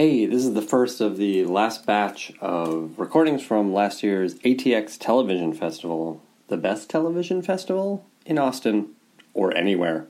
Hey, 0.00 0.24
this 0.24 0.46
is 0.46 0.54
the 0.54 0.62
first 0.62 1.02
of 1.02 1.18
the 1.18 1.44
last 1.44 1.84
batch 1.84 2.32
of 2.40 2.98
recordings 2.98 3.42
from 3.42 3.74
last 3.74 4.02
year's 4.02 4.36
ATX 4.36 4.96
Television 4.98 5.52
Festival, 5.52 6.22
the 6.48 6.56
best 6.56 6.88
television 6.88 7.42
festival 7.42 8.06
in 8.24 8.38
Austin 8.38 8.94
or 9.34 9.54
anywhere. 9.54 10.06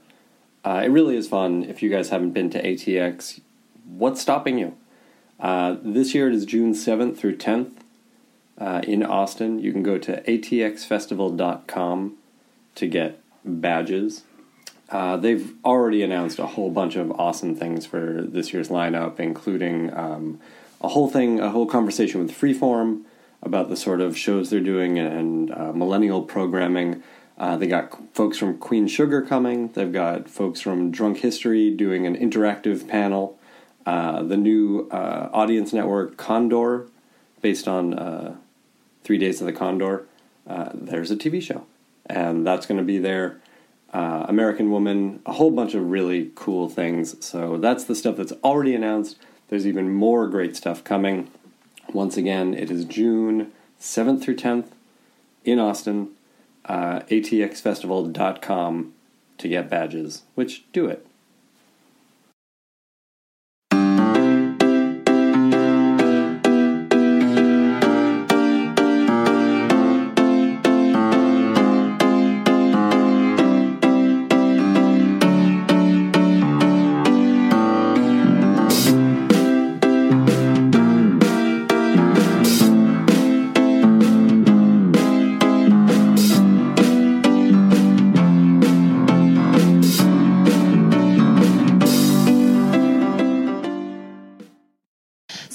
Uh, 0.64 0.82
it 0.84 0.90
really 0.90 1.16
is 1.16 1.26
fun. 1.26 1.64
If 1.64 1.82
you 1.82 1.90
guys 1.90 2.11
haven't 2.11 2.30
been 2.30 2.50
to 2.50 2.62
ATX, 2.62 3.40
what's 3.84 4.21
stopping 4.21 4.61
you? 4.61 4.76
Uh, 5.40 5.74
this 5.82 6.14
year 6.14 6.28
it 6.28 6.36
is 6.36 6.46
June 6.46 6.72
7th 6.72 7.16
through 7.16 7.38
10th 7.38 7.72
uh, 8.58 8.82
in 8.84 9.02
Austin. 9.02 9.58
You 9.58 9.72
can 9.72 9.82
go 9.82 9.98
to 9.98 10.22
atxfestival.com 10.22 12.16
to 12.76 12.86
get 12.86 13.20
badges. 13.44 14.22
Uh, 14.90 15.16
they've 15.16 15.54
already 15.64 16.02
announced 16.02 16.38
a 16.38 16.46
whole 16.46 16.70
bunch 16.70 16.96
of 16.96 17.10
awesome 17.12 17.54
things 17.54 17.86
for 17.86 18.22
this 18.22 18.52
year's 18.52 18.68
lineup, 18.68 19.20
including 19.20 19.92
um, 19.95 20.40
a 20.80 20.88
whole 20.88 21.08
thing, 21.08 21.38
a 21.38 21.50
whole 21.50 21.66
conversation 21.66 22.20
with 22.20 22.32
Freeform 22.32 23.02
about 23.42 23.68
the 23.68 23.76
sort 23.76 24.00
of 24.00 24.18
shows 24.18 24.50
they're 24.50 24.60
doing 24.60 24.98
and 24.98 25.52
uh, 25.52 25.72
millennial 25.72 26.22
programming. 26.22 27.02
Uh, 27.38 27.56
they 27.56 27.66
got 27.66 27.96
folks 28.14 28.36
from 28.36 28.58
Queen 28.58 28.86
Sugar 28.86 29.22
coming. 29.22 29.68
They've 29.68 29.92
got 29.92 30.28
folks 30.28 30.60
from 30.60 30.90
Drunk 30.90 31.18
History 31.18 31.70
doing 31.70 32.06
an 32.06 32.16
interactive 32.16 32.86
panel. 32.88 33.38
Uh, 33.86 34.22
the 34.22 34.36
new 34.36 34.88
uh, 34.90 35.30
audience 35.32 35.72
network 35.72 36.16
Condor, 36.16 36.86
based 37.40 37.66
on 37.66 38.38
Three 39.04 39.18
Days 39.18 39.40
of 39.40 39.46
the 39.46 39.52
Condor. 39.52 40.06
there's 40.74 41.10
a 41.10 41.16
TV 41.16 41.40
show, 41.40 41.64
and 42.06 42.45
that's 42.45 42.66
going 42.66 42.78
to 42.78 42.84
be 42.84 42.98
there 42.98 43.40
uh, 43.92 44.26
American 44.28 44.70
Woman, 44.70 45.20
a 45.26 45.32
whole 45.32 45.50
bunch 45.50 45.74
of 45.74 45.90
really 45.90 46.30
cool 46.34 46.68
things. 46.68 47.24
So 47.24 47.56
that's 47.56 47.84
the 47.84 47.94
stuff 47.94 48.16
that's 48.16 48.32
already 48.44 48.74
announced. 48.74 49.16
There's 49.48 49.66
even 49.66 49.92
more 49.92 50.28
great 50.28 50.56
stuff 50.56 50.84
coming. 50.84 51.30
Once 51.92 52.16
again, 52.16 52.54
it 52.54 52.70
is 52.70 52.84
June 52.84 53.52
7th 53.80 54.23
through 54.23 54.37
10th 54.37 54.68
in 55.45 55.59
Austin. 55.59 56.10
Uh, 56.65 57.00
atxfestival.com 57.10 58.92
to 59.38 59.48
get 59.48 59.70
badges, 59.70 60.22
which 60.34 60.70
do 60.72 60.87
it. 60.87 61.06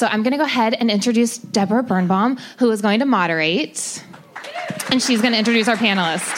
So 0.06 0.12
I'm 0.12 0.22
going 0.22 0.34
to 0.34 0.38
go 0.38 0.44
ahead 0.44 0.76
and 0.76 0.92
introduce 0.92 1.40
Debra 1.40 1.82
Birnbaum, 1.82 2.38
who 2.60 2.70
is 2.70 2.80
going 2.80 3.00
to 3.00 3.08
moderate, 3.08 4.06
and 4.92 5.02
she's 5.02 5.20
going 5.20 5.32
to 5.32 5.40
introduce 5.40 5.68
our 5.68 5.78
panelist. 5.78 6.30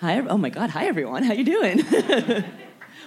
Hi, 0.00 0.20
oh 0.20 0.38
my 0.38 0.48
God, 0.48 0.70
hi 0.70 0.86
everyone, 0.86 1.24
how 1.24 1.32
you 1.32 1.42
doing? 1.42 1.82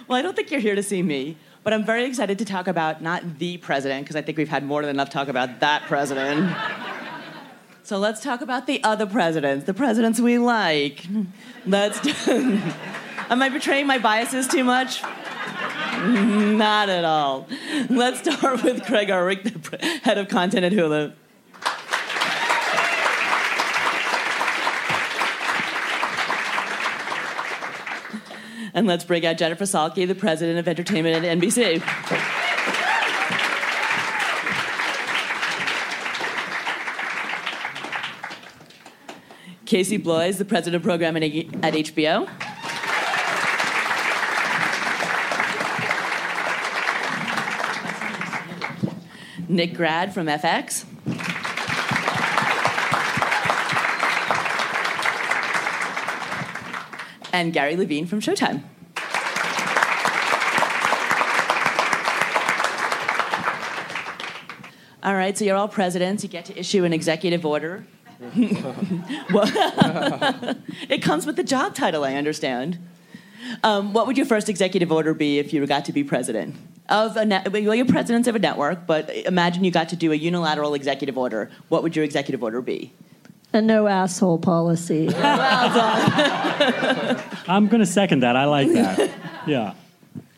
well, 0.08 0.18
I 0.18 0.20
don't 0.20 0.36
think 0.36 0.50
you're 0.50 0.60
here 0.60 0.74
to 0.74 0.82
see 0.82 1.02
me, 1.02 1.38
but 1.64 1.72
I'm 1.72 1.86
very 1.86 2.04
excited 2.04 2.36
to 2.40 2.44
talk 2.44 2.68
about 2.68 3.02
not 3.02 3.38
the 3.38 3.56
president, 3.56 4.04
because 4.04 4.14
I 4.14 4.20
think 4.20 4.36
we've 4.36 4.46
had 4.46 4.62
more 4.62 4.82
than 4.82 4.90
enough 4.90 5.08
talk 5.08 5.28
about 5.28 5.60
that 5.60 5.84
president. 5.84 6.54
so 7.82 7.96
let's 7.96 8.22
talk 8.22 8.42
about 8.42 8.66
the 8.66 8.84
other 8.84 9.06
presidents, 9.06 9.64
the 9.64 9.72
presidents 9.72 10.20
we 10.20 10.36
like. 10.36 11.06
Let's. 11.64 12.28
Am 12.28 13.40
I 13.40 13.48
betraying 13.48 13.86
my 13.86 13.96
biases 13.96 14.46
too 14.48 14.64
much? 14.64 15.02
Not 16.56 16.88
at 16.88 17.04
all. 17.04 17.46
Let's 17.90 18.20
start 18.20 18.62
with 18.62 18.86
Craig 18.86 19.10
Erwich, 19.10 19.42
the 19.42 20.00
head 20.02 20.16
of 20.16 20.28
content 20.28 20.64
at 20.64 20.72
Hulu. 20.72 21.12
And 28.72 28.86
let's 28.86 29.04
bring 29.04 29.26
out 29.26 29.36
Jennifer 29.36 29.64
Salke, 29.64 30.08
the 30.08 30.14
president 30.14 30.58
of 30.58 30.66
entertainment 30.68 31.22
at 31.22 31.38
NBC. 31.38 31.82
Casey 39.66 39.98
Bloys, 39.98 40.38
the 40.38 40.46
president 40.46 40.76
of 40.76 40.82
programming 40.82 41.22
at 41.62 41.74
HBO. 41.74 42.49
Nick 49.50 49.74
Grad 49.74 50.14
from 50.14 50.26
FX. 50.26 50.84
And 57.32 57.52
Gary 57.52 57.76
Levine 57.76 58.06
from 58.06 58.20
Showtime. 58.20 58.62
All 65.02 65.14
right, 65.14 65.36
so 65.36 65.44
you're 65.44 65.56
all 65.56 65.66
presidents. 65.68 66.22
You 66.22 66.28
get 66.28 66.44
to 66.44 66.58
issue 66.58 66.84
an 66.84 66.92
executive 66.92 67.44
order. 67.46 67.86
it 70.88 71.02
comes 71.02 71.26
with 71.26 71.36
the 71.36 71.44
job 71.44 71.74
title, 71.74 72.04
I 72.04 72.14
understand. 72.14 72.78
Um, 73.64 73.94
what 73.94 74.06
would 74.06 74.16
your 74.16 74.26
first 74.26 74.48
executive 74.48 74.92
order 74.92 75.14
be 75.14 75.38
if 75.38 75.52
you 75.52 75.66
got 75.66 75.86
to 75.86 75.92
be 75.92 76.04
president? 76.04 76.54
Of 76.90 77.16
a 77.16 77.24
net, 77.24 77.52
well, 77.52 77.74
you're 77.74 77.86
presidents 77.86 78.28
of 78.28 78.34
a 78.34 78.38
network, 78.38 78.86
but 78.86 79.08
imagine 79.10 79.64
you 79.64 79.70
got 79.70 79.88
to 79.90 79.96
do 79.96 80.12
a 80.12 80.14
unilateral 80.14 80.74
executive 80.74 81.16
order. 81.16 81.50
What 81.68 81.82
would 81.82 81.96
your 81.96 82.04
executive 82.04 82.42
order 82.42 82.60
be? 82.60 82.92
A 83.52 83.60
no 83.60 83.86
asshole 83.86 84.38
policy. 84.38 85.06
well 85.12 85.74
done. 85.74 87.22
I'm 87.48 87.68
going 87.68 87.80
to 87.80 87.86
second 87.86 88.20
that. 88.20 88.36
I 88.36 88.44
like 88.44 88.72
that. 88.72 89.10
Yeah. 89.46 89.72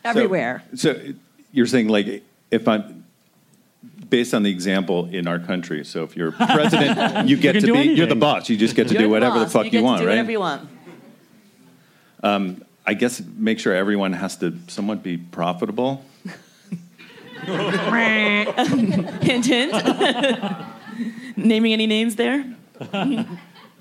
Everywhere. 0.05 0.63
So, 0.75 0.93
so 0.93 1.13
you're 1.51 1.65
saying 1.65 1.89
like 1.89 2.23
if 2.51 2.69
I'm 2.69 3.03
based 4.09 4.33
on 4.33 4.43
the 4.43 4.49
example 4.49 5.07
in 5.07 5.27
our 5.27 5.39
country. 5.39 5.83
So 5.83 6.03
if 6.03 6.15
you're 6.15 6.31
president, 6.31 7.27
you 7.27 7.35
get 7.35 7.55
you 7.55 7.61
to 7.61 7.67
be 7.67 7.73
anything. 7.73 7.97
you're 7.97 8.07
the 8.07 8.15
boss. 8.15 8.47
You 8.47 8.55
just 8.55 8.75
get 8.75 8.87
to 8.87 8.93
you're 8.93 9.03
do 9.03 9.09
whatever 9.09 9.39
the, 9.39 9.45
the 9.45 9.51
fuck 9.51 9.65
you, 9.65 9.79
you 9.79 9.83
want, 9.83 10.01
right? 10.01 10.09
Whatever 10.09 10.31
you 10.31 10.39
want. 10.39 10.69
Um, 12.23 12.63
I 12.85 12.93
guess 12.93 13.21
make 13.21 13.59
sure 13.59 13.73
everyone 13.73 14.13
has 14.13 14.37
to 14.37 14.57
somewhat 14.67 15.03
be 15.03 15.17
profitable. 15.17 16.05
hint, 19.21 19.45
hint. 19.45 19.73
Naming 21.37 21.73
any 21.73 21.87
names 21.87 22.15
there? 22.15 22.45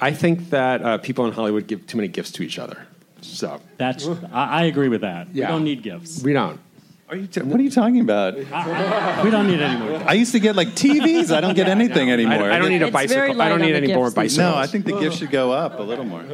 I 0.01 0.13
think 0.13 0.51
that 0.51 0.83
uh, 0.83 0.99
people 0.99 1.27
in 1.27 1.33
Hollywood 1.33 1.67
give 1.67 1.87
too 1.87 1.97
many 1.97 2.09
gifts 2.09 2.33
to 2.33 2.43
each 2.43 2.59
other. 2.59 2.87
So 3.21 3.61
that's 3.77 4.07
I, 4.33 4.45
I 4.47 4.63
agree 4.65 4.89
with 4.89 5.03
that. 5.03 5.29
Yeah. 5.33 5.47
We 5.47 5.53
don't 5.53 5.65
need 5.65 5.83
gifts. 5.83 6.23
We 6.23 6.33
don't. 6.33 6.61
Are 7.09 7.17
you 7.17 7.29
what 7.45 7.61
are 7.61 7.63
you 7.63 7.71
talking 7.71 8.01
about? 8.01 8.37
we 8.37 9.31
don't 9.31 9.47
need 9.47 9.61
any 9.61 9.79
more. 9.79 10.03
I 10.09 10.15
used 10.15 10.33
to 10.33 10.41
get 10.41 10.57
like 10.57 10.69
TVs. 10.69 11.31
I 11.31 11.41
don't 11.43 11.55
get 11.55 11.69
anything 11.69 12.11
anymore. 12.11 12.51
I, 12.51 12.57
I 12.57 12.59
don't 12.59 12.71
need 12.71 12.83
a 12.83 12.87
It's 12.87 12.93
bicycle. 12.93 13.41
I 13.41 13.49
don't 13.49 13.61
need 13.61 13.75
any 13.75 13.95
more 13.95 14.11
bicycles. 14.11 14.39
No, 14.39 14.57
I 14.57 14.67
think 14.67 14.87
the 14.87 14.99
gift 14.99 15.19
should 15.19 15.31
go 15.31 15.53
up 15.53 15.79
a 15.79 15.83
little 15.83 16.07
more. 16.07 16.25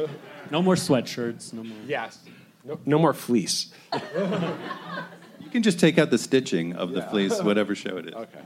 No 0.51 0.61
more 0.61 0.75
sweatshirts. 0.75 1.53
No 1.53 1.63
more. 1.63 1.77
Yes. 1.85 2.17
No, 2.63 2.79
no 2.85 2.97
more 2.97 3.13
fleece. 3.13 3.73
You 5.49 5.53
can 5.53 5.63
just 5.63 5.79
take 5.79 5.97
out 5.97 6.11
the 6.11 6.19
stitching 6.19 6.75
of 6.75 6.91
the 6.91 7.01
fleece, 7.01 7.39
whatever 7.41 7.73
show 7.73 7.97
it 7.97 8.09
is. 8.09 8.13
Okay. 8.13 8.39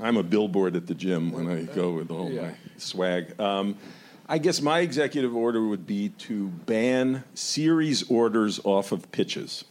I'm 0.00 0.18
a 0.18 0.22
billboard 0.22 0.76
at 0.76 0.86
the 0.86 0.94
gym 0.94 1.32
when 1.32 1.48
I 1.48 1.62
go 1.62 1.92
with 1.94 2.10
all 2.10 2.30
Yeah. 2.30 2.42
my 2.42 2.54
swag. 2.76 3.40
Um, 3.40 3.78
I 4.28 4.36
guess 4.36 4.60
my 4.60 4.80
executive 4.80 5.34
order 5.34 5.66
would 5.66 5.86
be 5.86 6.10
to 6.10 6.48
ban 6.66 7.24
series 7.32 8.02
orders 8.10 8.60
off 8.64 8.92
of 8.92 9.10
pitches. 9.12 9.64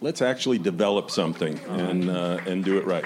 Let's 0.00 0.22
actually 0.22 0.58
develop 0.58 1.10
something 1.10 1.58
and, 1.68 2.08
uh, 2.08 2.38
and 2.46 2.64
do 2.64 2.78
it 2.78 2.84
right. 2.84 3.04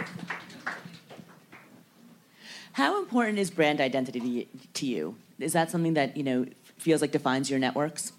How 2.73 2.99
important 3.01 3.39
is 3.39 3.51
brand 3.51 3.81
identity 3.81 4.47
to 4.75 4.87
you? 4.87 5.17
Is 5.39 5.55
that 5.55 5.71
something 5.71 5.95
that 5.95 6.19
you 6.19 6.23
know 6.23 6.45
feels 6.77 7.01
like 7.01 7.13
defines 7.13 7.49
your 7.49 7.59
networks? 7.59 8.13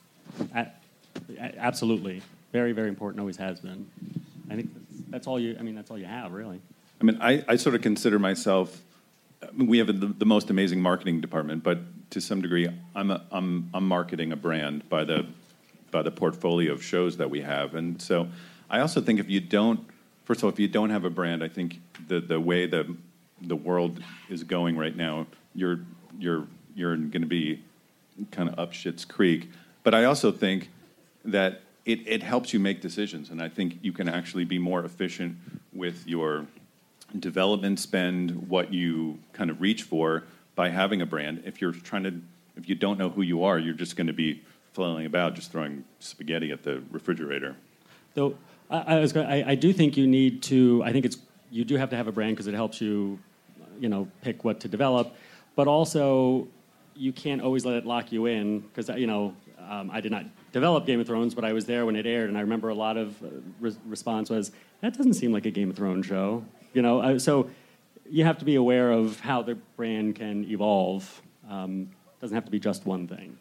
A- 0.55 0.65
a- 1.37 1.59
absolutely. 1.59 2.23
Very, 2.51 2.71
very 2.71 2.89
important. 2.89 3.19
Always 3.19 3.37
has 3.37 3.59
been. 3.59 3.87
I 4.49 4.55
think 4.55 4.69
that's, 5.09 5.27
all 5.27 5.39
you. 5.39 5.55
I 5.59 5.63
mean, 5.63 5.75
that's 5.75 5.91
all 5.91 5.97
you 5.97 6.05
have, 6.05 6.31
really. 6.31 6.61
I 6.99 7.03
mean, 7.03 7.17
I, 7.21 7.43
I 7.47 7.55
sort 7.55 7.75
of 7.75 7.81
consider 7.81 8.19
myself. 8.19 8.81
I 9.41 9.51
mean, 9.51 9.67
we 9.67 9.77
have 9.77 9.87
the, 9.87 10.07
the 10.07 10.25
most 10.25 10.49
amazing 10.49 10.81
marketing 10.81 11.21
department, 11.21 11.63
but 11.63 11.79
to 12.11 12.19
some 12.19 12.41
degree, 12.41 12.67
I'm 12.95 13.11
a, 13.11 13.23
I'm 13.31 13.69
I'm 13.73 13.87
marketing 13.87 14.31
a 14.31 14.35
brand 14.35 14.89
by 14.89 15.03
the 15.03 15.25
by 15.91 16.01
the 16.01 16.11
portfolio 16.11 16.73
of 16.73 16.83
shows 16.83 17.17
that 17.17 17.29
we 17.29 17.41
have. 17.41 17.75
And 17.75 18.01
so 18.01 18.27
I 18.69 18.79
also 18.79 19.01
think 19.01 19.19
if 19.19 19.29
you 19.29 19.39
don't, 19.39 19.79
first 20.25 20.41
of 20.41 20.45
all, 20.45 20.49
if 20.49 20.59
you 20.59 20.67
don't 20.67 20.89
have 20.89 21.05
a 21.05 21.09
brand, 21.09 21.43
I 21.43 21.47
think 21.47 21.79
the 22.07 22.19
the 22.19 22.39
way 22.39 22.65
the 22.65 22.95
the 23.41 23.55
world 23.55 24.01
is 24.29 24.43
going 24.43 24.77
right 24.77 24.95
now, 24.95 25.27
you're 25.55 25.79
you're 26.17 26.47
you're 26.75 26.95
going 26.95 27.21
to 27.21 27.27
be 27.27 27.63
kind 28.31 28.49
of 28.49 28.59
up 28.59 28.73
shit's 28.73 29.05
creek. 29.05 29.49
But 29.83 29.93
I 29.93 30.05
also 30.05 30.31
think 30.31 30.69
that 31.25 31.61
it, 31.89 32.07
it 32.07 32.21
helps 32.21 32.53
you 32.53 32.59
make 32.59 32.81
decisions, 32.81 33.31
and 33.31 33.41
I 33.41 33.49
think 33.49 33.79
you 33.81 33.91
can 33.91 34.07
actually 34.07 34.45
be 34.45 34.59
more 34.59 34.85
efficient 34.85 35.37
with 35.73 36.07
your 36.07 36.45
development 37.17 37.79
spend, 37.79 38.47
what 38.47 38.71
you 38.71 39.17
kind 39.33 39.49
of 39.49 39.59
reach 39.59 39.81
for 39.81 40.23
by 40.53 40.69
having 40.69 41.01
a 41.01 41.05
brand. 41.07 41.41
If 41.45 41.61
you're 41.61 41.71
trying 41.71 42.03
to, 42.03 42.13
if 42.55 42.69
you 42.69 42.75
don't 42.75 42.99
know 42.99 43.09
who 43.09 43.23
you 43.23 43.43
are, 43.43 43.57
you're 43.57 43.73
just 43.73 43.95
going 43.95 44.05
to 44.05 44.13
be 44.13 44.43
flailing 44.73 45.07
about, 45.07 45.33
just 45.33 45.51
throwing 45.51 45.83
spaghetti 45.97 46.51
at 46.51 46.61
the 46.61 46.83
refrigerator. 46.91 47.55
So 48.13 48.37
I, 48.69 48.97
I 48.97 48.99
was, 48.99 49.17
I, 49.17 49.43
I 49.47 49.55
do 49.55 49.73
think 49.73 49.97
you 49.97 50.05
need 50.05 50.43
to. 50.43 50.83
I 50.85 50.91
think 50.91 51.05
it's 51.05 51.17
you 51.49 51.65
do 51.65 51.75
have 51.77 51.89
to 51.89 51.95
have 51.95 52.07
a 52.07 52.11
brand 52.11 52.35
because 52.35 52.45
it 52.45 52.53
helps 52.53 52.79
you, 52.79 53.17
you 53.79 53.89
know, 53.89 54.07
pick 54.21 54.43
what 54.43 54.59
to 54.59 54.67
develop, 54.67 55.15
but 55.55 55.67
also 55.67 56.47
you 56.95 57.11
can't 57.13 57.41
always 57.41 57.65
let 57.65 57.77
it 57.77 57.85
lock 57.87 58.11
you 58.11 58.27
in 58.27 58.59
because 58.59 58.89
you 58.89 59.07
know 59.07 59.33
um, 59.69 59.91
I 59.91 60.01
did 60.01 60.11
not 60.11 60.25
develop 60.51 60.85
Game 60.87 60.99
of 60.99 61.05
Thrones, 61.05 61.35
but 61.35 61.45
I 61.45 61.53
was 61.53 61.65
there 61.65 61.85
when 61.85 61.95
it 61.95 62.07
aired, 62.07 62.27
and 62.29 62.37
I 62.37 62.41
remember 62.41 62.69
a 62.69 62.75
lot 62.75 62.97
of 62.97 63.21
uh, 63.23 63.27
re- 63.59 63.77
response 63.85 64.29
was 64.29 64.51
that 64.81 64.97
doesn't 64.97 65.13
seem 65.13 65.31
like 65.31 65.45
a 65.45 65.51
Game 65.51 65.69
of 65.69 65.75
Thrones 65.75 66.07
show. 66.07 66.43
You 66.73 66.81
know, 66.81 67.01
uh, 67.01 67.19
so 67.19 67.49
you 68.09 68.25
have 68.25 68.39
to 68.39 68.45
be 68.45 68.55
aware 68.55 68.91
of 68.91 69.19
how 69.19 69.43
the 69.43 69.55
brand 69.77 70.15
can 70.15 70.43
evolve. 70.45 71.21
Um, 71.47 71.91
doesn't 72.19 72.33
have 72.35 72.45
to 72.45 72.51
be 72.51 72.59
just 72.59 72.85
one 72.85 73.07
thing. 73.07 73.37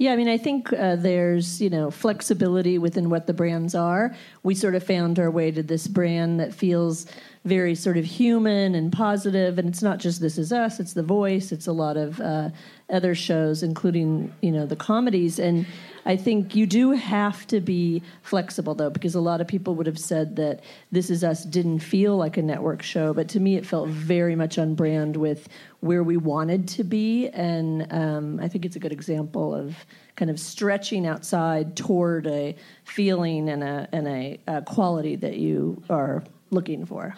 Yeah, 0.00 0.14
I 0.14 0.16
mean, 0.16 0.28
I 0.28 0.38
think 0.38 0.72
uh, 0.72 0.96
there's 0.96 1.60
you 1.60 1.68
know 1.68 1.90
flexibility 1.90 2.78
within 2.78 3.10
what 3.10 3.26
the 3.26 3.34
brands 3.34 3.74
are. 3.74 4.16
We 4.42 4.54
sort 4.54 4.74
of 4.74 4.82
found 4.82 5.18
our 5.18 5.30
way 5.30 5.50
to 5.50 5.62
this 5.62 5.86
brand 5.86 6.40
that 6.40 6.54
feels 6.54 7.04
very 7.44 7.74
sort 7.74 7.98
of 7.98 8.06
human 8.06 8.74
and 8.74 8.90
positive, 8.90 9.58
and 9.58 9.68
it's 9.68 9.82
not 9.82 9.98
just 9.98 10.22
This 10.22 10.38
Is 10.38 10.54
Us; 10.54 10.80
it's 10.80 10.94
The 10.94 11.02
Voice. 11.02 11.52
It's 11.52 11.66
a 11.66 11.72
lot 11.72 11.98
of 11.98 12.18
uh, 12.18 12.48
other 12.88 13.14
shows, 13.14 13.62
including 13.62 14.32
you 14.40 14.52
know 14.52 14.64
the 14.64 14.74
comedies. 14.74 15.38
And 15.38 15.66
I 16.04 16.16
think 16.16 16.54
you 16.54 16.66
do 16.66 16.92
have 16.92 17.46
to 17.48 17.60
be 17.60 18.02
flexible 18.22 18.74
though, 18.74 18.90
because 18.90 19.14
a 19.14 19.20
lot 19.20 19.40
of 19.40 19.46
people 19.46 19.74
would 19.74 19.86
have 19.86 19.98
said 19.98 20.36
that 20.36 20.60
This 20.90 21.10
Is 21.10 21.22
Us 21.22 21.44
didn't 21.44 21.80
feel 21.80 22.16
like 22.16 22.36
a 22.36 22.42
network 22.42 22.82
show, 22.82 23.12
but 23.12 23.28
to 23.30 23.40
me 23.40 23.56
it 23.56 23.66
felt 23.66 23.88
very 23.88 24.34
much 24.34 24.58
on 24.58 24.74
brand 24.74 25.16
with 25.16 25.48
where 25.80 26.02
we 26.02 26.16
wanted 26.16 26.68
to 26.68 26.84
be, 26.84 27.28
and 27.28 27.86
um, 27.90 28.40
I 28.40 28.48
think 28.48 28.64
it's 28.64 28.76
a 28.76 28.78
good 28.78 28.92
example 28.92 29.54
of 29.54 29.76
kind 30.16 30.30
of 30.30 30.40
stretching 30.40 31.06
outside 31.06 31.76
toward 31.76 32.26
a 32.26 32.56
feeling 32.84 33.48
and 33.48 33.62
a 33.62 33.88
and 33.92 34.08
a, 34.08 34.40
a 34.46 34.62
quality 34.62 35.16
that 35.16 35.36
you 35.36 35.82
are 35.88 36.22
looking 36.50 36.84
for. 36.84 37.14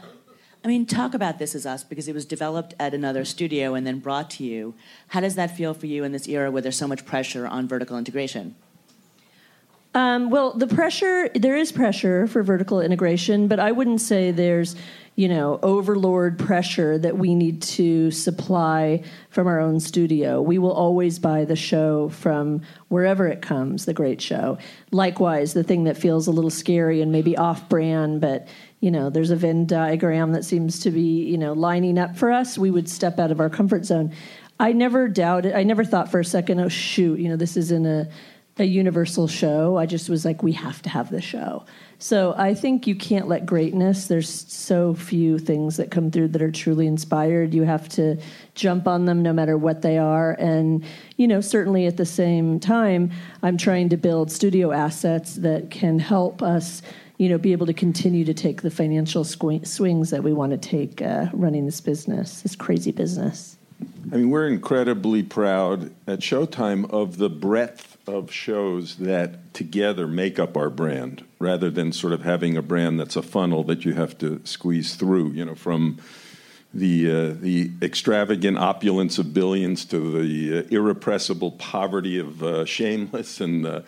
I 0.65 0.69
mean, 0.69 0.87
talk 0.87 1.15
about 1.15 1.41
This 1.41 1.57
Is 1.57 1.67
Us 1.67 1.83
because 1.83 2.07
it 2.07 2.15
was 2.15 2.25
developed 2.25 2.75
at 2.79 2.95
another 2.95 3.25
studio 3.25 3.75
and 3.75 3.85
then 3.85 3.99
brought 3.99 4.31
to 4.33 4.45
you. 4.45 4.75
How 5.09 5.19
does 5.19 5.35
that 5.35 5.57
feel 5.57 5.75
for 5.75 5.87
you 5.87 6.05
in 6.05 6.13
this 6.13 6.29
era 6.29 6.53
where 6.53 6.63
there's 6.63 6.77
so 6.77 6.87
much 6.87 7.05
pressure 7.05 7.49
on 7.49 7.67
vertical 7.67 7.99
integration? 7.99 8.55
Um, 9.95 10.31
well, 10.31 10.55
the 10.55 10.67
pressure, 10.67 11.29
there 11.35 11.57
is 11.57 11.71
pressure 11.71 12.27
for 12.27 12.43
vertical 12.43 12.81
integration, 12.81 13.47
but 13.47 13.61
I 13.61 13.73
wouldn't 13.73 14.01
say 14.01 14.31
there's, 14.31 14.75
you 15.17 15.29
know, 15.29 15.61
overlord 15.63 16.39
pressure 16.39 16.97
that 16.97 17.19
we 17.19 17.35
need 17.35 17.61
to 17.63 18.11
supply 18.11 19.03
from 19.29 19.47
our 19.47 19.61
own 19.61 19.81
studio. 19.81 20.41
We 20.41 20.57
will 20.57 20.73
always 20.73 21.19
buy 21.19 21.45
the 21.45 21.57
show 21.57 22.09
from 22.09 22.63
wherever 22.89 23.29
it 23.29 23.43
comes, 23.43 23.85
the 23.85 23.93
great 23.93 24.23
show. 24.23 24.57
Likewise, 24.93 25.53
the 25.53 25.63
thing 25.63 25.85
that 25.85 25.99
feels 25.99 26.27
a 26.27 26.33
little 26.33 26.49
scary 26.49 27.03
and 27.03 27.13
maybe 27.13 27.37
off 27.37 27.69
brand, 27.69 28.23
but, 28.23 28.49
you 28.81 28.91
know, 28.91 29.11
there's 29.11 29.31
a 29.31 29.37
Venn 29.37 29.67
diagram 29.67 30.33
that 30.33 30.47
seems 30.47 30.81
to 30.81 30.91
be, 30.91 31.25
you 31.25 31.37
know, 31.37 31.53
lining 31.53 31.99
up 31.99 32.17
for 32.17 32.33
us, 32.33 32.57
we 32.57 32.71
would 32.71 32.89
step 32.89 33.19
out 33.19 33.31
of 33.31 33.41
our 33.41 33.51
comfort 33.51 33.85
zone. 33.85 34.11
I 34.59 34.73
never 34.73 35.09
doubted, 35.09 35.55
I 35.55 35.65
never 35.65 35.85
thought 35.85 36.11
for 36.11 36.21
a 36.21 36.25
second, 36.25 36.61
oh, 36.61 36.69
shoot, 36.69 37.21
you 37.21 37.29
know, 37.29 37.37
this 37.37 37.59
isn't 37.59 37.85
a, 37.85 38.09
a 38.59 38.65
universal 38.65 39.27
show. 39.27 39.79
I 39.79 39.87
just 39.87 40.11
was 40.11 40.25
like, 40.25 40.43
we 40.43 40.53
have 40.53 40.83
to 40.83 40.91
have 40.91 41.11
the 41.11 41.23
show. 41.23 41.65
So 41.99 42.35
I 42.37 42.55
think 42.55 42.87
you 42.87 42.95
can't 42.95 43.29
let 43.29 43.47
greatness. 43.47 44.09
There's 44.09 44.29
so 44.29 44.93
few 44.93 45.39
things 45.39 45.77
that 45.77 45.91
come 45.91 46.11
through 46.11 46.29
that 46.29 46.43
are 46.43 46.51
truly 46.51 46.87
inspired. 46.87 47.55
You 47.55 47.63
have 47.63 47.89
to 47.91 48.21
jump 48.55 48.87
on 48.87 49.07
them 49.07 49.23
no 49.23 49.33
matter 49.33 49.57
what 49.57 49.83
they 49.83 49.99
are. 49.99 50.33
And, 50.33 50.85
you 51.17 51.29
know, 51.29 51.41
certainly 51.41 51.87
at 51.87 51.97
the 51.97 52.05
same 52.05 52.61
time, 52.61 53.11
I'm 53.43 53.57
trying 53.57 53.89
to 53.91 53.97
build 53.97 54.31
studio 54.31 54.73
assets 54.73 55.37
that 55.37 55.71
can 55.71 55.99
help 55.99 56.43
us, 56.43 56.83
you 57.17 57.29
know, 57.29 57.39
be 57.39 57.53
able 57.53 57.67
to 57.67 57.75
continue 57.75 58.25
to 58.25 58.35
take 58.35 58.63
the 58.63 58.71
financial 58.71 59.25
swings 59.25 60.11
that 60.11 60.23
we 60.23 60.33
want 60.33 60.53
to 60.53 60.59
take 60.59 61.01
uh, 61.01 61.27
running 61.33 61.65
this 61.65 61.81
business, 61.81 62.43
this 62.43 62.57
crazy 62.57 62.91
business. 62.91 63.57
I 64.13 64.17
mean, 64.17 64.31
we're 64.31 64.49
incredibly 64.49 65.23
proud 65.23 65.93
at 66.07 66.19
Showtime 66.19 66.91
of 66.91 67.19
the 67.19 67.31
breadth 67.31 67.92
of 68.07 68.33
shows 68.33 68.97
that 68.97 69.55
together 69.55 70.07
make 70.07 70.39
up 70.39 70.57
our 70.57 70.71
brand 70.71 71.25
rather 71.39 71.71
than 71.71 71.93
sort 71.93 72.13
of 72.13 72.23
having 72.23 72.57
a 72.57 72.63
brand 72.63 72.99
that's 72.99 73.17
a 73.17 73.23
funnel 73.23 73.63
that 73.65 73.85
you 73.85 73.95
have 73.95 74.19
to 74.19 74.41
squeeze 74.45 74.97
through, 74.97 75.31
you 75.31 75.45
know, 75.45 75.55
from 75.55 75.99
the, 76.75 77.11
uh, 77.11 77.35
the 77.41 77.71
extravagant 77.81 78.59
opulence 78.59 79.19
of 79.19 79.33
billions 79.33 79.85
to 79.85 80.23
the 80.23 80.59
uh, 80.59 80.63
irrepressible 80.71 81.53
poverty 81.53 82.19
of 82.19 82.43
uh, 82.43 82.65
Shameless 82.65 83.41
and 83.41 83.67
uh, 83.67 83.83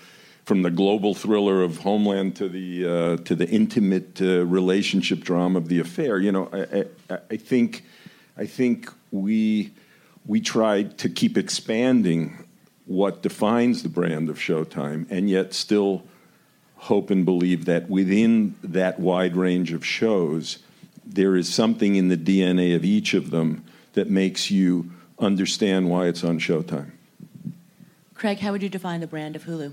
from 0.45 0.63
the 0.63 0.71
global 0.71 1.15
thriller 1.15 1.63
of 1.63 1.79
Homeland 1.79 2.37
to 2.37 2.49
the, 2.49 2.87
uh, 2.87 3.17
to 3.25 3.35
the 3.35 3.49
intimate 3.49 4.21
uh, 4.21 4.45
relationship 4.45 5.21
drama 5.21 5.59
of 5.59 5.69
The 5.69 5.81
Affair. 5.81 6.19
You 6.19 6.33
know, 6.33 6.49
I, 6.53 6.85
I, 7.15 7.19
I, 7.31 7.37
think, 7.37 7.85
I 8.37 8.45
think 8.45 8.91
we, 9.11 9.73
we 10.27 10.41
tried 10.41 10.99
to 10.99 11.09
keep 11.09 11.39
expanding 11.39 12.44
what 12.87 13.23
defines 13.23 13.83
the 13.83 13.89
brand 13.89 14.29
of 14.29 14.39
Showtime, 14.39 15.07
and 15.11 15.29
yet 15.31 15.55
still 15.55 16.05
hope 16.77 17.11
and 17.11 17.25
believe 17.25 17.65
that 17.65 17.89
within 17.89 18.55
that 18.63 19.01
wide 19.01 19.37
range 19.37 19.73
of 19.73 19.85
shows, 19.85 20.59
there 21.05 21.37
is 21.37 21.53
something 21.53 21.97
in 21.97 22.09
the 22.09 22.17
DNA 22.17 22.77
of 22.77 22.85
each 22.85 23.15
of 23.15 23.31
them 23.31 23.65
that 23.95 24.11
makes 24.11 24.51
you 24.51 24.91
understand 25.19 25.89
why 25.89 26.07
it's 26.07 26.23
on 26.25 26.39
Showtime. 26.39 26.91
Craig, 28.15 28.39
how 28.39 28.53
would 28.53 28.63
you 28.63 28.69
define 28.69 29.01
the 29.01 29.07
brand 29.07 29.37
of 29.37 29.45
Hulu? 29.45 29.73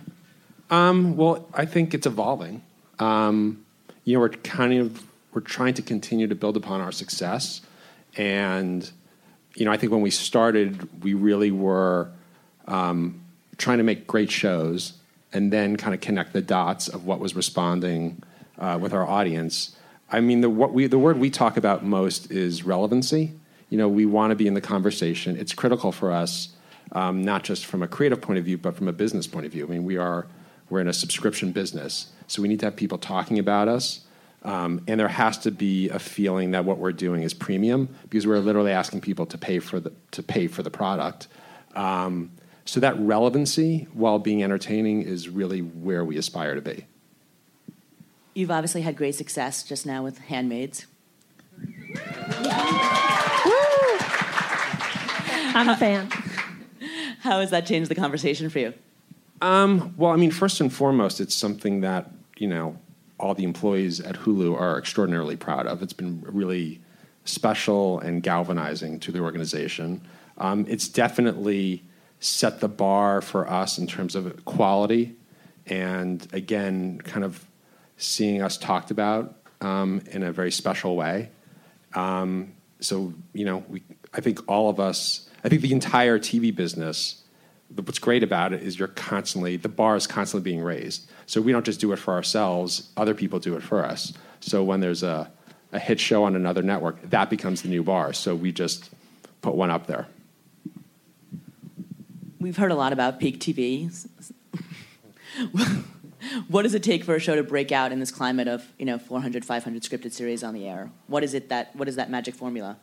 Um, 0.69 1.17
well, 1.17 1.47
I 1.53 1.65
think 1.65 1.93
it's 1.93 2.05
evolving. 2.05 2.63
Um, 2.99 3.65
you 4.05 4.13
know, 4.13 4.21
we're 4.21 4.29
kind 4.29 4.73
of 4.73 5.05
we're 5.33 5.41
trying 5.41 5.73
to 5.75 5.81
continue 5.81 6.27
to 6.27 6.35
build 6.35 6.57
upon 6.57 6.81
our 6.81 6.91
success, 6.91 7.61
and 8.15 8.89
you 9.55 9.65
know, 9.65 9.71
I 9.71 9.77
think 9.77 9.91
when 9.91 10.01
we 10.01 10.11
started, 10.11 11.03
we 11.03 11.13
really 11.13 11.51
were 11.51 12.09
um, 12.71 13.21
trying 13.57 13.77
to 13.77 13.83
make 13.83 14.07
great 14.07 14.31
shows 14.31 14.93
and 15.33 15.51
then 15.51 15.75
kind 15.75 15.93
of 15.93 16.01
connect 16.01 16.33
the 16.33 16.41
dots 16.41 16.87
of 16.87 17.05
what 17.05 17.19
was 17.19 17.35
responding 17.35 18.21
uh, 18.57 18.77
with 18.81 18.93
our 18.93 19.07
audience. 19.07 19.75
I 20.09 20.21
mean, 20.21 20.41
the, 20.41 20.49
what 20.49 20.73
we, 20.73 20.87
the 20.87 20.99
word 20.99 21.17
we 21.17 21.29
talk 21.29 21.57
about 21.57 21.85
most 21.85 22.31
is 22.31 22.63
relevancy. 22.63 23.33
You 23.69 23.77
know, 23.77 23.87
we 23.87 24.05
want 24.05 24.31
to 24.31 24.35
be 24.35 24.47
in 24.47 24.53
the 24.53 24.61
conversation. 24.61 25.37
It's 25.37 25.53
critical 25.53 25.91
for 25.91 26.11
us, 26.11 26.49
um, 26.93 27.21
not 27.21 27.43
just 27.43 27.65
from 27.65 27.83
a 27.83 27.87
creative 27.87 28.21
point 28.21 28.39
of 28.39 28.45
view, 28.45 28.57
but 28.57 28.75
from 28.75 28.87
a 28.87 28.93
business 28.93 29.27
point 29.27 29.45
of 29.45 29.51
view. 29.51 29.65
I 29.65 29.69
mean, 29.69 29.85
we 29.85 29.97
are 29.97 30.27
we're 30.69 30.79
in 30.79 30.87
a 30.87 30.93
subscription 30.93 31.51
business, 31.51 32.11
so 32.27 32.41
we 32.41 32.47
need 32.47 32.61
to 32.61 32.65
have 32.65 32.77
people 32.77 32.97
talking 32.97 33.39
about 33.39 33.67
us. 33.67 34.01
Um, 34.43 34.81
and 34.87 34.99
there 34.99 35.09
has 35.09 35.37
to 35.39 35.51
be 35.51 35.89
a 35.89 35.99
feeling 35.99 36.51
that 36.51 36.65
what 36.65 36.77
we're 36.77 36.93
doing 36.93 37.23
is 37.23 37.33
premium 37.33 37.89
because 38.09 38.25
we're 38.25 38.39
literally 38.39 38.71
asking 38.71 39.01
people 39.01 39.25
to 39.27 39.37
pay 39.37 39.59
for 39.59 39.79
the 39.79 39.91
to 40.11 40.23
pay 40.23 40.47
for 40.47 40.63
the 40.63 40.69
product. 40.69 41.27
Um, 41.75 42.31
so 42.65 42.79
that 42.79 42.97
relevancy 42.99 43.87
while 43.93 44.19
being 44.19 44.43
entertaining 44.43 45.01
is 45.01 45.29
really 45.29 45.61
where 45.61 46.05
we 46.05 46.17
aspire 46.17 46.55
to 46.55 46.61
be. 46.61 46.85
You've 48.33 48.51
obviously 48.51 48.81
had 48.81 48.95
great 48.95 49.15
success 49.15 49.63
just 49.63 49.85
now 49.85 50.03
with 50.03 50.17
Handmaids. 50.19 50.85
I'm 55.53 55.69
a 55.69 55.75
fan. 55.75 56.09
How 57.19 57.39
has 57.41 57.49
that 57.51 57.65
changed 57.65 57.89
the 57.89 57.95
conversation 57.95 58.49
for 58.49 58.59
you? 58.59 58.73
Um, 59.41 59.93
well, 59.97 60.11
I 60.11 60.15
mean, 60.15 60.31
first 60.31 60.61
and 60.61 60.71
foremost, 60.71 61.19
it's 61.19 61.35
something 61.35 61.81
that 61.81 62.09
you 62.37 62.47
know 62.47 62.77
all 63.19 63.33
the 63.33 63.43
employees 63.43 63.99
at 63.99 64.15
Hulu 64.15 64.59
are 64.59 64.77
extraordinarily 64.77 65.35
proud 65.35 65.67
of. 65.67 65.81
It's 65.83 65.93
been 65.93 66.23
really 66.25 66.81
special 67.25 67.99
and 67.99 68.23
galvanizing 68.23 68.99
to 69.01 69.11
the 69.11 69.19
organization. 69.19 70.01
Um, 70.37 70.65
it's 70.67 70.87
definitely 70.87 71.83
set 72.21 72.61
the 72.61 72.69
bar 72.69 73.21
for 73.21 73.49
us 73.49 73.77
in 73.77 73.85
terms 73.85 74.15
of 74.15 74.45
quality 74.45 75.13
and 75.65 76.25
again 76.31 76.99
kind 77.03 77.25
of 77.25 77.45
seeing 77.97 78.41
us 78.41 78.57
talked 78.57 78.91
about 78.91 79.35
um, 79.59 80.01
in 80.11 80.23
a 80.23 80.31
very 80.31 80.51
special 80.51 80.95
way 80.95 81.29
um, 81.93 82.53
so 82.79 83.13
you 83.33 83.43
know 83.43 83.63
we, 83.67 83.83
i 84.13 84.21
think 84.21 84.39
all 84.47 84.69
of 84.69 84.79
us 84.79 85.29
i 85.43 85.49
think 85.49 85.61
the 85.61 85.73
entire 85.73 86.17
tv 86.17 86.55
business 86.55 87.21
what's 87.75 87.99
great 87.99 88.23
about 88.23 88.53
it 88.53 88.61
is 88.61 88.77
you're 88.77 88.87
constantly 88.89 89.57
the 89.57 89.69
bar 89.69 89.95
is 89.95 90.07
constantly 90.07 90.49
being 90.49 90.61
raised. 90.61 91.09
So 91.25 91.41
we 91.41 91.51
don't 91.51 91.65
just 91.65 91.79
do 91.79 91.91
it 91.93 91.99
for 91.99 92.13
ourselves; 92.13 92.91
other 92.97 93.13
people 93.13 93.39
do 93.39 93.55
it 93.55 93.63
for 93.63 93.85
us. 93.85 94.13
So 94.39 94.63
when 94.63 94.79
there's 94.79 95.03
a 95.03 95.31
a 95.71 95.79
hit 95.79 95.99
show 95.99 96.25
on 96.25 96.35
another 96.35 96.61
network, 96.61 97.01
that 97.09 97.29
becomes 97.29 97.61
the 97.61 97.69
new 97.69 97.83
bar. 97.83 98.11
So 98.13 98.35
we 98.35 98.51
just 98.51 98.89
put 99.41 99.55
one 99.55 99.71
up 99.71 99.87
there. 99.87 100.07
We've 102.41 102.57
heard 102.57 102.71
a 102.71 102.75
lot 102.75 102.91
about 102.91 103.19
peak 103.19 103.39
TV. 103.39 103.87
what 106.47 106.63
does 106.63 106.73
it 106.73 106.81
take 106.81 107.03
for 107.03 107.13
a 107.13 107.19
show 107.19 107.35
to 107.35 107.43
break 107.43 107.71
out 107.71 107.91
in 107.91 107.99
this 107.99 108.09
climate 108.09 108.47
of 108.47 108.67
you 108.79 108.85
know 108.85 108.97
400, 108.97 109.45
500 109.45 109.83
scripted 109.83 110.11
series 110.11 110.43
on 110.43 110.55
the 110.55 110.67
air? 110.67 110.89
What 111.05 111.23
is 111.23 111.35
it 111.35 111.49
that 111.49 111.75
what 111.75 111.87
is 111.87 111.97
that 111.97 112.09
magic 112.09 112.33
formula? 112.33 112.77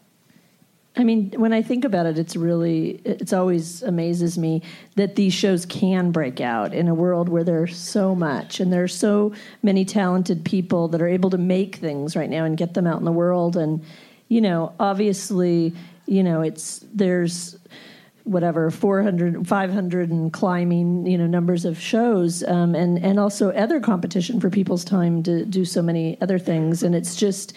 I 0.97 1.03
mean, 1.03 1.33
when 1.33 1.53
I 1.53 1.63
think 1.63 1.85
about 1.85 2.07
it, 2.07 2.19
it's 2.19 2.37
really, 2.37 3.01
it's 3.05 3.33
always 3.33 3.83
amazes 3.83 4.39
me 4.39 4.63
that 4.95 5.17
these 5.17 5.33
shows 5.33 5.67
can 5.67 6.13
break 6.13 6.41
out 6.41 6.73
in 6.73 6.87
a 6.87 6.95
world 6.95 7.29
where 7.29 7.45
there's 7.45 7.77
so 7.77 8.15
much 8.15 8.61
and 8.61 8.73
there's 8.73 8.95
so 8.95 9.33
many 9.63 9.85
talented 9.85 10.45
people 10.45 10.87
that 10.89 11.03
are 11.03 11.09
able 11.09 11.31
to 11.31 11.39
make 11.39 11.77
things 11.77 12.17
right 12.17 12.31
now 12.31 12.45
and 12.45 12.57
get 12.57 12.75
them 12.75 12.87
out 12.87 12.99
in 12.99 13.05
the 13.05 13.13
world. 13.13 13.57
And, 13.57 13.85
you 14.29 14.41
know, 14.41 14.73
obviously, 14.81 15.73
you 16.07 16.25
know, 16.25 16.43
it's, 16.43 16.85
there's, 16.93 17.59
whatever 18.29 18.71
400 18.71 19.47
500 19.47 20.11
and 20.11 20.33
climbing 20.33 21.07
you 21.07 21.17
know 21.17 21.27
numbers 21.27 21.65
of 21.65 21.79
shows 21.79 22.43
um, 22.45 22.75
and 22.75 23.03
and 23.03 23.19
also 23.19 23.51
other 23.53 23.81
competition 23.81 24.41
for 24.41 24.51
people's 24.51 24.85
time 24.85 25.23
to 25.23 25.45
do 25.45 25.65
so 25.65 25.83
many 25.83 26.21
other 26.21 26.39
things. 26.39 26.83
And 26.83 26.95
it's 26.95 27.17
just 27.17 27.55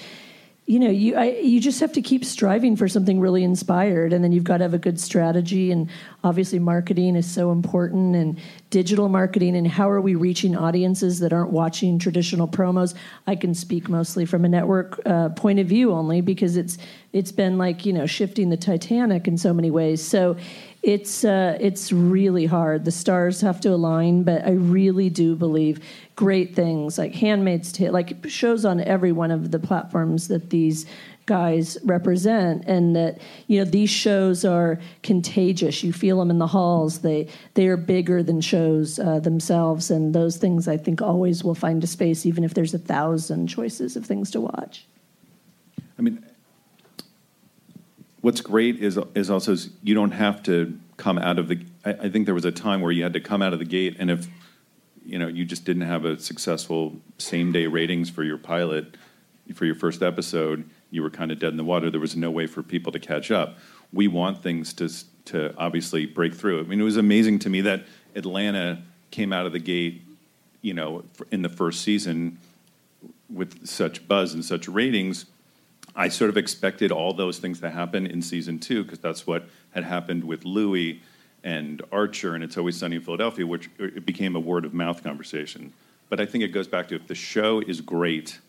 you 0.66 0.80
know 0.80 0.90
you 0.90 1.16
I, 1.16 1.32
you 1.32 1.60
just 1.60 1.80
have 1.80 1.92
to 1.94 2.02
keep 2.02 2.24
striving 2.24 2.76
for 2.76 2.88
something 2.88 3.20
really 3.20 3.44
inspired 3.44 4.14
and 4.14 4.24
then 4.24 4.32
you've 4.32 4.44
got 4.44 4.58
to 4.58 4.64
have 4.64 4.74
a 4.74 4.80
good 4.80 5.00
strategy 5.00 5.72
and 5.72 5.90
obviously 6.24 6.60
marketing 6.60 7.16
is 7.16 7.30
so 7.30 7.52
important 7.52 8.16
and 8.16 8.40
digital 8.70 9.10
marketing 9.10 9.56
and 9.56 9.68
how 9.68 9.90
are 9.90 10.00
we 10.00 10.16
reaching 10.16 10.56
audiences 10.56 11.20
that 11.20 11.34
aren't 11.34 11.52
watching 11.52 11.98
traditional 11.98 12.48
promos? 12.48 12.94
I 13.26 13.36
can 13.36 13.54
speak 13.56 13.90
mostly 13.90 14.26
from 14.26 14.46
a 14.46 14.50
network 14.50 15.02
uh, 15.06 15.30
point 15.30 15.60
of 15.60 15.68
view 15.68 15.92
only 15.92 16.22
because 16.22 16.56
it's 16.56 16.78
it's 17.12 17.32
been 17.32 17.58
like 17.58 17.86
you 17.86 17.92
know 17.92 18.06
shifting 18.06 18.50
the 18.50 18.58
titanic 18.58 19.28
in 19.28 19.38
so 19.38 19.54
many 19.54 19.72
ways. 19.72 20.02
So 20.02 20.38
it's 20.84 21.24
uh, 21.24 21.58
it's 21.60 21.92
really 21.92 22.48
hard. 22.48 22.86
The 22.86 22.92
stars 22.92 23.42
have 23.42 23.62
to 23.62 23.70
align, 23.70 24.24
but 24.24 24.46
I 24.46 24.52
really 24.52 25.10
do 25.10 25.36
believe 25.36 25.80
great 26.16 26.56
things 26.56 26.98
like 26.98 27.14
Handmaid's 27.14 27.72
Tale, 27.72 27.94
like 27.94 28.28
shows 28.28 28.66
on 28.66 28.82
every 28.82 29.12
one 29.12 29.30
of 29.30 29.52
the 29.52 29.60
platforms 29.60 30.28
that 30.30 30.50
these 30.50 30.88
guys 31.28 31.78
represent 31.84 32.66
and 32.66 32.96
that 32.96 33.20
you 33.46 33.60
know 33.60 33.70
these 33.70 33.92
shows 33.92 34.44
are 34.44 34.80
contagious. 35.04 35.84
You 35.84 35.94
feel 35.94 36.18
them 36.18 36.32
in 36.32 36.40
the 36.40 36.48
halls. 36.48 37.00
They 37.00 37.28
they 37.54 37.68
are 37.68 37.78
bigger 37.78 38.24
than 38.24 38.42
shows 38.42 38.98
uh, 38.98 39.20
themselves 39.20 39.92
and 39.92 40.16
those 40.16 40.38
things 40.38 40.68
i 40.68 40.78
think 40.78 41.02
always 41.02 41.44
will 41.44 41.56
find 41.56 41.84
a 41.84 41.88
space 41.88 42.26
even 42.26 42.44
if 42.44 42.54
there's 42.54 42.74
a 42.74 42.80
thousand 42.80 43.48
choices 43.48 43.96
of 43.96 44.06
things 44.06 44.32
to 44.32 44.42
watch. 44.42 44.88
I 46.00 46.02
mean, 46.02 46.26
what's 48.22 48.42
great 48.42 48.78
is 48.80 49.00
is 49.16 49.30
also 49.30 49.54
is 49.54 49.70
you 49.84 49.94
don't 49.94 50.12
have 50.12 50.42
to 50.44 50.80
come 50.98 51.18
out 51.18 51.38
of 51.38 51.48
the. 51.48 51.66
I, 51.84 51.94
I 51.94 52.10
think 52.10 52.26
there 52.26 52.36
was 52.36 52.46
a 52.46 52.52
time 52.52 52.82
where 52.82 52.92
you 52.92 53.04
had 53.04 53.14
to 53.14 53.20
come 53.20 53.42
out 53.42 53.54
of 53.54 53.60
the 53.60 53.66
gate, 53.66 53.98
and 54.00 54.10
if 54.10 54.28
you 55.06 55.20
know 55.20 55.28
you 55.28 55.46
just 55.46 55.66
didn't 55.66 55.84
have 55.84 56.06
a 56.06 56.20
successful 56.20 56.96
same 57.18 57.52
day 57.52 57.68
ratings 57.68 58.10
for 58.10 58.24
your 58.24 58.38
pilot 58.38 58.96
for 59.54 59.66
your 59.66 59.76
first 59.76 60.02
episode, 60.02 60.70
you 60.92 61.02
were 61.02 61.10
kind 61.10 61.32
of 61.32 61.40
dead 61.40 61.50
in 61.50 61.58
the 61.58 61.64
water. 61.64 61.90
There 61.90 62.00
was 62.00 62.16
no 62.16 62.32
way 62.32 62.48
for 62.48 62.64
people 62.64 62.92
to 62.92 63.00
catch 63.00 63.32
up. 63.32 63.58
We 63.92 64.08
want 64.08 64.42
things 64.42 64.74
to 64.74 64.90
to 65.26 65.56
obviously 65.58 66.06
break 66.06 66.34
through. 66.34 66.60
I 66.62 66.64
mean, 66.64 66.80
it 66.80 66.84
was 66.84 66.98
amazing 66.98 67.40
to 67.40 67.50
me 67.50 67.62
that 67.62 67.86
Atlanta 68.16 68.82
came 69.12 69.34
out 69.34 69.46
of 69.46 69.52
the 69.52 69.60
gate, 69.60 70.02
you 70.62 70.74
know, 70.74 71.04
in 71.32 71.42
the 71.42 71.50
first 71.50 71.82
season 71.82 72.40
with 73.30 73.68
such 73.68 74.08
buzz 74.08 74.34
and 74.34 74.44
such 74.44 74.68
ratings. 74.68 75.26
I 75.96 76.08
sort 76.10 76.30
of 76.30 76.38
expected 76.38 76.92
all 76.92 77.14
those 77.14 77.40
things 77.40 77.60
to 77.62 77.70
happen 77.70 78.06
in 78.08 78.22
season 78.22 78.60
two 78.60 78.84
because 78.84 79.00
that's 79.00 79.28
what 79.28 79.46
had 79.72 79.84
happened 79.84 80.24
with 80.24 80.46
Louie 80.46 81.02
and 81.44 81.82
Archer 81.92 82.36
and 82.36 82.44
It's 82.44 82.58
Always 82.58 82.78
Sunny 82.78 82.98
in 82.98 83.02
Philadelphia, 83.02 83.46
which 83.46 83.68
uh, 83.80 83.86
it 83.86 84.06
became 84.06 84.36
a 84.36 84.40
word 84.40 84.64
of 84.66 84.74
mouth 84.74 85.04
conversation. 85.04 85.74
But 86.10 86.20
I 86.20 86.26
think 86.26 86.44
it 86.44 86.50
goes 86.50 86.68
back 86.68 86.88
to 86.90 86.96
if 86.96 87.08
the 87.08 87.16
show 87.16 87.62
is 87.62 87.82
great, 87.82 88.40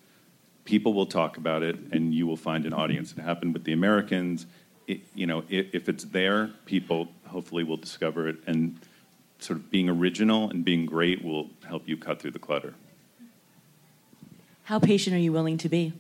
people 0.65 0.95
will 0.95 1.07
talk 1.07 1.37
about 1.37 1.63
it 1.63 1.77
and 1.91 2.15
you 2.15 2.27
will 2.27 2.37
find 2.37 2.67
an 2.67 2.73
audience. 2.73 3.13
It 3.13 3.21
happened 3.21 3.55
with 3.55 3.65
the 3.65 3.73
Americans. 3.73 4.47
It, 4.87 5.01
you 5.15 5.27
know, 5.27 5.45
if, 5.49 5.75
if 5.75 5.89
it's 5.89 6.05
there, 6.05 6.51
people 6.67 7.09
hopefully 7.27 7.65
will 7.65 7.77
discover 7.77 8.29
it. 8.29 8.37
And 8.47 8.79
sort 9.39 9.59
of 9.59 9.71
being 9.71 9.89
original 9.89 10.51
and 10.51 10.65
being 10.65 10.87
great 10.87 11.25
will 11.25 11.51
help 11.67 11.89
you 11.89 11.97
cut 11.97 12.21
through 12.21 12.31
the 12.33 12.39
clutter. 12.39 12.75
How 14.65 14.79
patient 14.79 15.17
are 15.17 15.19
you 15.19 15.33
willing 15.33 15.59
to 15.59 15.69
be? 15.69 15.93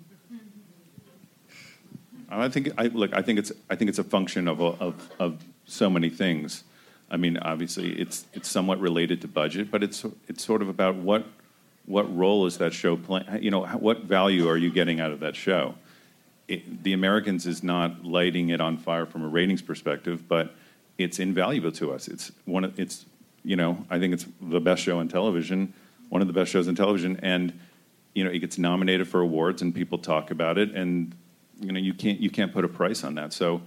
I 2.40 2.48
think 2.48 2.70
I 2.78 2.86
look. 2.86 3.14
I 3.14 3.22
think 3.22 3.38
it's. 3.38 3.52
I 3.68 3.76
think 3.76 3.88
it's 3.90 3.98
a 3.98 4.04
function 4.04 4.48
of 4.48 4.60
of 4.60 5.10
of 5.18 5.44
so 5.66 5.90
many 5.90 6.08
things. 6.08 6.64
I 7.10 7.16
mean, 7.18 7.36
obviously, 7.36 7.92
it's 8.00 8.26
it's 8.32 8.48
somewhat 8.48 8.80
related 8.80 9.20
to 9.20 9.28
budget, 9.28 9.70
but 9.70 9.82
it's 9.82 10.04
it's 10.28 10.44
sort 10.44 10.62
of 10.62 10.68
about 10.68 10.96
what 10.96 11.26
what 11.84 12.14
role 12.16 12.46
is 12.46 12.58
that 12.58 12.72
show 12.72 12.96
playing? 12.96 13.42
You 13.42 13.50
know, 13.50 13.66
what 13.66 14.04
value 14.04 14.48
are 14.48 14.56
you 14.56 14.70
getting 14.70 15.00
out 15.00 15.10
of 15.12 15.20
that 15.20 15.36
show? 15.36 15.74
It, 16.48 16.82
the 16.82 16.92
Americans 16.92 17.46
is 17.46 17.62
not 17.62 18.04
lighting 18.04 18.48
it 18.48 18.60
on 18.60 18.78
fire 18.78 19.06
from 19.06 19.24
a 19.24 19.28
ratings 19.28 19.62
perspective, 19.62 20.26
but 20.26 20.54
it's 20.98 21.18
invaluable 21.18 21.72
to 21.72 21.92
us. 21.92 22.08
It's 22.08 22.32
one. 22.46 22.64
Of, 22.64 22.78
it's 22.78 23.04
you 23.44 23.56
know, 23.56 23.84
I 23.90 23.98
think 23.98 24.14
it's 24.14 24.26
the 24.40 24.60
best 24.60 24.82
show 24.82 25.00
on 25.00 25.08
television, 25.08 25.74
one 26.08 26.22
of 26.22 26.28
the 26.28 26.32
best 26.32 26.50
shows 26.50 26.68
on 26.68 26.74
television, 26.74 27.18
and 27.22 27.58
you 28.14 28.24
know, 28.24 28.30
it 28.30 28.38
gets 28.38 28.56
nominated 28.56 29.08
for 29.08 29.20
awards, 29.20 29.60
and 29.60 29.74
people 29.74 29.98
talk 29.98 30.30
about 30.30 30.56
it, 30.58 30.70
and 30.70 31.14
you 31.62 31.73
know 31.73 31.81
you 31.81 31.95
can't 31.95 32.21
you 32.21 32.31
can't 32.31 32.52
put 32.52 32.64
a 32.64 32.69
price 32.69 33.04
on 33.04 33.14
that. 33.14 33.33
So 33.33 33.62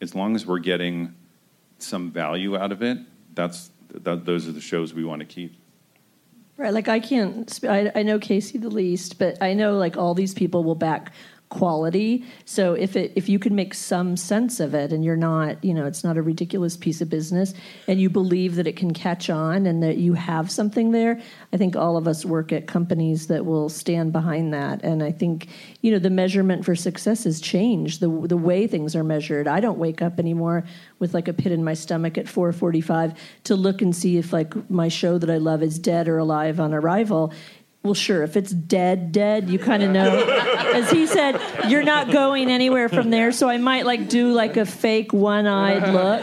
as 0.00 0.14
long 0.14 0.36
as 0.36 0.46
we're 0.46 0.58
getting 0.58 1.14
some 1.78 2.10
value 2.10 2.56
out 2.56 2.72
of 2.72 2.82
it, 2.82 2.98
that's 3.34 3.70
that, 3.90 4.24
those 4.24 4.46
are 4.48 4.52
the 4.52 4.60
shows 4.60 4.94
we 4.94 5.04
want 5.04 5.20
to 5.20 5.26
keep. 5.26 5.56
Right, 6.56 6.74
like 6.74 6.88
I 6.88 6.98
can't. 6.98 7.58
I, 7.64 7.92
I 7.94 8.02
know 8.02 8.18
Casey 8.18 8.58
the 8.58 8.68
least, 8.68 9.18
but 9.18 9.40
I 9.40 9.54
know 9.54 9.76
like 9.76 9.96
all 9.96 10.14
these 10.14 10.34
people 10.34 10.64
will 10.64 10.74
back 10.74 11.12
quality. 11.48 12.24
So 12.44 12.74
if 12.74 12.94
it 12.96 13.12
if 13.14 13.28
you 13.28 13.38
can 13.38 13.54
make 13.54 13.74
some 13.74 14.16
sense 14.16 14.60
of 14.60 14.74
it 14.74 14.92
and 14.92 15.04
you're 15.04 15.16
not, 15.16 15.62
you 15.64 15.72
know, 15.72 15.86
it's 15.86 16.04
not 16.04 16.16
a 16.16 16.22
ridiculous 16.22 16.76
piece 16.76 17.00
of 17.00 17.08
business 17.08 17.54
and 17.86 18.00
you 18.00 18.10
believe 18.10 18.56
that 18.56 18.66
it 18.66 18.76
can 18.76 18.92
catch 18.92 19.30
on 19.30 19.66
and 19.66 19.82
that 19.82 19.96
you 19.96 20.14
have 20.14 20.50
something 20.50 20.90
there, 20.90 21.20
I 21.52 21.56
think 21.56 21.74
all 21.74 21.96
of 21.96 22.06
us 22.06 22.24
work 22.24 22.52
at 22.52 22.66
companies 22.66 23.28
that 23.28 23.46
will 23.46 23.68
stand 23.68 24.12
behind 24.12 24.52
that. 24.52 24.82
And 24.84 25.02
I 25.02 25.10
think, 25.10 25.48
you 25.80 25.90
know, 25.90 25.98
the 25.98 26.10
measurement 26.10 26.64
for 26.64 26.74
success 26.74 27.24
has 27.24 27.40
changed. 27.40 28.00
The 28.00 28.08
the 28.26 28.36
way 28.36 28.66
things 28.66 28.94
are 28.94 29.04
measured. 29.04 29.48
I 29.48 29.60
don't 29.60 29.78
wake 29.78 30.02
up 30.02 30.18
anymore 30.18 30.64
with 30.98 31.14
like 31.14 31.28
a 31.28 31.32
pit 31.32 31.52
in 31.52 31.64
my 31.64 31.74
stomach 31.74 32.18
at 32.18 32.26
4:45 32.26 33.16
to 33.44 33.56
look 33.56 33.80
and 33.80 33.96
see 33.96 34.18
if 34.18 34.32
like 34.32 34.70
my 34.70 34.88
show 34.88 35.16
that 35.18 35.30
I 35.30 35.38
love 35.38 35.62
is 35.62 35.78
dead 35.78 36.08
or 36.08 36.18
alive 36.18 36.60
on 36.60 36.74
arrival 36.74 37.32
well, 37.88 37.94
sure, 37.94 38.22
if 38.22 38.36
it's 38.36 38.50
dead, 38.50 39.12
dead, 39.12 39.48
you 39.48 39.58
kind 39.58 39.82
of 39.82 39.90
know. 39.90 40.18
As 40.74 40.90
he 40.90 41.06
said, 41.06 41.40
you're 41.68 41.82
not 41.82 42.10
going 42.10 42.50
anywhere 42.50 42.90
from 42.90 43.08
there. 43.08 43.32
So 43.32 43.48
I 43.48 43.56
might 43.56 43.86
like 43.86 44.10
do 44.10 44.32
like 44.32 44.58
a 44.58 44.66
fake 44.66 45.14
one-eyed 45.14 45.88
look. 45.94 46.20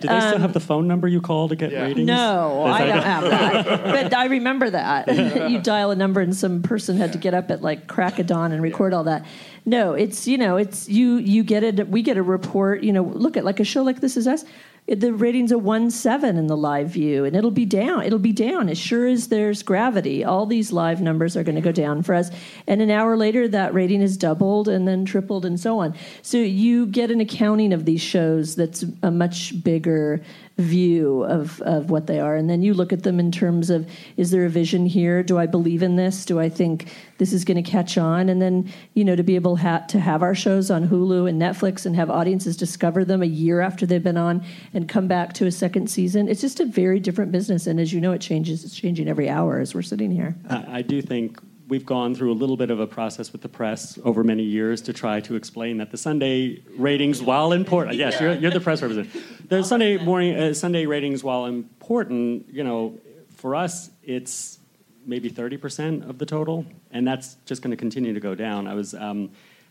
Do 0.00 0.08
they 0.08 0.14
um, 0.14 0.28
still 0.28 0.38
have 0.40 0.54
the 0.54 0.60
phone 0.60 0.88
number 0.88 1.06
you 1.06 1.20
call 1.20 1.50
to 1.50 1.56
get 1.56 1.70
yeah. 1.70 1.82
ratings? 1.82 2.06
No, 2.06 2.64
I 2.64 2.86
don't 2.86 3.02
have 3.02 3.24
that. 3.24 3.84
but 3.84 4.14
I 4.14 4.24
remember 4.26 4.70
that. 4.70 5.06
you 5.50 5.60
dial 5.60 5.90
a 5.90 5.96
number 5.96 6.22
and 6.22 6.34
some 6.34 6.62
person 6.62 6.96
had 6.96 7.12
to 7.12 7.18
get 7.18 7.34
up 7.34 7.50
at 7.50 7.60
like 7.60 7.88
crack 7.88 8.18
of 8.18 8.26
dawn 8.26 8.52
and 8.52 8.62
record 8.62 8.94
all 8.94 9.04
that. 9.04 9.26
No, 9.66 9.92
it's 9.92 10.26
you 10.26 10.38
know, 10.38 10.56
it's 10.56 10.88
you 10.88 11.18
you 11.18 11.42
get 11.42 11.62
it 11.62 11.88
we 11.88 12.00
get 12.00 12.16
a 12.16 12.22
report, 12.22 12.82
you 12.82 12.92
know, 12.92 13.02
look 13.02 13.36
at 13.36 13.44
like 13.44 13.60
a 13.60 13.64
show 13.64 13.82
like 13.82 14.00
this 14.00 14.16
is 14.16 14.26
us 14.26 14.46
the 14.88 15.12
rating's 15.12 15.52
are 15.52 15.58
one 15.58 15.90
seven 15.90 16.36
in 16.36 16.46
the 16.46 16.56
live 16.56 16.88
view, 16.88 17.24
and 17.24 17.34
it'll 17.34 17.50
be 17.50 17.64
down. 17.64 18.02
It'll 18.02 18.18
be 18.18 18.32
down 18.32 18.68
as 18.68 18.78
sure 18.78 19.06
as 19.06 19.28
there's 19.28 19.62
gravity. 19.62 20.24
All 20.24 20.46
these 20.46 20.72
live 20.72 21.00
numbers 21.00 21.36
are 21.36 21.42
going 21.42 21.56
to 21.56 21.60
go 21.60 21.72
down 21.72 22.02
for 22.02 22.14
us, 22.14 22.30
and 22.66 22.80
an 22.80 22.90
hour 22.90 23.16
later, 23.16 23.48
that 23.48 23.74
rating 23.74 24.00
is 24.00 24.16
doubled 24.16 24.68
and 24.68 24.86
then 24.86 25.04
tripled 25.04 25.44
and 25.44 25.58
so 25.58 25.80
on. 25.80 25.94
So 26.22 26.38
you 26.38 26.86
get 26.86 27.10
an 27.10 27.20
accounting 27.20 27.72
of 27.72 27.84
these 27.84 28.00
shows 28.00 28.54
that's 28.54 28.84
a 29.02 29.10
much 29.10 29.62
bigger 29.64 30.22
view 30.58 31.22
of, 31.24 31.60
of 31.62 31.90
what 31.90 32.06
they 32.06 32.18
are. 32.18 32.34
And 32.34 32.48
then 32.48 32.62
you 32.62 32.72
look 32.72 32.92
at 32.92 33.02
them 33.02 33.20
in 33.20 33.30
terms 33.30 33.68
of 33.68 33.88
is 34.16 34.30
there 34.30 34.46
a 34.46 34.48
vision 34.48 34.86
here? 34.86 35.22
Do 35.22 35.38
I 35.38 35.46
believe 35.46 35.82
in 35.82 35.96
this? 35.96 36.24
Do 36.24 36.40
I 36.40 36.48
think 36.48 36.90
this 37.18 37.32
is 37.34 37.44
going 37.44 37.62
to 37.62 37.70
catch 37.70 37.98
on? 37.98 38.30
And 38.30 38.40
then, 38.40 38.72
you 38.94 39.04
know, 39.04 39.14
to 39.14 39.22
be 39.22 39.34
able 39.34 39.56
ha- 39.56 39.84
to 39.88 40.00
have 40.00 40.22
our 40.22 40.34
shows 40.34 40.70
on 40.70 40.88
Hulu 40.88 41.28
and 41.28 41.40
Netflix 41.40 41.84
and 41.84 41.94
have 41.94 42.08
audiences 42.08 42.56
discover 42.56 43.04
them 43.04 43.22
a 43.22 43.26
year 43.26 43.60
after 43.60 43.84
they've 43.84 44.02
been 44.02 44.16
on 44.16 44.44
and 44.72 44.88
come 44.88 45.08
back 45.08 45.34
to 45.34 45.46
a 45.46 45.52
second 45.52 45.90
season, 45.90 46.26
it's 46.26 46.40
just 46.40 46.58
a 46.58 46.64
very 46.64 47.00
different 47.00 47.32
business. 47.32 47.66
And 47.66 47.78
as 47.78 47.92
you 47.92 48.00
know, 48.00 48.12
it 48.12 48.22
changes. 48.22 48.64
It's 48.64 48.74
changing 48.74 49.08
every 49.08 49.28
hour 49.28 49.58
as 49.58 49.74
we're 49.74 49.82
sitting 49.82 50.10
here. 50.10 50.34
I, 50.48 50.78
I 50.78 50.82
do 50.82 51.02
think 51.02 51.38
we've 51.68 51.84
gone 51.84 52.14
through 52.14 52.32
a 52.32 52.34
little 52.34 52.56
bit 52.56 52.70
of 52.70 52.78
a 52.78 52.86
process 52.86 53.32
with 53.32 53.42
the 53.42 53.48
press 53.48 53.98
over 54.04 54.22
many 54.22 54.42
years 54.42 54.80
to 54.82 54.92
try 54.92 55.20
to 55.20 55.34
explain 55.34 55.78
that 55.78 55.90
the 55.90 55.96
Sunday 55.96 56.62
ratings, 56.76 57.20
while 57.20 57.52
important, 57.52 57.96
yes, 57.96 58.20
you're, 58.20 58.34
you're 58.34 58.50
the 58.50 58.60
press 58.60 58.82
representative. 58.82 59.46
the 59.48 59.62
Sunday 59.62 59.96
morning, 59.96 60.36
uh, 60.36 60.54
Sunday 60.54 60.86
ratings, 60.86 61.24
while 61.24 61.46
important, 61.46 62.46
you 62.52 62.62
know, 62.62 62.98
for 63.34 63.54
us, 63.54 63.90
it's 64.02 64.58
maybe 65.04 65.30
30% 65.30 66.08
of 66.08 66.18
the 66.18 66.26
total, 66.26 66.64
and 66.90 67.06
that's 67.06 67.36
just 67.46 67.62
going 67.62 67.70
to 67.70 67.76
continue 67.76 68.14
to 68.14 68.20
go 68.20 68.34
down. 68.34 68.66
I 68.66 68.74
was, 68.74 68.94
um, 68.94 69.30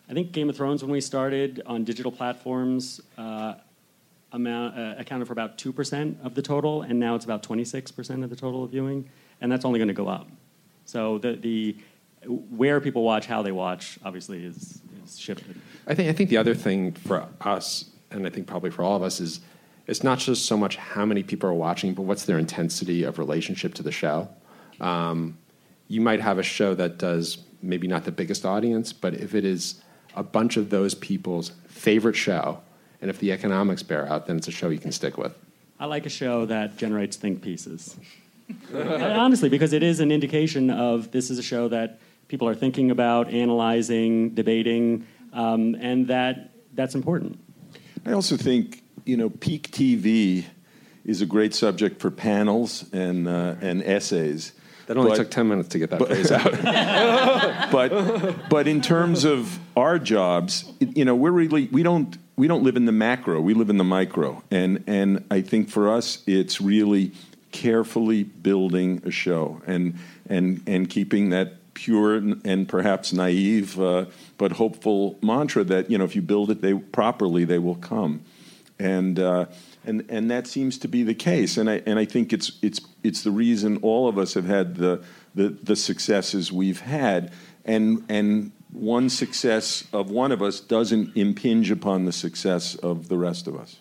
I 0.09 0.13
think 0.13 0.31
Game 0.31 0.49
of 0.49 0.55
Thrones, 0.55 0.83
when 0.83 0.91
we 0.91 1.01
started 1.01 1.61
on 1.65 1.83
digital 1.83 2.11
platforms, 2.11 3.01
uh, 3.17 3.55
amount, 4.31 4.77
uh, 4.77 4.95
accounted 4.97 5.27
for 5.27 5.33
about 5.33 5.57
2% 5.57 6.25
of 6.25 6.35
the 6.35 6.41
total, 6.41 6.81
and 6.81 6.99
now 6.99 7.15
it's 7.15 7.25
about 7.25 7.41
26% 7.41 8.23
of 8.23 8.29
the 8.29 8.35
total 8.35 8.63
of 8.63 8.71
viewing, 8.71 9.09
and 9.39 9.51
that's 9.51 9.63
only 9.65 9.79
going 9.79 9.87
to 9.87 9.93
go 9.93 10.07
up. 10.07 10.27
So 10.85 11.17
the, 11.17 11.33
the 11.33 11.77
where 12.27 12.79
people 12.81 13.03
watch, 13.03 13.25
how 13.25 13.41
they 13.41 13.51
watch, 13.51 13.99
obviously 14.03 14.43
is, 14.45 14.81
is 15.03 15.19
shifted. 15.19 15.59
I 15.87 15.93
think 15.93 16.09
I 16.09 16.13
think 16.13 16.29
the 16.29 16.37
other 16.37 16.55
thing 16.55 16.93
for 16.93 17.27
us, 17.41 17.85
and 18.11 18.25
I 18.25 18.29
think 18.29 18.47
probably 18.47 18.71
for 18.71 18.83
all 18.83 18.95
of 18.95 19.03
us, 19.03 19.19
is 19.19 19.41
it's 19.87 20.03
not 20.03 20.19
just 20.19 20.45
so 20.45 20.57
much 20.57 20.77
how 20.77 21.05
many 21.05 21.23
people 21.23 21.49
are 21.49 21.53
watching, 21.53 21.93
but 21.93 22.03
what's 22.03 22.25
their 22.25 22.39
intensity 22.39 23.03
of 23.03 23.19
relationship 23.19 23.73
to 23.75 23.83
the 23.83 23.91
show. 23.91 24.27
Um, 24.79 25.37
you 25.87 26.01
might 26.01 26.19
have 26.21 26.39
a 26.39 26.43
show 26.43 26.73
that 26.73 26.97
does 26.97 27.43
maybe 27.61 27.87
not 27.87 28.03
the 28.05 28.11
biggest 28.11 28.45
audience, 28.45 28.91
but 28.93 29.13
if 29.13 29.35
it 29.35 29.45
is 29.45 29.81
a 30.15 30.23
bunch 30.23 30.57
of 30.57 30.69
those 30.69 30.95
people's 30.95 31.51
favorite 31.67 32.15
show, 32.15 32.59
and 33.01 33.09
if 33.09 33.19
the 33.19 33.31
economics 33.31 33.83
bear 33.83 34.07
out, 34.07 34.25
then 34.25 34.37
it's 34.37 34.47
a 34.47 34.51
show 34.51 34.69
you 34.69 34.79
can 34.79 34.91
stick 34.91 35.17
with. 35.17 35.35
I 35.79 35.85
like 35.85 36.05
a 36.05 36.09
show 36.09 36.45
that 36.45 36.77
generates 36.77 37.17
think 37.17 37.41
pieces. 37.41 37.97
Honestly, 38.73 39.49
because 39.49 39.73
it 39.73 39.83
is 39.83 39.99
an 39.99 40.11
indication 40.11 40.69
of 40.69 41.11
this 41.11 41.29
is 41.29 41.39
a 41.39 41.43
show 41.43 41.67
that 41.69 41.99
people 42.27 42.47
are 42.47 42.55
thinking 42.55 42.91
about, 42.91 43.31
analyzing, 43.31 44.31
debating, 44.31 45.05
um, 45.33 45.75
and 45.79 46.07
that 46.07 46.51
that's 46.73 46.95
important. 46.95 47.39
I 48.05 48.11
also 48.11 48.37
think 48.37 48.83
you 49.05 49.17
know 49.17 49.29
peak 49.29 49.71
TV 49.71 50.45
is 51.05 51.21
a 51.21 51.25
great 51.25 51.53
subject 51.53 52.01
for 52.01 52.11
panels 52.11 52.85
and 52.93 53.27
uh, 53.27 53.55
and 53.61 53.83
essays. 53.83 54.53
That 54.87 54.97
only 54.97 55.11
But- 55.11 55.17
took 55.17 55.31
10 55.31 55.47
minutes 55.47 55.69
to 55.69 55.79
get 55.79 55.89
that 55.89 56.05
phrase 56.05 56.31
out. 56.31 57.71
but 57.71 58.49
but 58.49 58.67
in 58.67 58.81
terms 58.81 59.23
of 59.23 59.59
our 59.75 59.97
jobs, 59.97 60.71
you 60.79 61.05
know, 61.05 61.15
we're 61.15 61.31
really 61.31 61.67
we 61.71 61.81
don't 61.81 62.15
we 62.35 62.47
don't 62.47 62.63
live 62.63 62.75
in 62.75 62.85
the 62.85 62.91
macro. 62.91 63.41
We 63.41 63.53
live 63.53 63.69
in 63.69 63.77
the 63.77 63.83
micro, 63.83 64.43
and 64.51 64.83
and 64.85 65.25
I 65.31 65.41
think 65.41 65.69
for 65.69 65.91
us, 65.91 66.21
it's 66.27 66.61
really 66.61 67.13
carefully 67.55 68.23
building 68.23 69.01
a 69.05 69.11
show 69.11 69.61
and 69.65 69.97
and 70.29 70.61
and 70.67 70.89
keeping 70.89 71.29
that 71.29 71.73
pure 71.73 72.15
and, 72.15 72.69
perhaps 72.69 73.11
naive 73.11 73.79
uh, 73.79 74.05
but 74.37 74.53
hopeful 74.53 75.17
mantra 75.21 75.63
that 75.63 75.89
you 75.89 75.97
know 75.97 76.05
if 76.05 76.15
you 76.15 76.21
build 76.21 76.51
it 76.51 76.61
they 76.61 76.73
properly 76.73 77.45
they 77.45 77.59
will 77.59 77.75
come 77.75 78.21
and 78.79 79.19
uh, 79.19 79.45
and 79.85 80.05
and 80.09 80.31
that 80.31 80.47
seems 80.47 80.77
to 80.79 80.87
be 80.87 81.03
the 81.03 81.13
case. 81.13 81.57
And 81.57 81.69
I 81.69 81.81
and 81.85 81.99
I 81.99 82.05
think 82.05 82.33
it's 82.33 82.51
it's 82.61 82.81
it's 83.03 83.23
the 83.23 83.31
reason 83.31 83.77
all 83.77 84.07
of 84.07 84.17
us 84.17 84.33
have 84.33 84.45
had 84.45 84.75
the 84.75 85.03
the, 85.33 85.49
the 85.49 85.75
successes 85.75 86.51
we've 86.51 86.81
had. 86.81 87.31
And 87.63 88.03
and 88.09 88.51
one 88.71 89.09
success 89.09 89.85
of 89.93 90.09
one 90.09 90.31
of 90.31 90.41
us 90.41 90.59
doesn't 90.59 91.15
impinge 91.15 91.71
upon 91.71 92.05
the 92.05 92.11
success 92.11 92.75
of 92.75 93.07
the 93.07 93.17
rest 93.17 93.47
of 93.47 93.55
us. 93.55 93.79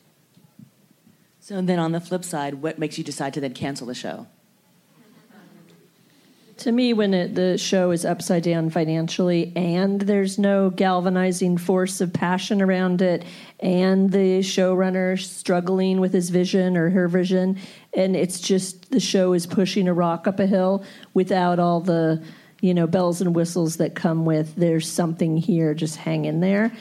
So 1.45 1.61
then 1.61 1.79
on 1.79 1.93
the 1.93 2.01
flip 2.01 2.25
side, 2.25 2.55
what 2.55 2.79
makes 2.79 2.97
you 2.97 3.05
decide 3.05 3.35
to 3.35 3.41
then 3.43 3.53
cancel 3.53 3.87
the 3.87 3.95
show? 3.95 4.27
To 6.57 6.73
me, 6.73 6.95
when 6.95 7.13
it, 7.13 7.35
the 7.35 7.59
show 7.59 7.91
is 7.91 8.07
upside 8.07 8.45
down 8.45 8.71
financially 8.71 9.53
and 9.55 10.01
there's 10.01 10.39
no 10.39 10.71
galvanizing 10.71 11.59
force 11.59 12.01
of 12.01 12.15
passion 12.15 12.63
around 12.63 13.03
it, 13.03 13.27
and 13.61 14.11
the 14.11 14.39
showrunner 14.39 15.21
struggling 15.21 16.01
with 16.01 16.15
his 16.15 16.31
vision 16.31 16.79
or 16.79 16.89
her 16.89 17.09
vision, 17.09 17.59
and 17.93 18.17
it's 18.17 18.41
just 18.41 18.91
the 18.91 18.99
show 18.99 19.35
is 19.35 19.47
pushing 19.47 19.87
a 19.87 19.93
rock 19.93 20.27
up 20.27 20.41
a 20.41 20.47
hill 20.47 20.83
without 21.13 21.59
all 21.59 21.81
the 21.81 22.25
you 22.63 22.73
know 22.73 22.87
bells 22.87 23.21
and 23.21 23.37
whistles 23.37 23.77
that 23.77 23.95
come 23.95 24.25
with 24.25 24.57
there's 24.57 24.91
something 24.91 25.37
here, 25.37 25.75
just 25.75 25.97
hang 25.97 26.25
in 26.25 26.41
there. 26.41 26.73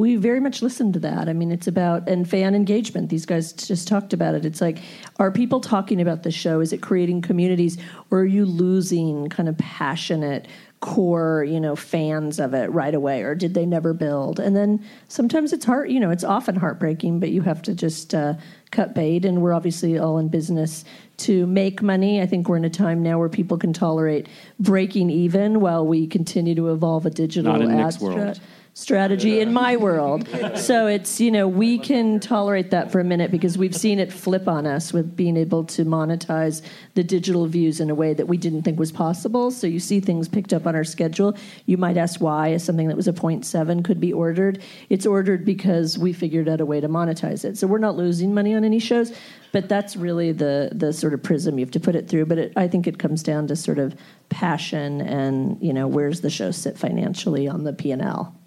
We 0.00 0.16
very 0.16 0.40
much 0.40 0.62
listen 0.62 0.94
to 0.94 0.98
that. 1.00 1.28
I 1.28 1.34
mean, 1.34 1.52
it's 1.52 1.66
about 1.66 2.08
and 2.08 2.28
fan 2.28 2.54
engagement. 2.54 3.10
These 3.10 3.26
guys 3.26 3.52
just 3.52 3.86
talked 3.86 4.14
about 4.14 4.34
it. 4.34 4.46
It's 4.46 4.62
like, 4.62 4.78
are 5.18 5.30
people 5.30 5.60
talking 5.60 6.00
about 6.00 6.22
the 6.22 6.30
show? 6.30 6.60
Is 6.60 6.72
it 6.72 6.80
creating 6.80 7.20
communities, 7.20 7.76
or 8.10 8.20
are 8.20 8.24
you 8.24 8.46
losing 8.46 9.28
kind 9.28 9.46
of 9.46 9.58
passionate 9.58 10.48
core, 10.80 11.44
you 11.46 11.60
know, 11.60 11.76
fans 11.76 12.40
of 12.40 12.54
it 12.54 12.70
right 12.70 12.94
away, 12.94 13.20
or 13.20 13.34
did 13.34 13.52
they 13.52 13.66
never 13.66 13.92
build? 13.92 14.40
And 14.40 14.56
then 14.56 14.82
sometimes 15.08 15.52
it's 15.52 15.66
heart, 15.66 15.90
you 15.90 16.00
know, 16.00 16.08
it's 16.08 16.24
often 16.24 16.56
heartbreaking, 16.56 17.20
but 17.20 17.28
you 17.28 17.42
have 17.42 17.60
to 17.62 17.74
just 17.74 18.14
uh, 18.14 18.32
cut 18.70 18.94
bait. 18.94 19.26
And 19.26 19.42
we're 19.42 19.52
obviously 19.52 19.98
all 19.98 20.16
in 20.16 20.28
business 20.28 20.82
to 21.18 21.46
make 21.46 21.82
money. 21.82 22.22
I 22.22 22.26
think 22.26 22.48
we're 22.48 22.56
in 22.56 22.64
a 22.64 22.70
time 22.70 23.02
now 23.02 23.18
where 23.18 23.28
people 23.28 23.58
can 23.58 23.74
tolerate 23.74 24.28
breaking 24.58 25.10
even 25.10 25.60
while 25.60 25.86
we 25.86 26.06
continue 26.06 26.54
to 26.54 26.72
evolve 26.72 27.04
a 27.04 27.10
digital 27.10 27.52
Not 27.52 27.60
in 27.60 27.70
ad 27.78 27.98
world. 28.00 28.40
Strategy 28.80 29.40
in 29.40 29.52
my 29.52 29.76
world. 29.76 30.26
So 30.56 30.86
it's, 30.86 31.20
you 31.20 31.30
know, 31.30 31.46
we 31.46 31.78
can 31.78 32.18
tolerate 32.18 32.70
that 32.70 32.90
for 32.90 32.98
a 32.98 33.04
minute 33.04 33.30
because 33.30 33.58
we've 33.58 33.76
seen 33.76 33.98
it 33.98 34.10
flip 34.10 34.48
on 34.48 34.66
us 34.66 34.90
with 34.90 35.14
being 35.14 35.36
able 35.36 35.64
to 35.64 35.84
monetize 35.84 36.62
the 36.94 37.04
digital 37.04 37.46
views 37.46 37.78
in 37.78 37.90
a 37.90 37.94
way 37.94 38.14
that 38.14 38.26
we 38.26 38.38
didn't 38.38 38.62
think 38.62 38.78
was 38.78 38.90
possible. 38.90 39.50
So 39.50 39.66
you 39.66 39.80
see 39.80 40.00
things 40.00 40.28
picked 40.28 40.54
up 40.54 40.66
on 40.66 40.74
our 40.74 40.84
schedule. 40.84 41.36
You 41.66 41.76
might 41.76 41.98
ask 41.98 42.22
why 42.22 42.48
is 42.48 42.64
something 42.64 42.88
that 42.88 42.96
was 42.96 43.06
a 43.06 43.12
0.7 43.12 43.84
could 43.84 44.00
be 44.00 44.14
ordered. 44.14 44.62
It's 44.88 45.04
ordered 45.04 45.44
because 45.44 45.98
we 45.98 46.14
figured 46.14 46.48
out 46.48 46.62
a 46.62 46.66
way 46.66 46.80
to 46.80 46.88
monetize 46.88 47.44
it. 47.44 47.58
So 47.58 47.66
we're 47.66 47.78
not 47.78 47.96
losing 47.96 48.32
money 48.32 48.54
on 48.54 48.64
any 48.64 48.78
shows, 48.78 49.12
but 49.52 49.68
that's 49.68 49.94
really 49.94 50.32
the 50.32 50.70
the 50.72 50.92
sort 50.92 51.12
of 51.12 51.22
prism 51.22 51.58
you 51.58 51.64
have 51.64 51.72
to 51.72 51.80
put 51.80 51.96
it 51.96 52.08
through. 52.08 52.26
But 52.26 52.38
it, 52.38 52.52
I 52.56 52.66
think 52.66 52.86
it 52.86 52.98
comes 52.98 53.22
down 53.22 53.46
to 53.48 53.56
sort 53.56 53.78
of 53.78 53.94
passion 54.30 55.02
and, 55.02 55.58
you 55.60 55.74
know, 55.74 55.86
where's 55.86 56.22
the 56.22 56.30
show 56.30 56.50
sit 56.50 56.78
financially 56.78 57.46
on 57.46 57.64
the 57.64 57.72
P&L. 57.72 58.39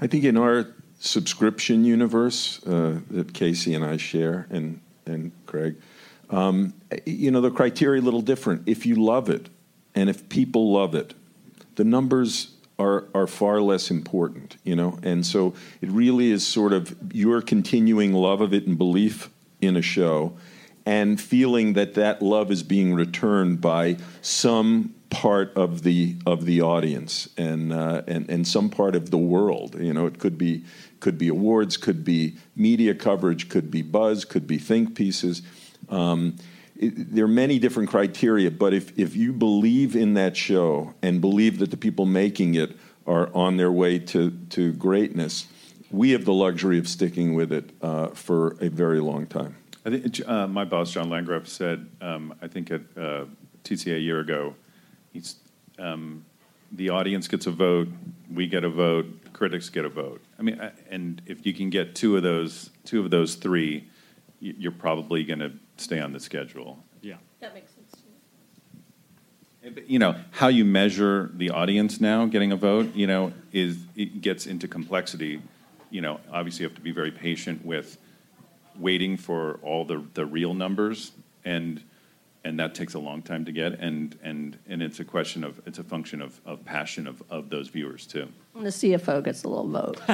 I 0.00 0.06
think 0.06 0.24
in 0.24 0.36
our 0.36 0.66
subscription 0.98 1.84
universe 1.84 2.64
uh, 2.66 3.00
that 3.10 3.32
Casey 3.32 3.74
and 3.74 3.84
I 3.84 3.96
share, 3.96 4.46
and 4.50 4.80
and 5.06 5.32
Craig, 5.46 5.76
um, 6.30 6.74
you 7.04 7.30
know 7.30 7.40
the 7.40 7.50
criteria 7.50 8.00
a 8.00 8.04
little 8.04 8.22
different. 8.22 8.62
If 8.66 8.86
you 8.86 8.96
love 8.96 9.28
it, 9.28 9.48
and 9.94 10.10
if 10.10 10.28
people 10.28 10.72
love 10.72 10.94
it, 10.94 11.14
the 11.76 11.84
numbers 11.84 12.54
are 12.78 13.04
are 13.14 13.26
far 13.26 13.60
less 13.60 13.90
important. 13.90 14.56
You 14.64 14.76
know, 14.76 14.98
and 15.02 15.24
so 15.24 15.54
it 15.80 15.90
really 15.90 16.30
is 16.30 16.46
sort 16.46 16.72
of 16.72 16.96
your 17.12 17.42
continuing 17.42 18.12
love 18.12 18.40
of 18.40 18.52
it 18.52 18.66
and 18.66 18.76
belief 18.76 19.30
in 19.60 19.76
a 19.76 19.82
show, 19.82 20.36
and 20.84 21.20
feeling 21.20 21.74
that 21.74 21.94
that 21.94 22.22
love 22.22 22.50
is 22.50 22.62
being 22.62 22.94
returned 22.94 23.60
by 23.60 23.96
some 24.20 24.95
part 25.16 25.56
of 25.56 25.82
the 25.82 26.14
of 26.26 26.44
the 26.44 26.60
audience 26.60 27.26
and 27.38 27.72
uh, 27.72 28.02
and 28.06 28.28
and 28.28 28.46
some 28.46 28.68
part 28.68 28.94
of 28.94 29.10
the 29.10 29.16
world. 29.16 29.74
You 29.80 29.94
know, 29.94 30.04
it 30.04 30.18
could 30.18 30.36
be 30.36 30.64
could 31.00 31.16
be 31.16 31.28
awards, 31.28 31.78
could 31.78 32.04
be 32.04 32.36
media 32.54 32.94
coverage, 32.94 33.48
could 33.48 33.70
be 33.70 33.80
buzz, 33.80 34.26
could 34.26 34.46
be 34.46 34.58
think 34.58 34.94
pieces. 34.94 35.40
Um, 35.88 36.36
it, 36.76 37.14
there 37.14 37.24
are 37.24 37.28
many 37.28 37.58
different 37.58 37.88
criteria, 37.88 38.50
but 38.50 38.74
if 38.74 38.98
if 38.98 39.16
you 39.16 39.32
believe 39.32 39.96
in 39.96 40.12
that 40.14 40.36
show 40.36 40.92
and 41.00 41.22
believe 41.22 41.60
that 41.60 41.70
the 41.70 41.78
people 41.78 42.04
making 42.04 42.54
it 42.54 42.76
are 43.06 43.34
on 43.34 43.56
their 43.56 43.72
way 43.72 43.98
to 43.98 44.32
to 44.50 44.74
greatness, 44.74 45.46
we 45.90 46.10
have 46.10 46.26
the 46.26 46.34
luxury 46.34 46.78
of 46.78 46.86
sticking 46.86 47.34
with 47.34 47.52
it 47.52 47.70
uh, 47.80 48.08
for 48.08 48.58
a 48.60 48.68
very 48.68 49.00
long 49.00 49.26
time. 49.26 49.56
I 49.86 49.90
think 49.90 50.28
uh, 50.28 50.46
my 50.46 50.66
boss 50.66 50.90
John 50.90 51.08
Landgraf 51.08 51.46
said, 51.46 51.88
um, 52.02 52.34
I 52.42 52.48
think 52.48 52.70
at 52.70 52.82
uh, 52.98 53.24
TCA 53.64 53.96
a 53.96 54.00
year 54.00 54.20
ago, 54.20 54.56
um, 55.78 56.24
the 56.72 56.90
audience 56.90 57.28
gets 57.28 57.46
a 57.46 57.50
vote, 57.50 57.88
we 58.32 58.46
get 58.46 58.64
a 58.64 58.68
vote, 58.68 59.06
critics 59.32 59.68
get 59.68 59.84
a 59.84 59.88
vote. 59.88 60.20
I 60.38 60.42
mean, 60.42 60.60
I- 60.60 60.72
and 60.90 61.22
if 61.26 61.46
you 61.46 61.52
can 61.52 61.70
get 61.70 61.94
two 61.94 62.16
of 62.16 62.22
those, 62.22 62.70
two 62.84 63.00
of 63.00 63.10
those 63.10 63.34
three, 63.36 63.84
you're 64.40 64.72
probably 64.72 65.24
going 65.24 65.38
to 65.40 65.52
stay 65.76 66.00
on 66.00 66.12
the 66.12 66.20
schedule. 66.20 66.82
Yeah. 67.02 67.16
That 67.40 67.54
makes 67.54 67.72
sense. 67.72 67.82
You 69.88 69.98
know 69.98 70.14
how 70.30 70.46
you 70.46 70.64
measure 70.64 71.30
the 71.34 71.50
audience 71.50 72.00
now 72.00 72.24
getting 72.26 72.52
a 72.52 72.56
vote. 72.56 72.94
You 72.94 73.08
know, 73.08 73.32
is 73.52 73.78
it 73.96 74.20
gets 74.20 74.46
into 74.46 74.68
complexity. 74.68 75.42
You 75.90 76.02
know, 76.02 76.20
obviously 76.30 76.62
you 76.62 76.68
have 76.68 76.76
to 76.76 76.82
be 76.82 76.92
very 76.92 77.10
patient 77.10 77.64
with 77.64 77.98
waiting 78.78 79.16
for 79.16 79.58
all 79.62 79.84
the 79.84 80.04
the 80.14 80.24
real 80.24 80.54
numbers, 80.54 81.10
and 81.44 81.82
and 82.46 82.58
that 82.60 82.74
takes 82.74 82.94
a 82.94 82.98
long 82.98 83.22
time 83.22 83.44
to 83.44 83.52
get. 83.52 83.72
And 83.80 84.18
and 84.22 84.58
and 84.68 84.82
it's 84.82 85.00
a 85.00 85.04
question 85.04 85.44
of 85.44 85.60
it's 85.66 85.78
a 85.78 85.84
function 85.84 86.22
of, 86.22 86.40
of 86.46 86.64
passion 86.64 87.06
of, 87.06 87.22
of 87.28 87.50
those 87.50 87.68
viewers 87.68 88.06
too. 88.06 88.28
And 88.54 88.64
the 88.64 88.70
CFO 88.70 89.22
gets 89.22 89.42
a 89.42 89.48
little 89.48 89.68
vote. 89.68 90.00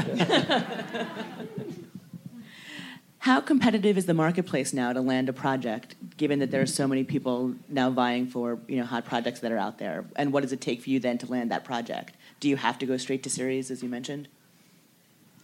How 3.19 3.41
competitive 3.41 3.97
is 3.97 4.07
the 4.07 4.15
marketplace 4.15 4.73
now 4.73 4.93
to 4.93 5.01
land 5.01 5.29
a 5.29 5.33
project, 5.33 5.95
given 6.17 6.41
that 6.41 6.51
there 6.51 6.61
are 6.61 6.67
so 6.67 6.89
many 6.89 7.05
people 7.05 7.55
now 7.69 7.89
vying 7.91 8.27
for 8.27 8.59
you 8.67 8.79
know 8.79 8.85
hot 8.85 9.05
projects 9.05 9.41
that 9.41 9.53
are 9.53 9.59
out 9.59 9.79
there? 9.79 10.07
And 10.17 10.33
what 10.33 10.41
does 10.41 10.53
it 10.53 10.61
take 10.61 10.83
for 10.83 10.91
you 10.91 10.99
then 10.99 11.19
to 11.19 11.27
land 11.27 11.53
that 11.53 11.65
project? 11.65 12.17
Do 12.41 12.49
you 12.49 12.57
have 12.57 12.79
to 12.79 12.87
go 12.87 12.97
straight 12.97 13.23
to 13.25 13.31
series, 13.31 13.71
as 13.71 13.83
you 13.83 13.89
mentioned? 13.89 14.27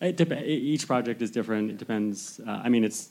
It 0.00 0.16
dep- 0.16 0.42
each 0.44 0.86
project 0.86 1.22
is 1.22 1.30
different. 1.30 1.70
It 1.70 1.76
depends. 1.76 2.40
Uh, 2.46 2.62
I 2.64 2.68
mean, 2.68 2.84
it's 2.84 3.10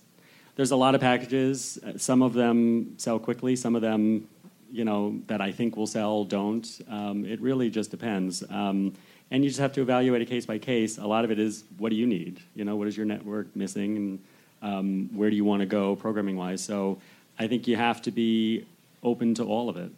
there's 0.58 0.72
a 0.72 0.76
lot 0.76 0.96
of 0.96 1.02
packages. 1.02 1.80
Uh, 1.86 1.98
Some 1.98 2.22
of 2.22 2.34
them 2.34 2.96
sell 2.98 3.20
quickly. 3.20 3.56
Some 3.56 3.76
of 3.76 3.82
them, 3.82 4.28
you 4.72 4.84
know, 4.84 5.22
that 5.28 5.39
I 5.39 5.52
think 5.52 5.78
will 5.78 5.88
sell 5.88 6.26
don't. 6.26 6.67
Um, 6.89 7.24
it 7.26 7.39
really 7.39 7.70
just 7.70 7.91
depends. 7.91 8.43
Um, 8.50 8.93
and 9.30 9.43
you 9.43 9.50
just 9.50 9.60
have 9.60 9.72
to 9.74 9.82
evaluate 9.82 10.22
it 10.22 10.26
case 10.26 10.46
by 10.46 10.58
case. 10.58 10.98
A 10.98 11.06
lot 11.06 11.24
of 11.24 11.32
it 11.32 11.39
is 11.39 11.63
what 11.78 11.89
do 11.89 11.96
you 11.96 12.08
need? 12.08 12.41
You 12.56 12.65
know, 12.65 12.76
what 12.76 12.88
is 12.88 12.98
your 12.98 13.06
network 13.06 13.56
missing, 13.56 13.96
and 13.98 14.20
um, 14.62 15.10
where 15.13 15.30
do 15.30 15.36
you 15.36 15.46
want 15.46 15.60
to 15.60 15.65
go 15.65 15.96
programming 15.96 16.38
wise? 16.38 16.63
So 16.63 17.00
I 17.38 17.48
think 17.48 17.67
you 17.67 17.76
have 17.76 18.02
to 18.04 18.12
be 18.12 18.65
open 19.04 19.36
to 19.36 19.43
all 19.43 19.70
of 19.70 19.78
it. 19.78 19.91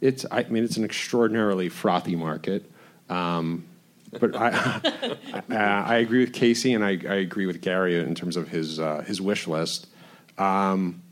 It's, 0.00 0.24
I 0.30 0.44
mean, 0.44 0.64
it's 0.64 0.78
an 0.78 0.84
extraordinarily 0.84 1.68
frothy 1.68 2.16
market. 2.16 2.70
Um, 3.10 3.64
but 4.20 4.36
I, 4.36 4.80
I, 5.48 5.54
I 5.56 5.96
agree 5.96 6.20
with 6.20 6.32
Casey, 6.32 6.74
and 6.74 6.84
I, 6.84 6.90
I 6.90 7.16
agree 7.16 7.46
with 7.46 7.60
Gary 7.60 7.98
in 7.98 8.14
terms 8.14 8.36
of 8.36 8.48
his 8.48 8.80
uh, 8.80 9.04
his 9.06 9.20
wish 9.20 9.46
list. 9.46 9.86
Um, 10.38 11.02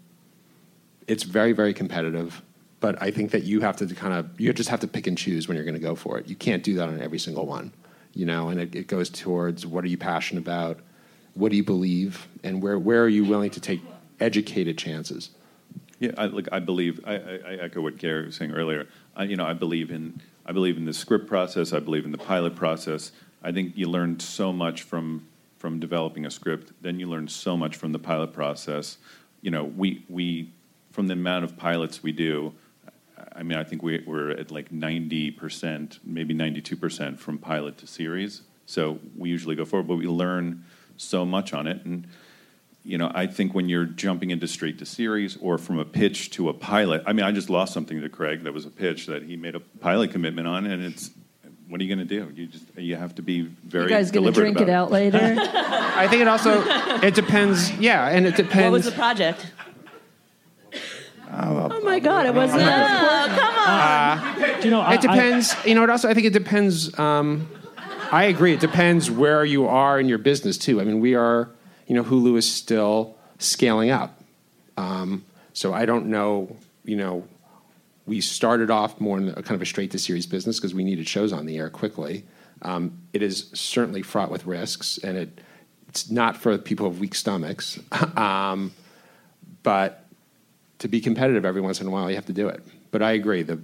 it's 1.07 1.23
very, 1.23 1.53
very 1.53 1.75
competitive, 1.75 2.43
but 2.81 3.01
I 3.03 3.11
think 3.11 3.33
that 3.33 3.43
you 3.43 3.61
have 3.61 3.77
to 3.77 3.87
kind 3.95 4.15
of 4.15 4.41
you 4.41 4.53
just 4.53 4.69
have 4.69 4.81
to 4.81 4.89
pick 4.89 5.07
and 5.07 5.17
choose 5.17 5.49
when 5.49 5.57
you're 5.57 5.65
going 5.65 5.75
to 5.75 5.81
go 5.81 5.95
for 5.95 6.19
it. 6.19 6.29
You 6.29 6.37
can't 6.37 6.63
do 6.63 6.75
that 6.75 6.89
on 6.89 7.01
every 7.01 7.19
single 7.19 7.47
one, 7.47 7.73
you 8.15 8.27
know. 8.27 8.49
And 8.49 8.61
it, 8.61 8.75
it 8.75 8.87
goes 8.87 9.11
towards 9.11 9.67
what 9.67 9.85
are 9.85 9.89
you 9.89 9.99
passionate 9.99 10.41
about, 10.41 10.79
what 11.35 11.51
do 11.51 11.57
you 11.57 11.65
believe, 11.65 12.29
and 12.43 12.63
where 12.63 12.79
where 12.79 13.03
are 13.03 13.09
you 13.09 13.25
willing 13.25 13.51
to 13.51 13.61
take 13.61 13.81
educated 14.21 14.79
chances. 14.79 15.31
Yeah, 15.99 16.13
I, 16.17 16.27
look, 16.27 16.49
I 16.51 16.59
believe. 16.61 17.01
I, 17.05 17.15
I, 17.15 17.41
I 17.47 17.55
echo 17.61 17.81
what 17.81 17.99
Gary 17.99 18.27
was 18.27 18.37
saying 18.37 18.53
earlier. 18.53 18.87
I, 19.15 19.25
you 19.25 19.37
know, 19.37 19.45
I 19.45 19.53
believe 19.53 19.91
in. 19.91 20.21
I 20.45 20.53
believe 20.53 20.77
in 20.77 20.85
the 20.85 20.93
script 20.93 21.27
process. 21.27 21.73
I 21.73 21.79
believe 21.81 22.05
in 22.05 22.13
the 22.13 22.19
pilot 22.19 22.55
process. 22.57 23.13
I 23.43 23.53
think 23.53 23.77
you 23.77 23.89
learn 23.89 24.21
so 24.21 24.53
much 24.53 24.83
from 24.83 25.27
from 25.59 25.79
developing 25.79 26.27
a 26.27 26.31
script. 26.31 26.73
Then 26.81 26.99
you 26.99 27.09
learn 27.09 27.29
so 27.29 27.57
much 27.57 27.77
from 27.77 27.93
the 27.93 27.99
pilot 27.99 28.33
process. 28.33 28.99
You 29.41 29.51
know, 29.51 29.65
we 29.65 30.05
we 30.09 30.51
from 30.91 31.07
the 31.07 31.15
amount 31.15 31.45
of 31.45 31.57
pilots 31.57 32.03
we 32.03 32.13
do. 32.13 32.53
I 33.35 33.43
mean, 33.45 33.57
I 33.57 33.65
think 33.65 33.83
we, 33.83 34.03
we're 34.07 34.31
at 34.31 34.51
like 34.51 34.73
ninety 34.73 35.31
percent, 35.31 36.01
maybe 36.05 36.35
ninety-two 36.35 36.77
percent 36.77 37.21
from 37.21 37.39
pilot 37.39 37.79
to 37.79 37.87
series. 37.87 38.43
So 38.67 38.99
we 39.17 39.31
usually 39.31 39.55
go 39.55 39.65
forward, 39.65 39.89
but 39.89 39.97
we 39.97 40.07
learn 40.07 40.65
so 40.97 41.25
much 41.25 41.53
on 41.53 41.67
it 41.67 41.85
and 41.85 42.07
you 42.85 42.99
know, 42.99 43.11
I 43.15 43.27
think 43.27 43.55
when 43.55 43.69
you're 43.69 43.85
jumping 43.85 44.31
into 44.31 44.49
straight 44.49 44.79
to 44.81 44.87
series 44.87 45.37
or 45.37 45.57
from 45.59 45.79
a 45.79 45.85
pitch 45.85 46.31
to 46.33 46.49
a 46.49 46.55
pilot, 46.55 47.03
I 47.07 47.13
mean, 47.13 47.25
I 47.25 47.31
just 47.31 47.49
lost 47.49 47.73
something 47.73 48.01
to 48.01 48.09
Craig 48.09 48.43
that 48.43 48.53
was 48.53 48.67
a 48.67 48.71
pitch 48.71 49.07
that 49.07 49.23
he 49.23 49.37
made 49.37 49.55
a 49.55 49.61
pilot 49.61 50.11
commitment 50.11 50.49
on, 50.49 50.67
and 50.67 50.83
it's 50.83 51.11
what 51.69 51.81
are 51.81 51.85
you 51.85 51.95
going 51.95 52.07
to 52.07 52.21
do? 52.21 52.31
You 52.35 52.47
just 52.49 52.65
you 52.77 52.97
have 52.97 53.15
to 53.15 53.23
be 53.23 53.43
very 53.43 53.85
You 53.85 53.89
guys 53.89 54.11
going 54.11 54.27
to 54.27 54.33
drink 54.33 54.61
it 54.61 54.65
about 54.65 54.75
out 54.87 54.91
later? 54.91 55.19
I 55.39 56.07
think 56.09 56.23
it 56.23 56.29
also 56.29 56.63
it 57.03 57.15
depends. 57.15 57.71
Yeah, 57.79 58.09
and 58.09 58.27
it 58.27 58.37
depends. 58.37 58.65
What 58.65 58.73
was 58.73 58.85
the 58.85 58.93
project? 58.93 59.47
oh 61.33 61.81
my 61.83 61.99
God, 61.99 62.27
it 62.27 62.35
wasn't 62.35 62.61
that 62.61 64.29
important. 64.29 64.61
Do 64.61 64.69
you 64.69 64.71
know, 64.71 64.81
I, 64.81 64.95
It 64.95 65.01
depends. 65.01 65.55
you 65.65 65.75
know, 65.75 65.83
it 65.85 65.91
also 65.91 66.09
I 66.09 66.15
think 66.15 66.27
it 66.27 66.33
depends. 66.33 66.99
Um, 66.99 67.49
I 68.11 68.25
agree. 68.25 68.53
It 68.53 68.61
depends 68.61 69.11
where 69.11 69.45
you 69.45 69.67
are 69.67 69.99
in 69.99 70.09
your 70.09 70.19
business 70.19 70.59
too. 70.59 70.81
I 70.81 70.85
mean, 70.85 71.01
we 71.01 71.15
are. 71.15 71.49
You 71.87 71.95
know, 71.97 72.05
Hulu 72.05 72.37
is 72.37 72.51
still 72.51 73.17
scaling 73.39 73.91
up. 73.91 74.21
Um, 74.77 75.25
so 75.53 75.73
I 75.75 75.85
don't 75.85 76.07
know. 76.07 76.57
You 76.85 76.97
know, 76.97 77.29
we 78.07 78.21
started 78.21 78.71
off 78.71 79.01
more 79.01 79.19
in 79.19 79.29
a 79.29 79.35
kind 79.35 79.53
of 79.53 79.63
a 79.63 79.67
straight 79.67 79.91
to 79.93 79.99
series 79.99 80.27
business 80.27 80.59
because 80.59 80.75
we 80.75 80.85
needed 80.85 81.09
shows 81.09 81.33
on 81.33 81.47
the 81.47 81.59
air 81.59 81.71
quickly. 81.71 82.25
Um, 82.63 82.99
it 83.13 83.23
is 83.23 83.51
certainly 83.55 84.03
fraught 84.03 84.31
with 84.31 84.47
risks, 84.47 84.99
and 84.99 85.17
it 85.17 85.41
it's 85.89 86.11
not 86.11 86.37
for 86.37 86.57
people 86.59 86.89
with 86.89 86.99
weak 86.99 87.15
stomachs. 87.15 87.79
um, 88.17 88.73
but 89.63 90.07
to 90.79 90.89
be 90.89 91.01
competitive 91.01 91.45
every 91.45 91.61
once 91.61 91.81
in 91.81 91.87
a 91.87 91.91
while, 91.91 92.09
you 92.09 92.17
have 92.17 92.27
to 92.27 92.33
do 92.33 92.49
it. 92.49 92.63
But 92.91 93.03
I 93.03 93.13
agree. 93.13 93.43
The 93.43 93.61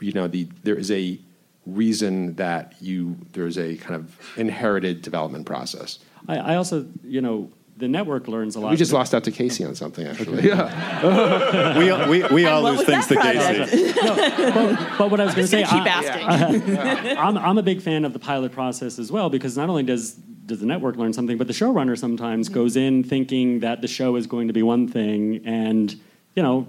you 0.00 0.12
know 0.12 0.28
the 0.28 0.48
there 0.62 0.76
is 0.76 0.90
a 0.90 1.18
reason 1.66 2.34
that 2.34 2.74
you 2.80 3.16
there's 3.32 3.58
a 3.58 3.76
kind 3.76 3.94
of 3.94 4.18
inherited 4.36 5.02
development 5.02 5.46
process. 5.46 5.98
I, 6.28 6.36
I 6.36 6.56
also, 6.56 6.86
you 7.02 7.20
know, 7.20 7.50
the 7.80 7.88
network 7.88 8.28
learns 8.28 8.56
a 8.56 8.60
lot. 8.60 8.70
We 8.70 8.76
just 8.76 8.92
lost 8.92 9.14
out 9.14 9.24
to 9.24 9.30
Casey 9.30 9.64
on 9.64 9.74
something 9.74 10.06
actually. 10.06 10.46
Yeah. 10.46 11.78
we, 12.08 12.20
we, 12.22 12.28
we 12.28 12.46
all 12.46 12.62
lose 12.62 12.84
things 12.84 13.06
to 13.08 13.14
that 13.14 13.34
Casey. 13.34 13.92
but, 14.00 14.98
but 14.98 15.10
what 15.10 15.20
I 15.20 15.24
was 15.24 15.34
going 15.34 15.46
to 15.46 15.50
say, 15.50 15.62
Keep 15.64 15.72
I, 15.72 15.88
asking. 15.88 16.78
I'm, 17.18 17.38
I'm 17.38 17.58
a 17.58 17.62
big 17.62 17.80
fan 17.80 18.04
of 18.04 18.12
the 18.12 18.18
pilot 18.18 18.52
process 18.52 18.98
as 18.98 19.10
well 19.10 19.30
because 19.30 19.56
not 19.56 19.68
only 19.68 19.82
does 19.82 20.14
does 20.50 20.60
the 20.60 20.66
network 20.66 20.96
learn 20.96 21.12
something, 21.12 21.38
but 21.38 21.46
the 21.46 21.52
showrunner 21.52 21.96
sometimes 21.96 22.48
goes 22.48 22.76
in 22.76 23.04
thinking 23.04 23.60
that 23.60 23.82
the 23.82 23.88
show 23.88 24.16
is 24.16 24.26
going 24.26 24.48
to 24.48 24.52
be 24.52 24.64
one 24.64 24.88
thing, 24.88 25.40
and 25.46 25.94
you 26.34 26.42
know, 26.42 26.66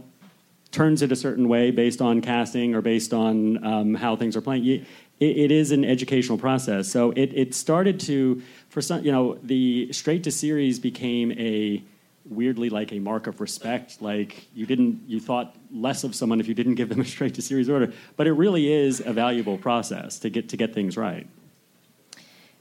turns 0.72 1.02
it 1.02 1.12
a 1.12 1.16
certain 1.16 1.50
way 1.50 1.72
based 1.72 2.00
on 2.00 2.22
casting 2.22 2.76
or 2.76 2.82
based 2.82 3.12
on 3.12 3.64
um, 3.66 3.96
how 3.96 4.16
things 4.16 4.36
are 4.38 4.42
playing. 4.42 4.64
You- 4.64 4.86
It, 5.22 5.38
it 5.38 5.52
is 5.52 5.72
an 5.72 5.86
educational 5.86 6.38
process. 6.38 6.90
So 6.90 7.12
it, 7.12 7.32
it 7.34 7.56
started 7.56 8.02
to, 8.02 8.42
for 8.68 8.82
some, 8.82 9.06
you 9.06 9.12
know, 9.14 9.38
the 9.42 9.94
straight 9.94 10.24
to 10.26 10.32
series 10.32 10.80
became 10.80 11.32
a 11.34 11.82
weirdly 12.26 12.70
like 12.70 12.92
a 12.92 13.00
mark 13.00 13.28
of 13.28 13.40
respect. 13.40 14.02
Like 14.02 14.48
you 14.54 14.66
didn't, 14.66 15.04
you 15.08 15.20
thought 15.20 15.56
less 15.72 16.04
of 16.04 16.16
someone 16.16 16.40
if 16.40 16.48
you 16.48 16.54
didn't 16.54 16.76
give 16.76 16.90
them 16.90 17.00
a 17.00 17.06
straight 17.06 17.36
to 17.36 17.42
series 17.42 17.70
order. 17.70 17.94
But 18.18 18.28
it 18.28 18.34
really 18.34 18.72
is 18.72 19.00
a 19.00 19.14
valuable 19.14 19.58
process 19.58 20.20
to 20.20 20.30
get 20.30 20.50
to 20.50 20.58
get 20.58 20.74
things 20.74 20.98
right. 20.98 21.28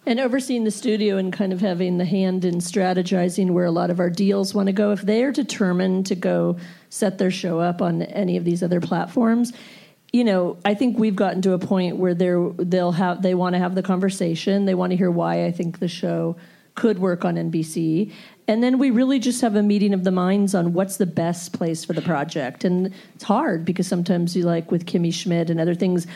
And 0.07 0.18
overseeing 0.18 0.64
the 0.64 0.70
studio 0.70 1.18
and 1.18 1.31
kind 1.31 1.53
of 1.53 1.61
having 1.61 1.99
the 1.99 2.07
hand 2.07 2.46
in 2.46 2.57
strategizing 2.57 3.51
where 3.51 3.66
a 3.66 3.70
lot 3.70 3.90
of 3.90 4.01
our 4.01 4.09
deals 4.09 4.55
want 4.55 4.68
to 4.68 4.73
go. 4.73 4.92
If 4.92 5.03
they 5.03 5.23
are 5.25 5.31
determined 5.31 6.07
to 6.07 6.14
go 6.14 6.57
set 6.88 7.18
their 7.18 7.31
show 7.31 7.61
up 7.61 7.83
on 7.83 8.01
any 8.03 8.38
of 8.38 8.44
these 8.44 8.62
other 8.62 8.81
platforms, 8.81 9.53
you 10.12 10.25
know, 10.25 10.59
I 10.64 10.75
think 10.75 10.99
we've 10.99 11.16
gotten 11.16 11.40
to 11.42 11.53
a 11.53 11.59
point 11.59 11.96
where 11.96 12.14
they're 12.14 12.51
they'll 12.59 12.92
have 12.92 13.23
they 13.23 13.35
want 13.35 13.55
to 13.55 13.59
have 13.59 13.75
the 13.75 13.83
conversation. 13.83 14.64
They 14.64 14.75
want 14.75 14.90
to 14.90 14.96
hear 14.96 15.11
why 15.11 15.46
I 15.46 15.53
think 15.53 15.79
the 15.79 15.88
show 15.88 16.37
could 16.75 16.99
work 16.99 17.25
on 17.25 17.37
NBC. 17.37 18.12
And 18.49 18.62
then 18.62 18.79
we 18.79 18.90
really 18.90 19.18
just 19.18 19.40
have 19.42 19.55
a 19.55 19.62
meeting 19.62 19.92
of 19.92 20.03
the 20.03 20.11
minds 20.11 20.55
on 20.55 20.73
what's 20.73 20.96
the 20.96 21.07
best 21.07 21.53
place 21.53 21.85
for 21.85 21.92
the 21.92 22.03
project. 22.03 22.64
And 22.64 22.92
it's 23.14 23.25
hard 23.25 23.64
because 23.64 23.87
sometimes 23.87 24.35
you 24.35 24.44
like 24.44 24.70
with 24.70 24.87
Kimmy 24.87 25.12
Schmidt 25.12 25.51
and 25.51 25.61
other 25.61 25.75
things, 25.75 26.07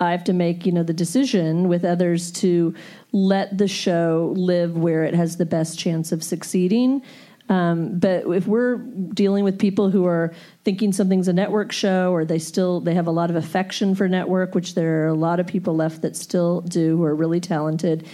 I 0.00 0.10
have 0.10 0.24
to 0.24 0.32
make, 0.32 0.66
you 0.66 0.72
know, 0.72 0.82
the 0.82 0.92
decision 0.92 1.68
with 1.68 1.84
others 1.84 2.32
to 2.32 2.74
let 3.12 3.58
the 3.58 3.68
show 3.68 4.32
live 4.36 4.76
where 4.76 5.04
it 5.04 5.14
has 5.14 5.36
the 5.36 5.46
best 5.46 5.78
chance 5.78 6.10
of 6.10 6.24
succeeding. 6.24 7.02
Um, 7.48 7.98
but 7.98 8.26
if 8.26 8.46
we're 8.46 8.78
dealing 8.78 9.44
with 9.44 9.58
people 9.58 9.90
who 9.90 10.06
are 10.06 10.32
thinking 10.64 10.92
something's 10.92 11.28
a 11.28 11.32
network 11.32 11.72
show 11.72 12.12
or 12.12 12.24
they 12.24 12.38
still 12.38 12.80
they 12.80 12.94
have 12.94 13.06
a 13.06 13.10
lot 13.10 13.30
of 13.30 13.36
affection 13.36 13.94
for 13.94 14.08
network, 14.08 14.54
which 14.54 14.74
there 14.74 15.04
are 15.04 15.08
a 15.08 15.14
lot 15.14 15.38
of 15.38 15.46
people 15.46 15.76
left 15.76 16.02
that 16.02 16.16
still 16.16 16.62
do 16.62 16.96
who 16.96 17.04
are 17.04 17.14
really 17.14 17.40
talented, 17.40 18.06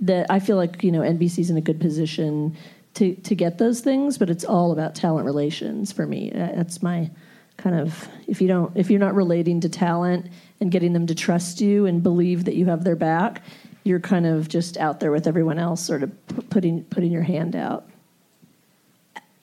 that 0.00 0.26
I 0.30 0.40
feel 0.40 0.56
like, 0.56 0.82
you 0.82 0.90
know, 0.90 1.00
NBC's 1.00 1.50
in 1.50 1.56
a 1.56 1.60
good 1.60 1.78
position 1.78 2.56
to, 2.94 3.14
to 3.14 3.34
get 3.34 3.58
those 3.58 3.80
things, 3.80 4.18
but 4.18 4.30
it's 4.30 4.44
all 4.44 4.72
about 4.72 4.94
talent 4.94 5.26
relations 5.26 5.92
for 5.92 6.06
me. 6.06 6.32
Uh, 6.32 6.52
That's 6.56 6.82
my 6.82 7.10
kind 7.58 7.78
of 7.78 8.08
if 8.26 8.40
you 8.40 8.48
don't 8.48 8.74
if 8.74 8.90
you're 8.90 8.98
not 8.98 9.14
relating 9.14 9.60
to 9.60 9.68
talent 9.68 10.26
and 10.60 10.72
getting 10.72 10.94
them 10.94 11.06
to 11.06 11.14
trust 11.14 11.60
you 11.60 11.84
and 11.84 12.02
believe 12.02 12.46
that 12.46 12.56
you 12.56 12.64
have 12.64 12.84
their 12.84 12.96
back, 12.96 13.42
you're 13.84 14.00
kind 14.00 14.24
of 14.24 14.48
just 14.48 14.78
out 14.78 15.00
there 15.00 15.12
with 15.12 15.26
everyone 15.26 15.58
else, 15.58 15.84
sort 15.84 16.02
of 16.02 16.26
pu- 16.28 16.42
putting 16.42 16.84
putting 16.84 17.12
your 17.12 17.22
hand 17.22 17.54
out. 17.54 17.89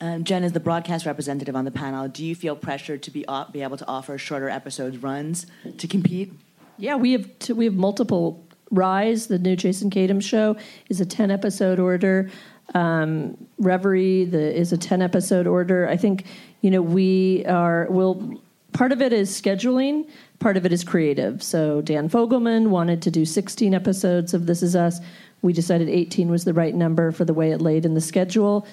Um, 0.00 0.22
Jen, 0.22 0.44
as 0.44 0.52
the 0.52 0.60
broadcast 0.60 1.06
representative 1.06 1.56
on 1.56 1.64
the 1.64 1.72
panel, 1.72 2.06
do 2.06 2.24
you 2.24 2.34
feel 2.36 2.54
pressured 2.54 3.02
to 3.02 3.10
be 3.10 3.24
o- 3.26 3.46
be 3.50 3.62
able 3.62 3.76
to 3.76 3.86
offer 3.88 4.16
shorter 4.16 4.48
episodes 4.48 4.98
runs 4.98 5.46
to 5.76 5.88
compete? 5.88 6.32
Yeah, 6.76 6.94
we 6.94 7.12
have 7.12 7.38
t- 7.40 7.52
we 7.52 7.64
have 7.64 7.74
multiple. 7.74 8.44
Rise, 8.70 9.28
the 9.28 9.38
new 9.38 9.56
Jason 9.56 9.90
Katims 9.90 10.24
show, 10.24 10.56
is 10.88 11.00
a 11.00 11.06
ten 11.06 11.30
episode 11.30 11.80
order. 11.80 12.30
Um, 12.74 13.48
Reverie 13.58 14.26
the, 14.26 14.54
is 14.54 14.72
a 14.72 14.76
ten 14.76 15.00
episode 15.02 15.46
order. 15.46 15.88
I 15.88 15.96
think 15.96 16.26
you 16.60 16.70
know 16.70 16.82
we 16.82 17.44
are. 17.46 17.86
Will 17.90 18.40
part 18.74 18.92
of 18.92 19.00
it 19.00 19.12
is 19.12 19.30
scheduling, 19.30 20.08
part 20.38 20.56
of 20.56 20.66
it 20.66 20.72
is 20.72 20.84
creative. 20.84 21.42
So 21.42 21.80
Dan 21.80 22.08
Fogelman 22.08 22.68
wanted 22.68 23.02
to 23.02 23.10
do 23.10 23.24
sixteen 23.24 23.74
episodes 23.74 24.34
of 24.34 24.46
This 24.46 24.62
Is 24.62 24.76
Us. 24.76 25.00
We 25.42 25.52
decided 25.52 25.88
eighteen 25.88 26.28
was 26.28 26.44
the 26.44 26.54
right 26.54 26.74
number 26.74 27.10
for 27.10 27.24
the 27.24 27.34
way 27.34 27.50
it 27.50 27.60
laid 27.60 27.84
in 27.84 27.94
the 27.94 28.00
schedule. 28.00 28.66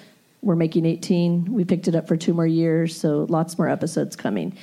We're 0.46 0.56
making 0.56 0.86
18. 0.86 1.52
We 1.52 1.66
picked 1.66 1.88
it 1.88 1.96
up 1.96 2.08
for 2.08 2.16
two 2.16 2.34
more 2.34 2.48
years, 2.48 2.96
so 2.96 3.26
lots 3.30 3.58
more 3.58 3.68
episodes 3.68 4.16
coming. 4.16 4.56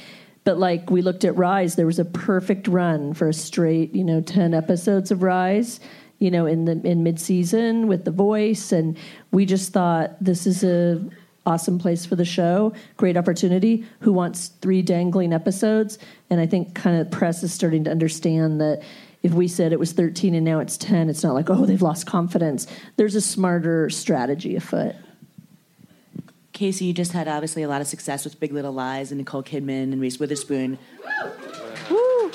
But 0.45 0.59
like 0.59 0.91
we 0.91 1.03
looked 1.03 1.25
at 1.25 1.37
Rise, 1.37 1.75
there 1.75 1.87
was 1.87 1.99
a 1.99 2.05
perfect 2.05 2.69
run 2.69 3.15
for 3.15 3.29
a 3.29 3.35
straight, 3.35 3.95
you 3.95 4.05
know, 4.05 4.21
10 4.21 4.55
episodes 4.55 5.11
of 5.11 5.23
Rise, 5.23 5.81
you 6.19 6.31
know, 6.31 6.47
in 6.47 6.65
the 6.65 6.81
in 6.85 7.03
mid-season 7.03 7.89
with 7.89 8.05
The 8.05 8.11
Voice 8.13 8.73
and 8.73 8.97
we 9.33 9.45
just 9.45 9.73
thought 9.73 10.17
this 10.23 10.47
is 10.47 10.65
a 10.65 11.05
awesome 11.45 11.79
place 11.79 12.07
for 12.07 12.15
the 12.15 12.25
show, 12.25 12.73
great 12.97 13.17
opportunity. 13.17 13.85
Who 14.01 14.13
wants 14.13 14.49
three 14.61 14.83
dangling 14.83 15.33
episodes? 15.33 15.99
And 16.31 16.41
I 16.41 16.47
think 16.47 16.75
kind 16.75 17.01
of 17.01 17.11
press 17.11 17.43
is 17.43 17.53
starting 17.53 17.83
to 17.85 17.91
understand 17.91 18.61
that 18.61 18.83
if 19.23 19.33
we 19.33 19.49
said 19.49 19.73
it 19.73 19.79
was 19.79 19.93
13 19.93 20.35
and 20.35 20.45
now 20.45 20.61
it's 20.61 20.77
10, 20.77 21.09
it's 21.09 21.23
not 21.23 21.35
like, 21.35 21.51
oh, 21.51 21.67
they've 21.67 21.83
lost 21.83 22.07
confidence. 22.07 22.67
There's 22.97 23.15
a 23.15 23.21
smarter 23.21 23.91
strategy 23.91 24.57
afoot. 24.57 24.95
Casey, 26.53 26.87
you 26.87 26.93
just 26.93 27.13
had 27.13 27.29
obviously 27.29 27.63
a 27.63 27.69
lot 27.69 27.81
of 27.81 27.87
success 27.87 28.25
with 28.25 28.39
Big 28.39 28.53
Little 28.53 28.73
Lies 28.73 29.11
and 29.11 29.19
Nicole 29.19 29.43
Kidman 29.43 29.93
and 29.93 30.01
Reese 30.01 30.19
Witherspoon. 30.19 30.79
Woo! 31.91 32.31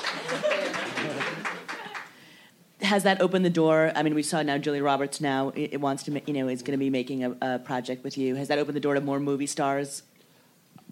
Has 2.82 3.02
that 3.02 3.20
opened 3.20 3.44
the 3.44 3.50
door? 3.50 3.92
I 3.94 4.02
mean, 4.02 4.14
we 4.14 4.22
saw 4.22 4.42
now 4.42 4.58
Julia 4.58 4.82
Roberts 4.82 5.20
now 5.20 5.50
it, 5.50 5.74
it 5.74 5.80
wants 5.80 6.02
to, 6.04 6.10
ma- 6.10 6.20
you 6.26 6.32
know, 6.32 6.48
is 6.48 6.62
going 6.62 6.72
to 6.72 6.78
be 6.78 6.90
making 6.90 7.24
a, 7.24 7.36
a 7.42 7.58
project 7.58 8.02
with 8.02 8.16
you. 8.18 8.34
Has 8.34 8.48
that 8.48 8.58
opened 8.58 8.76
the 8.76 8.80
door 8.80 8.94
to 8.94 9.00
more 9.00 9.20
movie 9.20 9.46
stars? 9.46 10.02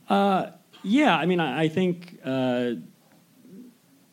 Yeah, 0.08 1.16
I 1.16 1.26
mean, 1.26 1.40
I, 1.40 1.62
I 1.62 1.68
think 1.68 2.18
uh, 2.24 2.74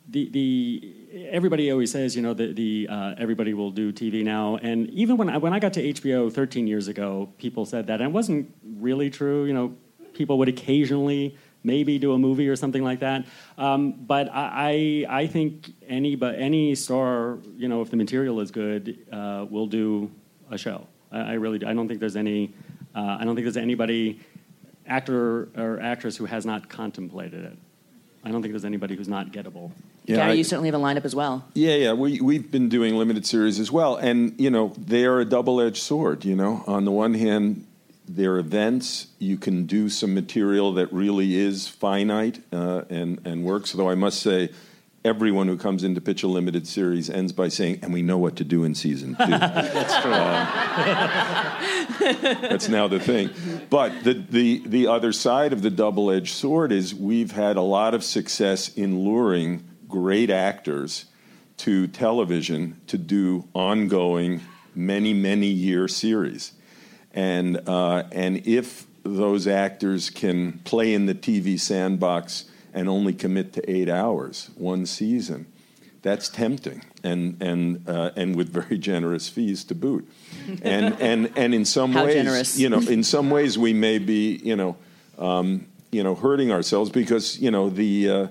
the 0.09 0.29
the 0.29 0.93
everybody 1.13 1.71
always 1.71 1.91
says, 1.91 2.15
you 2.15 2.21
know, 2.21 2.33
the 2.33 2.53
the 2.53 2.87
uh, 2.89 3.15
everybody 3.17 3.53
will 3.53 3.71
do 3.71 3.91
TV 3.91 4.23
now, 4.23 4.57
and 4.57 4.89
even 4.89 5.17
when 5.17 5.29
I 5.29 5.37
when 5.37 5.53
I 5.53 5.59
got 5.59 5.73
to 5.73 5.93
HBO 5.93 6.31
13 6.31 6.67
years 6.67 6.87
ago, 6.87 7.29
people 7.37 7.65
said 7.65 7.87
that, 7.87 8.01
and 8.01 8.09
it 8.09 8.13
wasn't 8.13 8.53
really 8.77 9.09
true. 9.09 9.45
You 9.45 9.53
know, 9.53 9.75
people 10.13 10.37
would 10.39 10.49
occasionally 10.49 11.37
maybe 11.63 11.97
do 11.97 12.13
a 12.13 12.17
movie 12.17 12.49
or 12.49 12.55
something 12.55 12.83
like 12.83 12.99
that, 12.99 13.25
um, 13.57 13.93
but 13.93 14.29
I 14.33 15.05
I 15.09 15.21
I 15.21 15.27
think 15.27 15.73
any 15.87 16.15
but 16.15 16.35
any 16.35 16.75
star, 16.75 17.37
you 17.55 17.67
know, 17.67 17.81
if 17.81 17.89
the 17.89 17.97
material 17.97 18.39
is 18.39 18.51
good, 18.51 19.05
uh, 19.11 19.45
will 19.49 19.67
do 19.67 20.11
a 20.49 20.57
show. 20.57 20.87
I, 21.11 21.19
I 21.19 21.33
really 21.33 21.59
do. 21.59 21.67
I 21.67 21.73
don't 21.73 21.87
think 21.87 21.99
there's 21.99 22.15
any. 22.15 22.53
Uh, 22.95 23.17
I 23.19 23.23
don't 23.23 23.35
think 23.35 23.45
there's 23.45 23.57
anybody 23.57 24.19
actor 24.85 25.49
or 25.55 25.79
actress 25.81 26.17
who 26.17 26.25
has 26.25 26.45
not 26.45 26.69
contemplated 26.69 27.45
it. 27.45 27.57
I 28.23 28.31
don't 28.31 28.41
think 28.41 28.53
there's 28.53 28.65
anybody 28.65 28.95
who's 28.95 29.07
not 29.07 29.31
gettable. 29.31 29.71
Yeah, 30.05 30.17
Gary, 30.17 30.31
I- 30.31 30.33
you 30.33 30.43
certainly 30.43 30.67
have 30.69 30.79
a 30.79 30.83
lineup 30.83 31.05
as 31.05 31.15
well. 31.15 31.45
Yeah, 31.53 31.75
yeah. 31.75 31.93
We 31.93 32.19
we've 32.21 32.49
been 32.51 32.67
doing 32.69 32.95
limited 32.97 33.25
series 33.25 33.59
as 33.59 33.71
well, 33.71 33.95
and 33.95 34.33
you 34.39 34.49
know 34.49 34.73
they 34.77 35.05
are 35.05 35.19
a 35.19 35.25
double-edged 35.25 35.77
sword. 35.81 36.25
You 36.25 36.35
know, 36.35 36.63
on 36.67 36.83
the 36.85 36.91
one 36.91 37.13
hand, 37.13 37.65
they're 38.07 38.37
events. 38.37 39.07
You 39.19 39.37
can 39.37 39.65
do 39.65 39.87
some 39.89 40.13
material 40.13 40.73
that 40.73 40.91
really 40.91 41.35
is 41.37 41.67
finite 41.67 42.41
uh, 42.51 42.83
and 42.89 43.19
and 43.25 43.43
works. 43.45 43.71
Though 43.71 43.89
I 43.89 43.95
must 43.95 44.21
say, 44.21 44.49
everyone 45.05 45.47
who 45.47 45.57
comes 45.57 45.83
in 45.85 45.95
to 45.95 46.01
pitch 46.01 46.23
a 46.23 46.27
limited 46.27 46.67
series 46.67 47.09
ends 47.09 47.31
by 47.31 47.47
saying, 47.47 47.79
"And 47.81 47.93
we 47.93 48.01
know 48.01 48.17
what 48.17 48.35
to 48.37 48.43
do 48.43 48.65
in 48.65 48.75
season 48.75 49.15
two. 49.15 49.25
That's 49.27 50.01
true. 50.01 50.11
that's 52.49 52.67
now 52.69 52.87
the 52.87 52.99
thing. 52.99 53.29
But 53.69 54.03
the, 54.03 54.13
the, 54.13 54.63
the 54.65 54.87
other 54.87 55.11
side 55.11 55.53
of 55.53 55.61
the 55.61 55.69
double 55.69 56.11
edged 56.11 56.33
sword 56.33 56.71
is 56.71 56.93
we've 56.93 57.31
had 57.31 57.57
a 57.57 57.61
lot 57.61 57.93
of 57.93 58.03
success 58.03 58.69
in 58.69 58.99
luring 58.99 59.63
great 59.93 60.31
actors 60.31 61.05
to 61.55 61.85
television 61.85 62.81
to 62.87 62.97
do 62.97 63.47
ongoing, 63.53 64.41
many, 64.73 65.13
many 65.13 65.45
year 65.45 65.87
series. 65.87 66.53
And, 67.13 67.61
uh, 67.69 68.05
and 68.11 68.47
if 68.47 68.87
those 69.03 69.45
actors 69.45 70.09
can 70.09 70.53
play 70.63 70.95
in 70.95 71.05
the 71.05 71.13
TV 71.13 71.59
sandbox 71.59 72.45
and 72.73 72.89
only 72.89 73.13
commit 73.13 73.53
to 73.53 73.71
eight 73.71 73.87
hours 73.87 74.49
one 74.55 74.87
season, 74.87 75.45
that's 76.01 76.27
tempting 76.27 76.83
and 77.03 77.41
and 77.41 77.87
uh, 77.87 78.09
and 78.17 78.35
with 78.35 78.49
very 78.49 78.77
generous 78.77 79.29
fees 79.29 79.63
to 79.63 79.73
boot 79.73 80.05
and 80.61 80.99
and 80.99 81.31
and 81.37 81.53
in 81.53 81.63
some 81.63 81.93
How 81.93 82.03
ways 82.03 82.15
generous. 82.15 82.59
you 82.59 82.67
know 82.67 82.79
in 82.79 83.03
some 83.03 83.29
ways 83.29 83.57
we 83.57 83.71
may 83.71 83.99
be 83.99 84.35
you 84.43 84.57
know 84.57 84.75
um, 85.17 85.65
you 85.93 86.03
know 86.03 86.13
hurting 86.13 86.51
ourselves 86.51 86.89
because 86.89 87.39
you 87.39 87.51
know 87.51 87.69
the, 87.69 88.09
uh, 88.09 88.27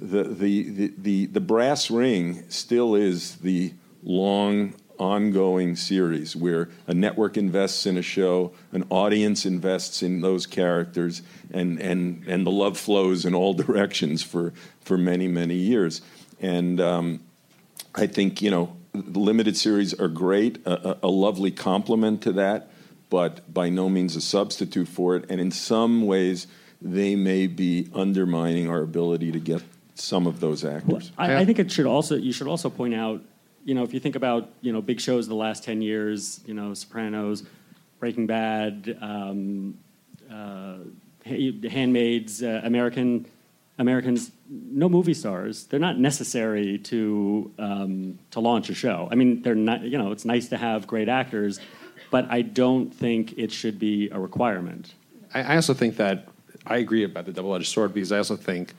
the, 0.00 0.24
the 0.24 0.92
the 0.98 1.26
the 1.26 1.40
brass 1.40 1.90
ring 1.90 2.44
still 2.48 2.94
is 2.94 3.36
the 3.36 3.72
long 4.02 4.74
ongoing 4.98 5.76
series 5.76 6.34
where 6.34 6.70
a 6.86 6.94
network 6.94 7.36
invests 7.36 7.84
in 7.84 7.98
a 7.98 8.02
show 8.02 8.52
an 8.72 8.82
audience 8.88 9.44
invests 9.44 10.02
in 10.02 10.22
those 10.22 10.46
characters 10.46 11.22
and 11.52 11.78
and 11.80 12.24
and 12.26 12.46
the 12.46 12.50
love 12.50 12.78
flows 12.78 13.24
in 13.24 13.34
all 13.34 13.52
directions 13.64 14.22
for 14.22 14.52
for 14.80 14.96
many 14.96 15.28
many 15.28 15.54
years 15.54 16.00
and 16.40 16.80
um, 16.80 17.20
I 17.94 18.06
think 18.06 18.42
you 18.42 18.50
know 18.50 18.76
the 18.92 19.18
limited 19.18 19.56
series 19.56 19.94
are 19.94 20.08
great, 20.08 20.58
a, 20.66 20.98
a 21.02 21.08
lovely 21.08 21.50
complement 21.50 22.22
to 22.22 22.32
that, 22.32 22.70
but 23.10 23.52
by 23.52 23.68
no 23.68 23.88
means 23.88 24.16
a 24.16 24.20
substitute 24.20 24.88
for 24.88 25.16
it. 25.16 25.26
And 25.30 25.40
in 25.40 25.50
some 25.50 26.06
ways, 26.06 26.46
they 26.80 27.14
may 27.16 27.46
be 27.46 27.90
undermining 27.94 28.68
our 28.68 28.82
ability 28.82 29.32
to 29.32 29.40
get 29.40 29.62
some 29.96 30.26
of 30.26 30.40
those 30.40 30.64
actors. 30.64 31.12
I, 31.18 31.36
I 31.36 31.44
think 31.44 31.58
it 31.58 31.70
should 31.70 31.86
also 31.86 32.16
you 32.16 32.32
should 32.32 32.46
also 32.46 32.70
point 32.70 32.94
out, 32.94 33.22
you 33.64 33.74
know, 33.74 33.82
if 33.82 33.92
you 33.92 34.00
think 34.00 34.16
about 34.16 34.50
you 34.60 34.72
know 34.72 34.80
big 34.80 35.00
shows 35.00 35.26
the 35.26 35.34
last 35.34 35.64
ten 35.64 35.82
years, 35.82 36.40
you 36.46 36.54
know, 36.54 36.74
Sopranos, 36.74 37.42
Breaking 37.98 38.26
Bad, 38.26 38.96
um, 39.00 39.78
uh, 40.30 40.78
Handmaids, 41.24 42.42
uh, 42.42 42.60
American 42.64 43.26
Americans, 43.78 44.30
no 44.48 44.88
movie 44.88 45.14
stars. 45.14 45.64
They're 45.64 45.80
not 45.80 45.98
necessary 45.98 46.78
to 46.78 47.52
um, 47.58 48.18
to 48.30 48.40
launch 48.40 48.70
a 48.70 48.74
show. 48.74 49.08
I 49.10 49.14
mean, 49.14 49.42
they're 49.42 49.54
not. 49.54 49.82
You 49.82 49.98
know, 49.98 50.12
it's 50.12 50.24
nice 50.24 50.48
to 50.48 50.56
have 50.56 50.86
great 50.86 51.08
actors, 51.08 51.58
but 52.10 52.30
I 52.30 52.42
don't 52.42 52.94
think 52.94 53.36
it 53.38 53.50
should 53.52 53.78
be 53.78 54.08
a 54.10 54.18
requirement. 54.18 54.94
I, 55.34 55.42
I 55.42 55.56
also 55.56 55.74
think 55.74 55.96
that 55.96 56.28
I 56.66 56.78
agree 56.78 57.04
about 57.04 57.26
the 57.26 57.32
double-edged 57.32 57.66
sword 57.66 57.92
because 57.94 58.12
I 58.12 58.18
also 58.18 58.36
think 58.36 58.74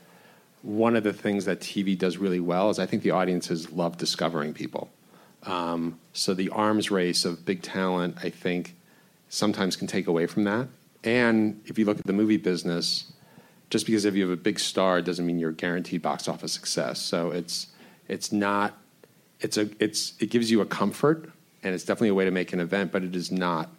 one 0.62 0.96
of 0.96 1.04
the 1.04 1.12
things 1.12 1.44
that 1.44 1.60
TV 1.60 1.96
does 1.96 2.18
really 2.18 2.40
well 2.40 2.70
is 2.70 2.78
I 2.78 2.86
think 2.86 3.02
the 3.02 3.12
audiences 3.12 3.70
love 3.70 3.96
discovering 3.96 4.52
people. 4.52 4.90
Um, 5.44 5.98
so 6.12 6.34
the 6.34 6.50
arms 6.50 6.90
race 6.90 7.24
of 7.24 7.44
big 7.44 7.62
talent, 7.62 8.16
I 8.22 8.30
think, 8.30 8.74
sometimes 9.28 9.76
can 9.76 9.86
take 9.86 10.06
away 10.06 10.26
from 10.26 10.44
that. 10.44 10.68
And 11.04 11.60
if 11.66 11.78
you 11.78 11.84
look 11.84 11.98
at 11.98 12.06
the 12.06 12.12
movie 12.12 12.36
business, 12.38 13.12
just 13.70 13.86
because 13.86 14.04
if 14.04 14.14
you 14.14 14.22
have 14.22 14.36
a 14.36 14.40
big 14.40 14.58
star 14.58 15.00
doesn't 15.00 15.24
mean 15.24 15.38
you're 15.38 15.52
guaranteed 15.52 16.02
box 16.02 16.26
office 16.28 16.52
success. 16.52 17.00
So 17.00 17.30
it's 17.30 17.68
it's 18.08 18.32
not 18.32 18.76
it's 19.40 19.56
a 19.56 19.70
it's 19.78 20.14
it 20.18 20.30
gives 20.30 20.50
you 20.50 20.60
a 20.60 20.66
comfort 20.66 21.30
and 21.62 21.74
it's 21.74 21.84
definitely 21.84 22.08
a 22.08 22.14
way 22.14 22.24
to 22.24 22.30
make 22.30 22.52
an 22.52 22.60
event, 22.60 22.92
but 22.92 23.04
it 23.04 23.14
is 23.14 23.30
not 23.30 23.70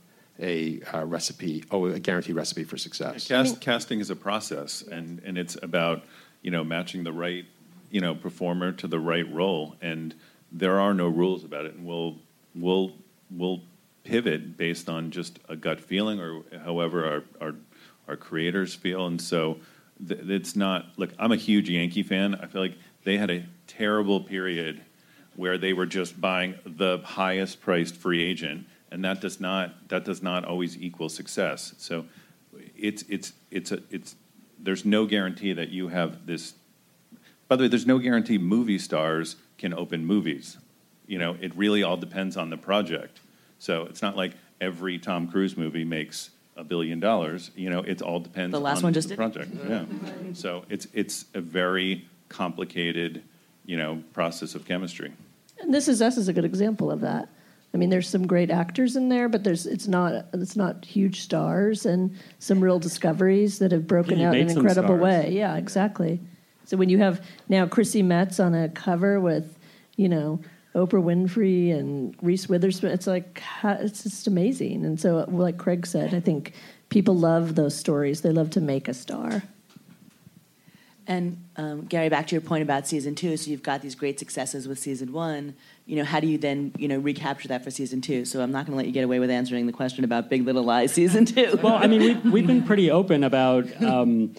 a 0.42 0.82
uh, 0.94 1.06
recipe, 1.06 1.63
oh, 1.72 1.86
a 1.86 2.00
guaranteed 2.00 2.36
recipe 2.36 2.63
for 2.63 2.78
success. 2.78 3.28
Cast, 3.28 3.60
casting 3.62 4.00
is 4.00 4.10
a 4.10 4.15
process, 4.15 4.82
and, 4.82 5.22
and 5.26 5.38
it's 5.38 5.58
about 5.62 6.04
you 6.41 6.52
know 6.52 6.63
matching 6.63 7.04
the 7.04 7.13
right 7.13 7.45
you 7.89 8.02
know 8.02 8.15
performer 8.15 8.71
to 8.73 8.88
the 8.88 8.99
right 8.99 9.32
role, 9.34 9.75
and 9.82 10.15
there 10.52 10.80
are 10.80 10.93
no 10.93 11.08
rules 11.08 11.43
about 11.43 11.65
it, 11.65 11.75
and 11.75 11.86
we'll 11.86 12.17
we'll 12.56 12.93
we'll 13.30 13.62
pivot 14.04 14.58
based 14.58 14.89
on 14.89 15.12
just 15.12 15.39
a 15.49 15.56
gut 15.56 15.80
feeling 15.80 16.19
or 16.19 16.41
however 16.63 17.06
our 17.06 17.23
our, 17.41 17.56
our 18.08 18.15
creators 18.15 18.73
feel, 18.73 19.06
and 19.06 19.21
so 19.21 19.58
th- 20.08 20.21
it's 20.21 20.56
not. 20.56 20.88
Look, 20.97 21.12
I'm 21.19 21.32
a 21.32 21.38
huge 21.38 21.69
Yankee 21.69 22.04
fan. 22.04 22.36
I 22.36 22.47
feel 22.47 22.62
like 22.62 22.78
they 23.04 23.17
had 23.17 23.30
a 23.30 23.45
terrible 23.67 24.21
period 24.21 24.82
where 25.36 25.58
they 25.58 25.73
were 25.73 25.86
just 25.86 26.19
buying 26.19 26.56
the 26.65 26.99
highest 27.04 27.62
priced 27.62 27.95
free 27.95 28.23
agent, 28.23 28.65
and 28.91 29.04
that 29.06 29.21
does 29.21 29.39
not 29.39 29.89
that 29.89 30.06
does 30.06 30.21
not 30.21 30.45
always 30.45 30.78
equal 30.78 31.10
success. 31.10 31.75
So 31.78 32.06
it's 32.75 33.04
it's 33.04 33.34
it's 33.52 33.71
a 33.71 33.82
it's 33.89 34.15
there's 34.62 34.86
no 34.86 35.06
guarantee 35.06 35.54
that 35.54 35.69
you 35.69 35.88
have 35.89 36.26
this. 36.26 36.54
By 37.48 37.56
the 37.56 37.63
way, 37.63 37.67
there's 37.67 37.88
no 37.88 38.00
guarantee 38.00 38.38
movie 38.38 38.80
stars 38.80 39.36
can 39.58 39.74
open 39.74 40.06
movies. 40.06 40.58
You 41.08 41.17
know, 41.17 41.36
it 41.41 41.56
really 41.56 41.82
all 41.84 41.98
depends 41.98 42.38
on 42.38 42.50
the 42.50 42.58
project. 42.58 43.19
So 43.58 43.84
it's 43.84 44.02
not 44.02 44.15
like 44.15 44.34
every 44.62 45.00
Tom 45.00 45.28
Cruise 45.28 45.58
movie 45.58 45.84
makes 45.84 46.30
a 46.56 46.63
billion 46.63 47.00
dollars. 47.00 47.52
You 47.56 47.69
know, 47.69 47.80
it 47.80 48.02
all 48.02 48.19
depends. 48.19 48.52
The 48.52 48.60
last 48.60 48.78
on 48.78 48.84
one 48.84 48.93
just 48.93 49.10
the 49.10 49.15
did. 49.15 49.17
project. 49.17 49.52
Yeah. 49.67 49.86
So 50.34 50.65
it's 50.69 50.88
it's 50.93 51.26
a 51.34 51.41
very 51.41 52.08
complicated, 52.28 53.24
you 53.65 53.78
know, 53.78 54.04
process 54.13 54.56
of 54.56 54.65
chemistry. 54.65 55.12
And 55.62 55.74
This 55.74 55.88
Is 55.88 56.02
Us 56.02 56.17
is 56.17 56.28
a 56.28 56.34
good 56.34 56.45
example 56.45 56.91
of 56.91 57.02
that. 57.02 57.28
I 57.73 57.77
mean, 57.77 57.89
there's 57.89 58.10
some 58.10 58.25
great 58.25 58.49
actors 58.49 58.95
in 58.95 59.10
there, 59.10 59.29
but 59.29 59.43
there's 59.43 59.65
it's 59.65 59.88
not 59.88 60.25
it's 60.34 60.55
not 60.55 60.86
huge 60.86 61.21
stars 61.21 61.86
and 61.86 62.15
some 62.39 62.62
real 62.62 62.79
discoveries 62.79 63.60
that 63.60 63.71
have 63.71 63.86
broken 63.86 64.21
out 64.21 64.36
in 64.36 64.49
an 64.49 64.58
incredible 64.58 64.97
stars. 64.97 65.01
way. 65.01 65.32
Yeah, 65.32 65.55
exactly. 65.55 66.19
So 66.65 66.77
when 66.77 66.89
you 66.89 66.97
have 66.99 67.23
now 67.47 67.67
Chrissy 67.67 68.03
Metz 68.03 68.39
on 68.39 68.55
a 68.55 68.69
cover 68.69 69.19
with, 69.19 69.58
you 69.97 70.10
know, 70.10 70.39
Oprah 70.75 71.03
Winfrey 71.03 71.77
and 71.77 72.15
Reese 72.21 72.47
Witherspoon, 72.47 72.91
it's 72.91 73.08
like 73.08 73.41
it's 73.63 74.03
just 74.03 74.27
amazing. 74.27 74.86
And 74.86 74.99
so, 74.99 75.25
like 75.27 75.58
Craig 75.58 75.86
said, 75.86 76.13
I 76.13 76.19
think 76.19 76.53
people 76.89 77.15
love 77.15 77.55
those 77.55 77.75
stories. 77.75 78.21
They 78.21 78.32
love 78.32 78.49
to 78.51 78.62
make 78.62 78.88
a 78.88 78.93
star. 78.93 79.43
And 81.10 81.43
um, 81.58 81.86
Gary, 81.86 82.08
back 82.08 82.28
to 82.28 82.36
your 82.36 82.41
point 82.41 82.62
about 82.62 82.88
season 82.88 83.15
two. 83.15 83.36
So 83.36 83.50
you've 83.50 83.63
got 83.63 83.82
these 83.82 83.95
great 83.95 84.19
successes 84.19 84.67
with 84.67 84.78
season 84.78 85.12
one. 85.12 85.56
You 85.88 85.95
know, 85.95 86.04
how 86.04 86.19
do 86.19 86.28
you 86.28 86.38
then 86.38 86.72
you 86.78 86.88
know 86.88 87.00
recapture 87.00 87.48
that 87.48 87.63
for 87.63 87.72
season 87.72 88.00
two? 88.00 88.26
So 88.26 88.41
I'm 88.41 88.52
not 88.52 88.67
going 88.67 88.74
to 88.74 88.78
let 88.78 88.86
you 88.86 88.91
get 88.91 89.04
away 89.04 89.17
with 89.17 89.32
answering 89.32 89.65
the 89.65 89.74
question 89.74 90.04
about 90.04 90.30
Big 90.30 90.45
Little 90.45 90.62
Lies 90.62 90.93
season 90.93 91.26
two. 91.26 91.60
Well, 91.63 91.74
I 91.74 91.88
mean, 91.88 92.02
we've, 92.02 92.26
we've 92.32 92.48
been 92.48 92.62
pretty 92.62 92.91
open 92.91 93.24
about 93.24 93.82
um, 93.84 94.36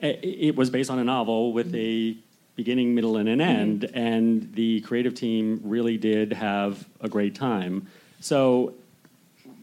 it, 0.00 0.20
it 0.22 0.56
was 0.56 0.70
based 0.70 0.88
on 0.88 0.98
a 0.98 1.04
novel 1.04 1.52
with 1.52 1.74
a 1.74 2.16
beginning, 2.56 2.94
middle, 2.94 3.18
and 3.18 3.28
an 3.28 3.42
end, 3.42 3.84
and 3.92 4.54
the 4.54 4.80
creative 4.80 5.14
team 5.14 5.60
really 5.64 5.98
did 5.98 6.32
have 6.32 6.88
a 7.02 7.10
great 7.10 7.34
time. 7.34 7.88
So 8.20 8.72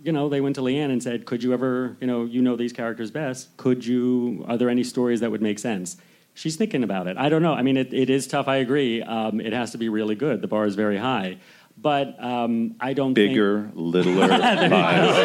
you 0.04 0.12
know, 0.12 0.30
they 0.30 0.42
went 0.42 0.56
to 0.58 0.62
Liane 0.62 0.92
and 0.92 1.02
said, 1.02 1.26
"Could 1.26 1.42
you 1.42 1.52
ever, 1.52 1.98
you 2.00 2.06
know, 2.06 2.26
you 2.26 2.44
know 2.44 2.56
these 2.56 2.74
characters 2.74 3.10
best. 3.10 3.58
Could 3.58 3.84
you? 3.84 4.46
Are 4.48 4.56
there 4.56 4.70
any 4.70 4.84
stories 4.84 5.20
that 5.22 5.32
would 5.32 5.42
make 5.42 5.58
sense?" 5.58 5.98
She's 6.36 6.56
thinking 6.56 6.84
about 6.84 7.08
it. 7.08 7.18
I 7.18 7.30
don't 7.30 7.42
know. 7.44 7.54
I 7.54 7.62
mean, 7.62 7.78
it, 7.78 7.94
it 7.94 8.10
is 8.10 8.26
tough. 8.28 8.48
I 8.48 8.58
agree. 8.58 9.02
Um, 9.04 9.40
it 9.40 9.54
has 9.54 9.72
to 9.72 9.78
be 9.78 9.88
really 9.90 10.16
good. 10.16 10.42
The 10.42 10.48
bar 10.48 10.66
is 10.66 10.76
very 10.76 10.98
high. 10.98 11.38
But 11.76 12.24
um, 12.24 12.76
I 12.80 12.94
don't 12.94 13.14
Bigger, 13.16 13.72
littler, 13.74 14.28
lies. 14.28 15.16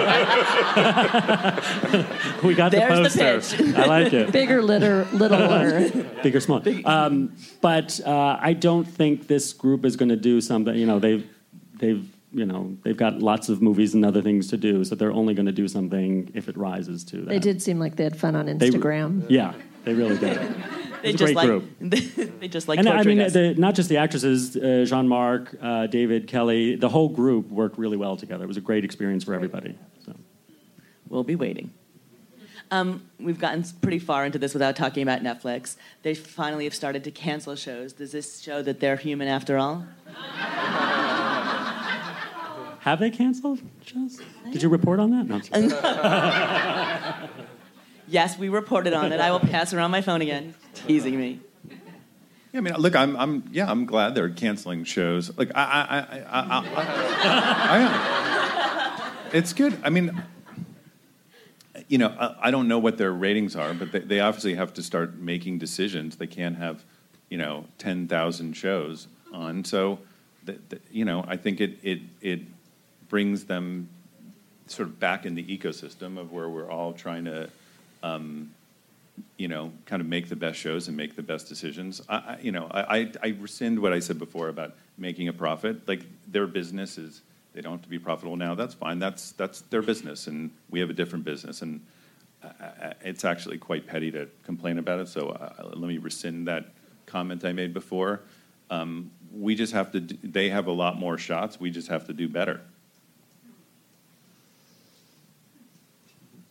think 1.92 2.42
we 2.42 2.54
got 2.54 2.72
There's 2.72 3.12
the 3.12 3.18
the 3.18 3.24
poster. 3.40 3.56
pitch. 3.64 3.76
I 3.76 3.84
like 3.86 4.12
it. 4.12 4.32
Bigger, 4.32 4.62
litter, 4.62 5.06
littler. 5.12 5.90
big 6.22 6.34
or 6.34 6.40
small. 6.40 6.62
Um, 6.86 7.34
but 7.60 8.00
uh, 8.04 8.38
I 8.40 8.54
don't 8.54 8.84
think 8.86 9.26
this 9.26 9.52
group 9.52 9.84
is 9.84 9.96
going 9.96 10.08
to 10.08 10.16
do 10.16 10.40
something. 10.40 10.74
You 10.74 10.86
know, 10.86 10.98
they've 10.98 11.28
they've 11.78 12.06
you 12.32 12.44
know 12.46 12.76
they've 12.82 12.96
got 12.96 13.18
lots 13.20 13.48
of 13.48 13.60
movies 13.62 13.94
and 13.94 14.04
other 14.04 14.22
things 14.22 14.48
to 14.48 14.56
do, 14.56 14.84
so 14.84 14.94
they're 14.94 15.12
only 15.12 15.34
going 15.34 15.46
to 15.46 15.52
do 15.52 15.68
something 15.68 16.30
if 16.34 16.48
it 16.48 16.56
rises 16.56 17.04
to 17.04 17.16
that. 17.18 17.28
they 17.28 17.38
did 17.38 17.60
seem 17.62 17.78
like 17.78 17.96
they 17.96 18.04
had 18.04 18.16
fun 18.18 18.34
on 18.36 18.46
They- 18.46 18.70
Instagram. 18.70 19.24
Yeah, 19.28 19.52
they 19.84 19.92
really 19.94 20.16
did. 20.18 20.38
They 21.02 21.12
just 21.12 21.34
great 21.34 21.36
like 21.36 21.46
group. 21.46 21.64
they 22.40 22.48
just 22.48 22.68
like 22.68 22.78
and 22.78 22.88
I 22.88 23.02
mean, 23.02 23.18
the, 23.18 23.54
not 23.56 23.74
just 23.74 23.88
the 23.88 23.98
actresses, 23.98 24.56
uh, 24.56 24.84
Jean 24.86 25.08
Marc, 25.08 25.54
uh, 25.60 25.86
David, 25.86 26.26
Kelly, 26.26 26.76
the 26.76 26.88
whole 26.88 27.08
group 27.08 27.50
worked 27.50 27.78
really 27.78 27.96
well 27.96 28.16
together. 28.16 28.44
It 28.44 28.48
was 28.48 28.56
a 28.56 28.62
great 28.62 28.84
experience 28.84 29.24
for 29.24 29.34
everybody. 29.34 29.76
So. 30.04 30.14
We'll 31.08 31.24
be 31.24 31.36
waiting. 31.36 31.72
Um, 32.70 33.08
we've 33.18 33.38
gotten 33.38 33.64
pretty 33.80 33.98
far 33.98 34.26
into 34.26 34.38
this 34.38 34.52
without 34.52 34.76
talking 34.76 35.02
about 35.02 35.22
Netflix. 35.22 35.76
They 36.02 36.14
finally 36.14 36.64
have 36.64 36.74
started 36.74 37.02
to 37.04 37.10
cancel 37.10 37.56
shows. 37.56 37.94
Does 37.94 38.12
this 38.12 38.40
show 38.40 38.60
that 38.62 38.80
they're 38.80 38.96
human 38.96 39.26
after 39.26 39.56
all? 39.56 39.86
Have 42.80 43.00
they 43.00 43.10
canceled 43.10 43.60
shows? 43.84 44.20
Did 44.52 44.62
you 44.62 44.68
report 44.68 45.00
on 45.00 45.10
that? 45.10 45.26
No. 45.26 45.40
Yes, 48.08 48.38
we 48.38 48.48
reported 48.48 48.94
on 48.94 49.12
it. 49.12 49.20
I 49.20 49.30
will 49.30 49.40
pass 49.40 49.74
around 49.74 49.90
my 49.90 50.00
phone 50.00 50.22
again. 50.22 50.54
Teasing 50.74 51.18
me. 51.18 51.40
Yeah, 52.52 52.58
I 52.58 52.60
mean, 52.60 52.74
look, 52.74 52.96
I'm, 52.96 53.14
I'm, 53.16 53.44
yeah, 53.52 53.70
I'm 53.70 53.84
glad 53.84 54.14
they're 54.14 54.30
canceling 54.30 54.84
shows. 54.84 55.36
Like, 55.36 55.50
I, 55.54 55.60
I, 55.62 55.98
I, 55.98 56.40
I, 56.40 56.64
I, 56.76 57.68
I 57.70 57.78
am. 59.04 59.12
It's 59.34 59.52
good. 59.52 59.78
I 59.84 59.90
mean, 59.90 60.22
you 61.88 61.98
know, 61.98 62.08
I, 62.08 62.48
I 62.48 62.50
don't 62.50 62.66
know 62.66 62.78
what 62.78 62.96
their 62.96 63.12
ratings 63.12 63.54
are, 63.54 63.74
but 63.74 63.92
they, 63.92 64.00
they 64.00 64.20
obviously 64.20 64.54
have 64.54 64.72
to 64.74 64.82
start 64.82 65.16
making 65.16 65.58
decisions. 65.58 66.16
They 66.16 66.26
can't 66.26 66.56
have, 66.56 66.82
you 67.28 67.36
know, 67.36 67.66
ten 67.76 68.08
thousand 68.08 68.54
shows 68.54 69.08
on. 69.34 69.64
So, 69.64 69.98
th 70.46 70.58
th 70.70 70.80
you 70.90 71.04
know, 71.04 71.26
I 71.28 71.36
think 71.36 71.60
it, 71.60 71.78
it, 71.82 72.00
it 72.22 72.40
brings 73.10 73.44
them 73.44 73.90
sort 74.66 74.88
of 74.88 74.98
back 74.98 75.26
in 75.26 75.34
the 75.34 75.44
ecosystem 75.44 76.18
of 76.18 76.32
where 76.32 76.48
we're 76.48 76.70
all 76.70 76.94
trying 76.94 77.26
to 77.26 77.50
Um, 78.02 78.54
you 79.36 79.48
know, 79.48 79.72
kind 79.86 80.00
of 80.00 80.08
make 80.08 80.28
the 80.28 80.36
best 80.36 80.58
shows 80.58 80.88
and 80.88 80.96
make 80.96 81.16
the 81.16 81.22
best 81.22 81.48
decisions. 81.48 82.00
I, 82.08 82.16
I, 82.16 82.38
you 82.40 82.52
know, 82.52 82.68
I, 82.70 82.98
I, 82.98 83.12
I 83.22 83.28
rescind 83.40 83.78
what 83.80 83.92
I 83.92 83.98
said 83.98 84.18
before 84.18 84.48
about 84.48 84.74
making 84.96 85.28
a 85.28 85.32
profit. 85.32 85.86
Like 85.88 86.02
their 86.26 86.46
business 86.46 86.98
is, 86.98 87.22
they 87.52 87.60
don't 87.60 87.72
have 87.72 87.82
to 87.82 87.88
be 87.88 87.98
profitable 87.98 88.36
now. 88.36 88.54
That's 88.54 88.74
fine. 88.74 88.98
That's 88.98 89.32
that's 89.32 89.62
their 89.62 89.82
business, 89.82 90.26
and 90.26 90.50
we 90.70 90.80
have 90.80 90.90
a 90.90 90.92
different 90.92 91.24
business, 91.24 91.62
and 91.62 91.80
I, 92.42 92.46
I, 92.46 92.94
it's 93.02 93.24
actually 93.24 93.58
quite 93.58 93.86
petty 93.86 94.10
to 94.12 94.28
complain 94.44 94.78
about 94.78 95.00
it. 95.00 95.08
So 95.08 95.30
uh, 95.30 95.70
let 95.74 95.88
me 95.88 95.98
rescind 95.98 96.46
that 96.46 96.66
comment 97.06 97.44
I 97.44 97.52
made 97.52 97.74
before. 97.74 98.20
Um, 98.70 99.10
we 99.32 99.54
just 99.54 99.72
have 99.72 99.90
to. 99.92 100.00
Do, 100.00 100.16
they 100.22 100.50
have 100.50 100.66
a 100.66 100.72
lot 100.72 100.98
more 100.98 101.18
shots. 101.18 101.58
We 101.58 101.70
just 101.70 101.88
have 101.88 102.06
to 102.06 102.12
do 102.12 102.28
better. 102.28 102.60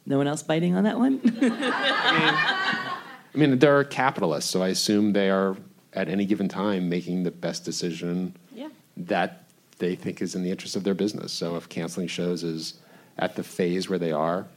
No 0.08 0.17
one 0.17 0.26
else 0.26 0.41
biting 0.41 0.74
on 0.74 0.86
that 0.86 0.98
one? 0.98 1.20
I 1.41 2.93
mean, 3.36 3.60
they're 3.60 3.84
capitalists, 3.84 4.50
so 4.50 4.63
I 4.63 4.70
assume 4.70 5.12
they 5.12 5.30
are 5.30 5.58
at 5.91 6.08
any 6.08 6.24
given 6.26 6.48
time 6.48 6.88
making 6.88 7.24
the 7.24 7.32
best 7.32 7.65
decision 7.65 8.34
yeah. 8.56 8.70
that 8.96 9.43
they 9.80 9.96
think 9.96 10.22
is 10.22 10.34
in 10.34 10.43
the 10.43 10.50
interest 10.50 10.78
of 10.78 10.86
their 10.86 10.93
business. 10.93 11.34
So 11.34 11.58
if 11.58 11.67
canceling 11.67 12.08
shows 12.08 12.46
is 12.46 12.76
at 13.20 13.36
the 13.36 13.43
phase 13.43 13.89
where 13.89 14.00
they 14.00 14.13
are, 14.13 14.48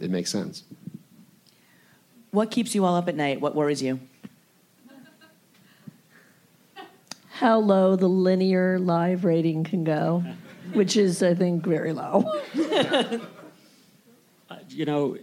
it 0.00 0.10
makes 0.10 0.30
sense. 0.30 0.64
What 2.30 2.50
keeps 2.50 2.74
you 2.74 2.86
all 2.86 2.96
up 2.96 3.06
at 3.06 3.14
night? 3.14 3.42
What 3.42 3.54
worries 3.54 3.82
you? 3.82 4.00
How 7.28 7.58
low 7.58 7.94
the 7.94 8.08
linear 8.08 8.78
live 8.78 9.26
rating 9.26 9.64
can 9.64 9.84
go, 9.84 10.24
which 10.72 10.96
is, 10.96 11.22
I 11.22 11.34
think, 11.34 11.66
very 11.66 11.92
low. 11.92 12.40
Uh, 14.74 14.76
you 14.76 14.84
know, 14.84 15.16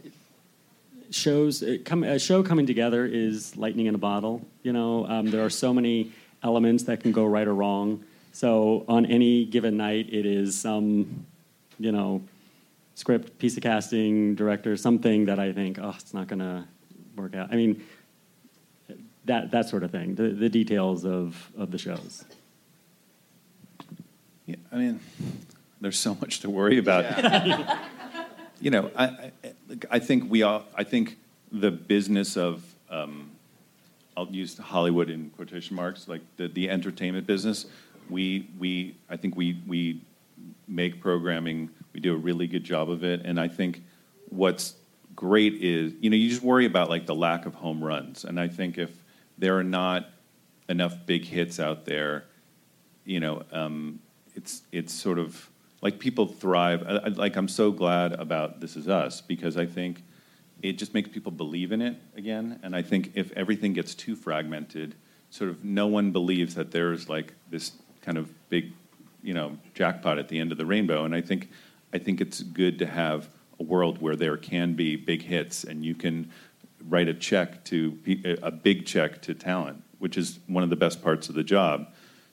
shows 1.10 1.64
come, 1.86 2.04
a 2.04 2.20
show 2.20 2.44
coming 2.44 2.66
together 2.66 3.06
is 3.06 3.56
lightning 3.58 3.86
in 3.86 3.96
a 3.96 3.98
bottle. 3.98 4.46
You 4.64 4.74
know, 4.74 5.06
um, 5.08 5.28
there 5.28 5.44
are 5.44 5.50
so 5.50 5.74
many 5.74 6.12
elements 6.44 6.84
that 6.84 7.02
can 7.02 7.12
go 7.12 7.26
right 7.26 7.48
or 7.48 7.54
wrong. 7.54 8.04
So 8.34 8.86
on 8.88 9.06
any 9.06 9.46
given 9.46 9.78
night, 9.78 10.08
it 10.12 10.26
is 10.26 10.60
some, 10.60 11.26
you 11.80 11.92
know, 11.92 12.22
script, 12.96 13.38
piece 13.40 13.58
of 13.58 13.64
casting, 13.64 14.36
director, 14.36 14.78
something 14.78 15.26
that 15.26 15.40
I 15.40 15.52
think, 15.52 15.80
oh, 15.82 15.96
it's 15.98 16.14
not 16.14 16.28
going 16.28 16.40
to 16.40 16.66
work 17.16 17.36
out. 17.36 17.50
I 17.52 17.56
mean, 17.56 17.84
that 19.26 19.52
that 19.52 19.70
sort 19.70 19.84
of 19.84 19.92
thing. 19.92 20.16
The 20.16 20.30
the 20.30 20.50
details 20.50 21.06
of 21.06 21.52
of 21.58 21.72
the 21.72 21.78
shows. 21.78 22.26
Yeah, 24.46 24.56
I 24.72 24.78
mean, 24.78 25.00
there's 25.80 26.00
so 26.00 26.16
much 26.16 26.40
to 26.40 26.50
worry 26.50 26.78
about. 26.78 27.06
you 28.62 28.70
know, 28.70 28.92
I, 28.96 29.06
I, 29.06 29.32
I 29.90 30.00
think 30.00 30.30
we 30.30 30.44
all. 30.44 30.64
I 30.76 30.84
think 30.84 31.18
the 31.52 31.72
business 31.72 32.38
of, 32.38 32.64
um, 32.90 33.32
I'll 34.16 34.28
use 34.28 34.58
Hollywood 34.58 35.10
in 35.10 35.32
quotation 35.32 35.76
marks, 35.76 36.08
like 36.08 36.22
the, 36.38 36.48
the 36.48 36.70
entertainment 36.70 37.26
business. 37.26 37.66
We 38.10 38.48
we 38.60 38.96
I 39.10 39.18
think 39.18 39.36
we 39.36 39.62
we 39.68 40.02
make 40.68 41.02
programming. 41.02 41.70
We 41.94 42.00
do 42.00 42.14
a 42.14 42.18
really 42.18 42.48
good 42.48 42.64
job 42.64 42.90
of 42.90 43.04
it, 43.04 43.22
and 43.26 43.40
I 43.40 43.48
think 43.48 43.84
what's 44.30 44.76
great 45.16 45.56
is 45.56 45.94
you 46.00 46.10
know 46.10 46.16
you 46.16 46.30
just 46.30 46.44
worry 46.44 46.66
about 46.66 46.90
like 46.90 47.06
the 47.06 47.16
lack 47.16 47.46
of 47.46 47.56
home 47.56 47.84
runs, 47.84 48.26
and 48.26 48.40
I 48.40 48.48
think 48.48 48.78
if 48.78 48.92
there 49.38 49.58
are 49.58 49.64
not 49.64 50.10
enough 50.70 50.96
big 51.06 51.26
hits 51.26 51.60
out 51.60 51.86
there, 51.86 52.26
you 53.06 53.20
know, 53.20 53.44
um, 53.52 54.00
it's 54.36 54.62
it's 54.72 54.94
sort 54.94 55.20
of 55.20 55.50
like 55.82 56.00
people 56.00 56.28
thrive. 56.28 56.84
I, 56.88 56.96
I, 56.98 57.08
like 57.10 57.36
I'm 57.36 57.48
so 57.48 57.72
glad 57.72 58.14
about 58.14 58.62
This 58.62 58.76
Is 58.76 58.88
Us 58.88 59.22
because 59.22 59.58
I 59.58 59.66
think 59.66 60.04
it 60.62 60.74
just 60.74 60.94
makes 60.94 61.10
people 61.10 61.32
believe 61.32 61.72
in 61.72 61.82
it 61.82 61.98
again. 62.16 62.60
And 62.64 62.76
I 62.76 62.82
think 62.82 63.12
if 63.16 63.32
everything 63.34 63.74
gets 63.74 63.96
too 63.96 64.16
fragmented, 64.16 64.96
sort 65.30 65.50
of 65.50 65.64
no 65.64 65.88
one 65.88 66.12
believes 66.12 66.56
that 66.56 66.72
there's 66.72 67.10
like 67.10 67.34
this 67.50 67.72
kind 68.02 68.18
of 68.18 68.30
big, 68.50 68.72
you 69.24 69.34
know, 69.34 69.58
jackpot 69.74 70.20
at 70.20 70.28
the 70.28 70.40
end 70.40 70.52
of 70.52 70.58
the 70.58 70.66
rainbow. 70.66 71.04
And 71.04 71.16
I 71.16 71.22
think 71.22 71.50
I 71.94 71.98
think 71.98 72.22
it's 72.22 72.42
good 72.42 72.80
to 72.80 72.86
have 72.86 73.28
a 73.60 73.64
world 73.64 74.02
where 74.02 74.16
there 74.16 74.38
can 74.38 74.74
be 74.74 74.96
big 74.96 75.22
hits 75.24 75.64
and 75.64 75.84
you 75.84 75.96
can 75.96 76.32
write 76.88 77.08
a 77.08 77.14
check 77.14 77.64
to 77.66 77.98
a 78.42 78.52
big 78.52 78.86
check 78.86 79.22
to 79.24 79.34
talent, 79.34 79.84
which 80.00 80.18
is 80.18 80.40
one 80.48 80.64
of 80.64 80.70
the 80.70 80.76
best 80.76 81.02
parts 81.04 81.30
of 81.30 81.36
the 81.36 81.44
job. 81.44 81.88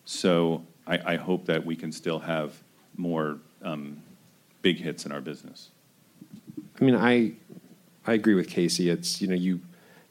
So 0.04 0.64
I, 0.86 1.14
I 1.14 1.16
hope 1.16 1.46
that 1.46 1.66
we 1.66 1.76
can 1.76 1.92
still 1.92 2.20
have 2.20 2.62
more 2.98 3.38
um, 3.62 4.02
big 4.60 4.78
hits 4.78 5.06
in 5.06 5.12
our 5.12 5.20
business. 5.20 5.70
I 6.80 6.84
mean, 6.84 6.94
I 6.94 7.32
I 8.06 8.12
agree 8.12 8.34
with 8.34 8.48
Casey. 8.48 8.90
It's 8.90 9.20
you 9.20 9.28
know 9.28 9.34
you 9.34 9.60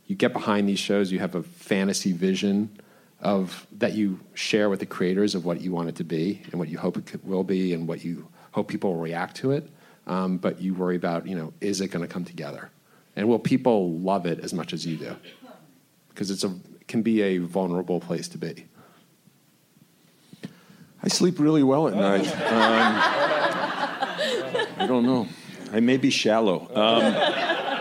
you 0.07 0.15
get 0.15 0.33
behind 0.33 0.67
these 0.67 0.79
shows, 0.79 1.11
you 1.11 1.19
have 1.19 1.35
a 1.35 1.43
fantasy 1.43 2.13
vision 2.13 2.79
of 3.19 3.67
that 3.77 3.93
you 3.93 4.19
share 4.33 4.69
with 4.69 4.79
the 4.79 4.85
creators 4.85 5.35
of 5.35 5.43
what 5.45 5.61
you 5.61 5.71
want 5.71 5.89
it 5.89 5.95
to 5.95 6.03
be 6.03 6.41
and 6.51 6.59
what 6.59 6.69
you 6.69 6.77
hope 6.77 6.97
it 6.97 7.25
will 7.25 7.43
be 7.43 7.73
and 7.73 7.87
what 7.87 8.03
you 8.03 8.27
hope 8.51 8.67
people 8.67 8.93
will 8.93 9.01
react 9.01 9.35
to 9.37 9.51
it. 9.51 9.69
Um, 10.05 10.37
but 10.37 10.61
you 10.61 10.73
worry 10.73 10.95
about 10.95 11.27
you 11.27 11.35
know 11.35 11.53
is 11.61 11.81
it 11.81 11.89
going 11.89 12.07
to 12.07 12.11
come 12.11 12.23
together, 12.25 12.69
and 13.15 13.27
will 13.27 13.39
people 13.39 13.91
love 13.93 14.25
it 14.25 14.39
as 14.39 14.53
much 14.53 14.73
as 14.73 14.85
you 14.85 14.97
do? 14.97 15.15
Because 16.09 16.31
it's 16.31 16.43
a 16.43 16.53
it 16.79 16.87
can 16.87 17.01
be 17.01 17.21
a 17.21 17.39
vulnerable 17.39 17.99
place 17.99 18.27
to 18.29 18.37
be. 18.37 18.65
I 21.03 21.09
sleep 21.09 21.39
really 21.39 21.63
well 21.63 21.87
at 21.87 21.95
night. 21.95 22.27
Um, 22.47 23.01
I 24.79 24.85
don't 24.87 25.05
know. 25.05 25.27
I 25.71 25.79
may 25.79 25.97
be 25.97 26.09
shallow. 26.09 26.69
Um, 26.73 27.77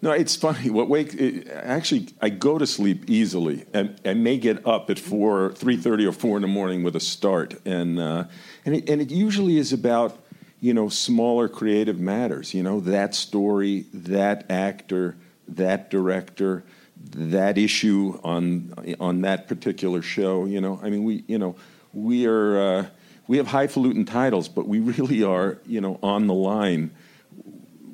no, 0.00 0.12
it's 0.12 0.36
funny. 0.36 0.70
What 0.70 0.88
wake? 0.88 1.12
It, 1.14 1.48
actually, 1.48 2.08
I 2.20 2.28
go 2.28 2.56
to 2.56 2.66
sleep 2.66 3.10
easily, 3.10 3.64
and 3.74 4.00
I 4.04 4.14
may 4.14 4.38
get 4.38 4.64
up 4.66 4.90
at 4.90 4.98
four, 4.98 5.52
three 5.52 5.76
thirty, 5.76 6.06
or 6.06 6.12
four 6.12 6.36
in 6.36 6.42
the 6.42 6.48
morning 6.48 6.84
with 6.84 6.94
a 6.94 7.00
start, 7.00 7.54
and 7.66 7.98
uh, 7.98 8.24
and 8.64 8.76
it, 8.76 8.88
and 8.88 9.02
it 9.02 9.10
usually 9.10 9.58
is 9.58 9.72
about 9.72 10.16
you 10.60 10.72
know 10.72 10.88
smaller 10.88 11.48
creative 11.48 11.98
matters. 11.98 12.54
You 12.54 12.62
know 12.62 12.78
that 12.80 13.14
story, 13.14 13.86
that 13.92 14.48
actor, 14.50 15.16
that 15.48 15.90
director, 15.90 16.62
that 17.10 17.58
issue 17.58 18.20
on 18.22 18.72
on 19.00 19.22
that 19.22 19.48
particular 19.48 20.00
show. 20.00 20.44
You 20.44 20.60
know, 20.60 20.78
I 20.80 20.90
mean, 20.90 21.02
we 21.02 21.24
you 21.26 21.38
know 21.38 21.56
we 21.92 22.26
are 22.26 22.58
uh, 22.58 22.86
we 23.26 23.36
have 23.36 23.48
highfalutin 23.48 24.04
titles, 24.04 24.48
but 24.48 24.66
we 24.66 24.80
really 24.80 25.22
are, 25.22 25.58
you 25.66 25.80
know, 25.80 25.98
on 26.02 26.26
the 26.26 26.34
line, 26.34 26.90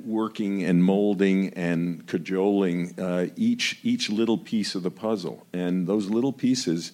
working 0.05 0.63
and 0.63 0.85
molding 0.85 1.51
and 1.55 2.07
cajoling 2.07 2.99
uh, 2.99 3.27
each 3.37 3.81
each 3.83 4.11
little 4.11 4.39
piece 4.39 4.75
of 4.75 4.83
the 4.83 4.91
puzzle, 4.91 5.47
and 5.53 5.87
those 5.87 6.09
little 6.09 6.33
pieces 6.33 6.93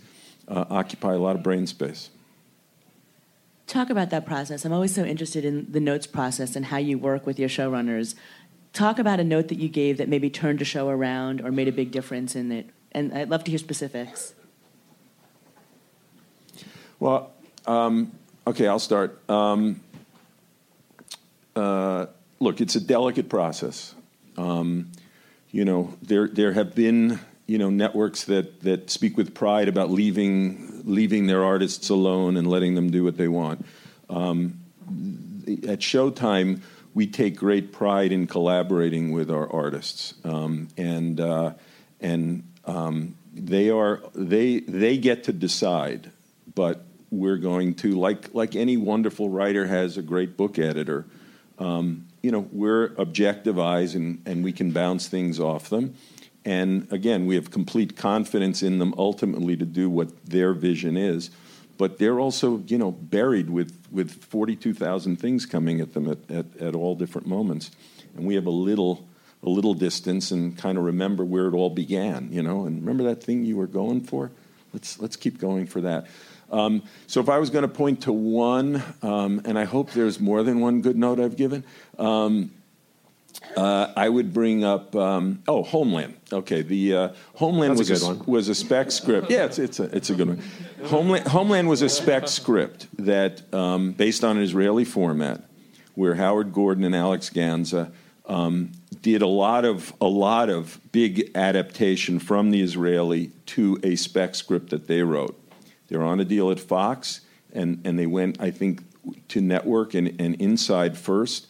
uh, 0.49 0.65
occupy 0.71 1.15
a 1.15 1.19
lot 1.19 1.37
of 1.37 1.43
brain 1.43 1.67
space. 1.67 2.11
Talk 3.67 3.89
about 3.89 4.11
that 4.11 4.27
process. 4.27 4.65
I'm 4.65 4.73
always 4.73 4.93
so 4.93 5.05
interested 5.05 5.45
in 5.45 5.71
the 5.71 5.79
notes 5.79 6.07
process 6.07 6.57
and 6.57 6.67
how 6.67 6.79
you 6.79 6.99
work 6.99 7.25
with 7.25 7.39
your 7.39 7.49
showrunners. 7.49 8.17
Talk 8.73 8.99
about 8.99 9.21
a 9.21 9.25
note 9.25 9.47
that 9.49 9.59
you 9.59 9.69
gave 9.69 9.99
that 9.99 10.09
maybe 10.09 10.29
turned 10.29 10.61
a 10.61 10.65
show 10.65 10.89
around 10.89 11.41
or 11.41 11.53
made 11.53 11.69
a 11.69 11.73
big 11.73 11.93
difference 11.93 12.35
in 12.35 12.51
it. 12.51 12.71
And 12.91 13.15
I'd 13.15 13.31
love 13.31 13.45
to 13.45 13.51
hear 13.51 13.59
specifics. 13.59 14.35
Well, 17.01 17.33
um, 17.67 18.13
okay, 18.47 18.69
I'll 18.69 18.79
start. 18.79 19.19
Um, 19.31 19.81
uh, 21.57 22.07
look, 22.41 22.61
it's 22.61 22.75
a 22.75 22.81
delicate 22.81 23.31
process. 23.31 23.95
Um, 24.37 24.93
you 25.51 25.65
know, 25.65 25.95
there 26.03 26.29
there 26.29 26.53
have 26.53 26.75
been 26.75 27.19
you 27.47 27.57
know 27.57 27.71
networks 27.71 28.25
that 28.25 28.61
that 28.61 28.91
speak 28.91 29.17
with 29.17 29.35
pride 29.35 29.67
about 29.67 29.91
leaving 29.91 30.83
leaving 30.85 31.27
their 31.27 31.43
artists 31.43 31.89
alone 31.89 32.37
and 32.37 32.47
letting 32.47 32.75
them 32.75 32.91
do 32.91 33.03
what 33.03 33.17
they 33.17 33.29
want. 33.29 33.65
Um, 34.11 34.61
at 35.67 35.81
Showtime, 35.81 36.61
we 36.93 37.07
take 37.07 37.35
great 37.35 37.73
pride 37.73 38.13
in 38.13 38.27
collaborating 38.27 39.11
with 39.11 39.31
our 39.31 39.51
artists, 39.51 40.13
um, 40.23 40.69
and 40.77 41.19
uh, 41.19 41.55
and 41.99 42.43
um, 42.67 43.17
they 43.33 43.71
are 43.71 44.03
they 44.15 44.61
they 44.61 44.99
get 44.99 45.25
to 45.25 45.33
decide, 45.33 46.11
but 46.55 46.85
we're 47.11 47.39
going 47.39 47.75
to 47.75 47.99
like 47.99 48.35
like 48.35 48.55
any 48.57 48.77
wonderful 48.77 49.29
writer 49.29 49.67
has 49.67 49.97
a 49.97 50.03
great 50.03 50.37
book 50.37 50.59
editor. 50.59 51.07
Um, 51.59 52.07
you 52.23 52.31
know, 52.31 52.49
we're 52.53 52.95
objective 52.97 53.59
eyes 53.59 53.95
and, 53.95 54.23
and 54.27 54.45
we 54.45 54.53
can 54.53 54.73
bounce 54.73 55.09
things 55.09 55.41
off 55.41 55.69
them. 55.69 55.95
And 56.45 56.91
again, 56.91 57.27
we 57.27 57.35
have 57.35 57.51
complete 57.51 57.97
confidence 57.97 58.63
in 58.63 58.79
them 58.79 58.95
ultimately 58.97 59.57
to 59.57 59.67
do 59.67 59.91
what 59.91 60.25
their 60.27 60.55
vision 60.55 60.97
is. 60.97 61.31
But 61.77 61.99
they're 61.99 62.21
also, 62.21 62.59
you 62.67 62.79
know, 62.79 62.91
buried 62.91 63.49
with, 63.49 63.87
with 63.91 64.25
42,000 64.25 65.17
things 65.17 65.47
coming 65.47 65.81
at 65.81 65.95
them 65.95 66.11
at, 66.11 66.31
at, 66.31 66.57
at 66.59 66.75
all 66.75 66.95
different 66.95 67.27
moments. 67.27 67.71
And 68.17 68.27
we 68.27 68.35
have 68.35 68.47
a 68.47 68.51
little, 68.51 69.07
a 69.43 69.49
little 69.49 69.75
distance 69.75 70.31
and 70.31 70.57
kind 70.57 70.77
of 70.77 70.85
remember 70.85 71.25
where 71.25 71.47
it 71.47 71.55
all 71.55 71.71
began, 71.71 72.31
you 72.33 72.43
know, 72.43 72.65
and 72.65 72.81
remember 72.81 73.05
that 73.05 73.23
thing 73.23 73.45
you 73.45 73.57
were 73.57 73.67
going 73.67 74.03
for? 74.03 74.31
Let's, 74.75 75.01
let's 75.01 75.17
keep 75.17 75.39
going 75.39 75.67
for 75.67 75.81
that. 75.81 76.07
Um, 76.51 76.83
so 77.07 77.21
if 77.21 77.29
I 77.29 77.39
was 77.39 77.51
going 77.51 77.63
to 77.63 77.69
point 77.69 78.03
to 78.03 78.13
one, 78.13 78.83
um, 79.03 79.43
and 79.45 79.59
I 79.59 79.65
hope 79.65 79.93
there's 79.93 80.19
more 80.21 80.43
than 80.43 80.61
one 80.61 80.81
good 80.83 80.97
note 80.97 81.21
I've 81.21 81.37
given, 81.37 81.65
um, 81.99 82.51
uh, 83.57 83.93
I 83.97 84.09
would 84.09 84.33
bring 84.33 84.65
up 84.65 84.95
um, 84.95 85.43
oh 85.49 85.63
Homeland. 85.63 86.17
Okay, 86.33 86.63
the 86.63 86.95
uh, 86.95 87.09
Homeland 87.35 87.79
That's 87.79 87.91
was 87.91 88.03
a 88.03 88.07
good 88.07 88.19
one. 88.19 88.27
was 88.27 88.49
a 88.49 88.55
spec 88.55 88.91
script. 88.91 89.31
Yeah, 89.31 89.45
it's 89.45 89.59
it's 89.59 89.81
a 89.81 89.85
it's 89.97 90.11
a 90.11 90.15
good 90.15 90.29
one. 90.29 90.43
Homeland 90.85 91.27
Homeland 91.29 91.69
was 91.69 91.83
a 91.83 91.89
spec 91.89 92.29
script 92.29 92.87
that 92.99 93.43
um, 93.55 93.93
based 93.93 94.25
on 94.25 94.37
an 94.37 94.43
Israeli 94.43 94.85
format, 94.85 95.43
where 95.95 96.15
Howard 96.15 96.53
Gordon 96.53 96.85
and 96.85 96.95
Alex 96.95 97.31
Gansa 97.31 97.93
um, 98.27 98.73
did 99.03 99.23
a 99.23 99.27
lot 99.27 99.65
of 99.65 99.93
a 100.01 100.07
lot 100.07 100.49
of 100.51 100.79
big 100.93 101.31
adaptation 101.35 102.19
from 102.19 102.51
the 102.51 102.63
Israeli 102.63 103.33
to 103.47 103.79
a 103.83 103.97
spec 103.97 104.35
script 104.35 104.71
that 104.71 104.87
they 104.87 105.03
wrote. 105.03 105.40
They 105.91 105.99
were 105.99 106.05
on 106.05 106.21
a 106.21 106.25
deal 106.25 106.51
at 106.51 106.59
Fox, 106.59 107.21
and, 107.53 107.83
and 107.85 107.99
they 107.99 108.07
went, 108.07 108.41
I 108.41 108.51
think, 108.51 108.83
to 109.29 109.41
network 109.41 109.95
and, 109.95 110.21
and 110.21 110.41
inside 110.41 110.97
first. 110.97 111.49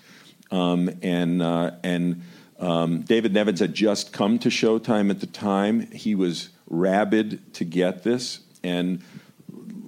Um, 0.51 0.91
and 1.03 1.41
uh, 1.41 1.73
and 1.85 2.23
um, 2.59 3.03
David 3.03 3.33
Nevins 3.33 3.61
had 3.61 3.73
just 3.73 4.13
come 4.13 4.39
to 4.41 4.49
Showtime 4.49 5.11
at 5.11 5.21
the 5.21 5.27
time. 5.27 5.93
He 5.93 6.15
was 6.15 6.49
rabid 6.69 7.55
to 7.55 7.65
get 7.65 8.03
this, 8.03 8.41
and 8.65 9.03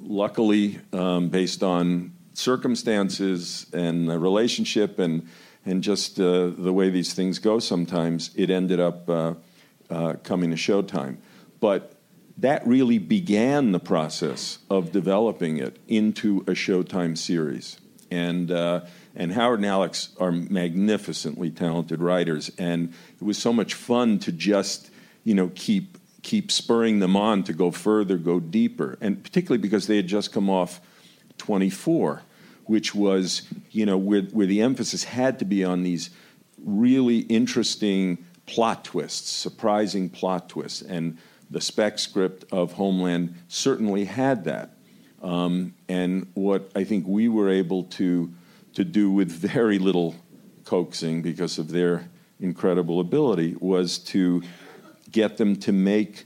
luckily, 0.03 0.78
um, 0.92 1.28
based 1.28 1.62
on 1.62 2.12
circumstances 2.34 3.66
and 3.72 4.09
the 4.09 4.18
relationship 4.18 4.98
and 4.98 5.28
and 5.64 5.82
just 5.82 6.18
uh, 6.20 6.50
the 6.57 6.72
way 6.72 6.90
these 6.90 7.14
things 7.14 7.38
go, 7.38 7.59
sometimes 7.59 8.30
it 8.34 8.50
ended 8.50 8.80
up 8.80 9.09
uh, 9.09 9.34
uh, 9.90 10.14
coming 10.24 10.50
to 10.50 10.57
Showtime. 10.57 11.16
But 11.61 11.91
that 12.39 12.66
really 12.66 12.99
began 12.99 13.72
the 13.72 13.80
process 13.80 14.59
of 14.70 14.93
developing 14.93 15.59
it 15.59 15.78
into 15.89 16.39
a 16.47 16.53
Showtime 16.53 17.16
series. 17.16 17.78
And, 18.11 18.51
uh, 18.51 18.83
and 19.14 19.33
Howard 19.33 19.61
and 19.61 19.66
Alex 19.66 20.14
are 20.18 20.33
magnificently 20.33 21.51
talented 21.51 22.01
writers, 22.01 22.51
and 22.59 22.93
it 23.20 23.24
was 23.24 23.39
so 23.39 23.53
much 23.53 23.74
fun 23.74 24.18
to 24.20 24.33
just, 24.33 24.91
you 25.24 25.35
know, 25.35 25.51
keep 25.55 25.99
keep 26.22 26.53
spurring 26.53 27.01
them 27.01 27.16
on 27.16 27.43
to 27.43 27.53
go 27.53 27.70
further, 27.70 28.16
go 28.16 28.41
deeper, 28.41 28.97
and 29.01 29.22
particularly 29.22 29.61
because 29.61 29.87
they 29.87 29.97
had 29.97 30.07
just 30.07 30.33
come 30.33 30.49
off 30.49 30.80
24, 31.39 32.22
which 32.64 32.95
was, 32.95 33.43
you 33.70 33.85
know, 33.85 33.99
where, 33.99 34.22
where 34.22 34.47
the 34.47 34.62
emphasis 34.62 35.05
had 35.05 35.41
to 35.41 35.45
be 35.45 35.64
on 35.64 35.83
these 35.83 36.11
really 36.64 37.18
interesting 37.18 38.24
plot 38.47 38.85
twists, 38.85 39.30
surprising 39.30 40.09
plot 40.09 40.49
twists, 40.49 40.83
and 40.83 41.18
the 41.53 41.61
spec 41.61 41.98
script 41.98 42.44
of 42.50 42.72
Homeland 42.72 43.34
certainly 43.46 44.07
had 44.07 44.44
that. 44.44 44.70
Um, 45.22 45.74
and 45.88 46.26
what 46.34 46.72
I 46.74 46.84
think 46.84 47.07
we 47.07 47.28
were 47.28 47.50
able 47.50 47.84
to, 47.84 48.32
to 48.74 48.84
do 48.84 49.11
with 49.11 49.30
very 49.30 49.78
little 49.78 50.16
coaxing 50.64 51.22
because 51.22 51.59
of 51.59 51.70
their 51.70 52.09
incredible 52.40 52.98
ability 53.00 53.55
was 53.61 53.98
to 53.98 54.42
get 55.11 55.36
them 55.36 55.55
to 55.57 55.72
make 55.72 56.24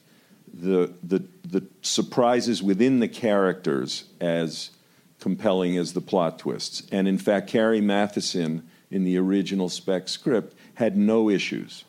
the, 0.55 0.95
the, 1.03 1.25
the 1.45 1.67
surprises 1.83 2.63
within 2.63 3.01
the 3.01 3.09
characters 3.09 4.05
as 4.21 4.71
compelling 5.19 5.77
as 5.77 5.93
the 5.93 6.01
plot 6.01 6.39
twists. 6.39 6.85
And 6.93 7.09
in 7.09 7.19
fact, 7.19 7.49
Carrie 7.49 7.81
Mathison 7.81 8.63
in 8.91 9.05
the 9.05 9.19
original 9.19 9.69
spec 9.69 10.09
script 10.09 10.57
had 10.75 10.97
no 10.97 11.29
issues. 11.29 11.85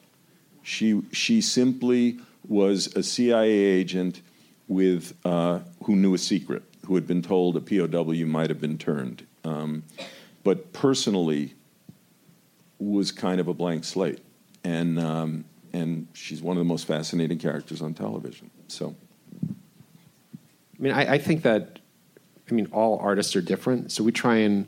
She, 0.64 1.04
she 1.14 1.40
simply 1.40 2.20
was 2.48 2.88
a 2.96 3.04
CIA 3.04 3.50
agent 3.50 4.22
with 4.68 5.16
uh, 5.26 5.60
who 5.84 5.96
knew 5.96 6.14
a 6.14 6.18
secret, 6.18 6.64
who 6.86 6.96
had 6.96 7.08
been 7.08 7.22
told 7.22 7.56
a 7.56 7.62
POW 7.62 8.26
might 8.26 8.50
have 8.50 8.60
been 8.60 8.78
turned, 8.78 9.26
um, 9.44 9.84
but 10.44 10.74
personally 10.74 11.54
was 12.80 13.12
kind 13.12 13.40
of 13.40 13.48
a 13.48 13.54
blank 13.54 13.84
slate, 13.84 14.20
and 14.64 15.00
um, 15.00 15.46
and 15.74 16.08
she's 16.14 16.42
one 16.42 16.58
of 16.58 16.60
the 16.60 16.68
most 16.68 16.86
fascinating 16.86 17.38
characters 17.38 17.82
on 17.82 17.94
television. 17.94 18.50
So, 18.68 18.96
I 19.50 19.54
mean, 20.80 20.94
I, 20.94 21.14
I 21.14 21.18
think 21.18 21.44
that, 21.44 21.80
I 22.50 22.54
mean, 22.54 22.68
all 22.72 23.00
artists 23.00 23.36
are 23.36 23.42
different, 23.42 23.92
so 23.92 24.04
we 24.04 24.12
try 24.12 24.38
and 24.38 24.68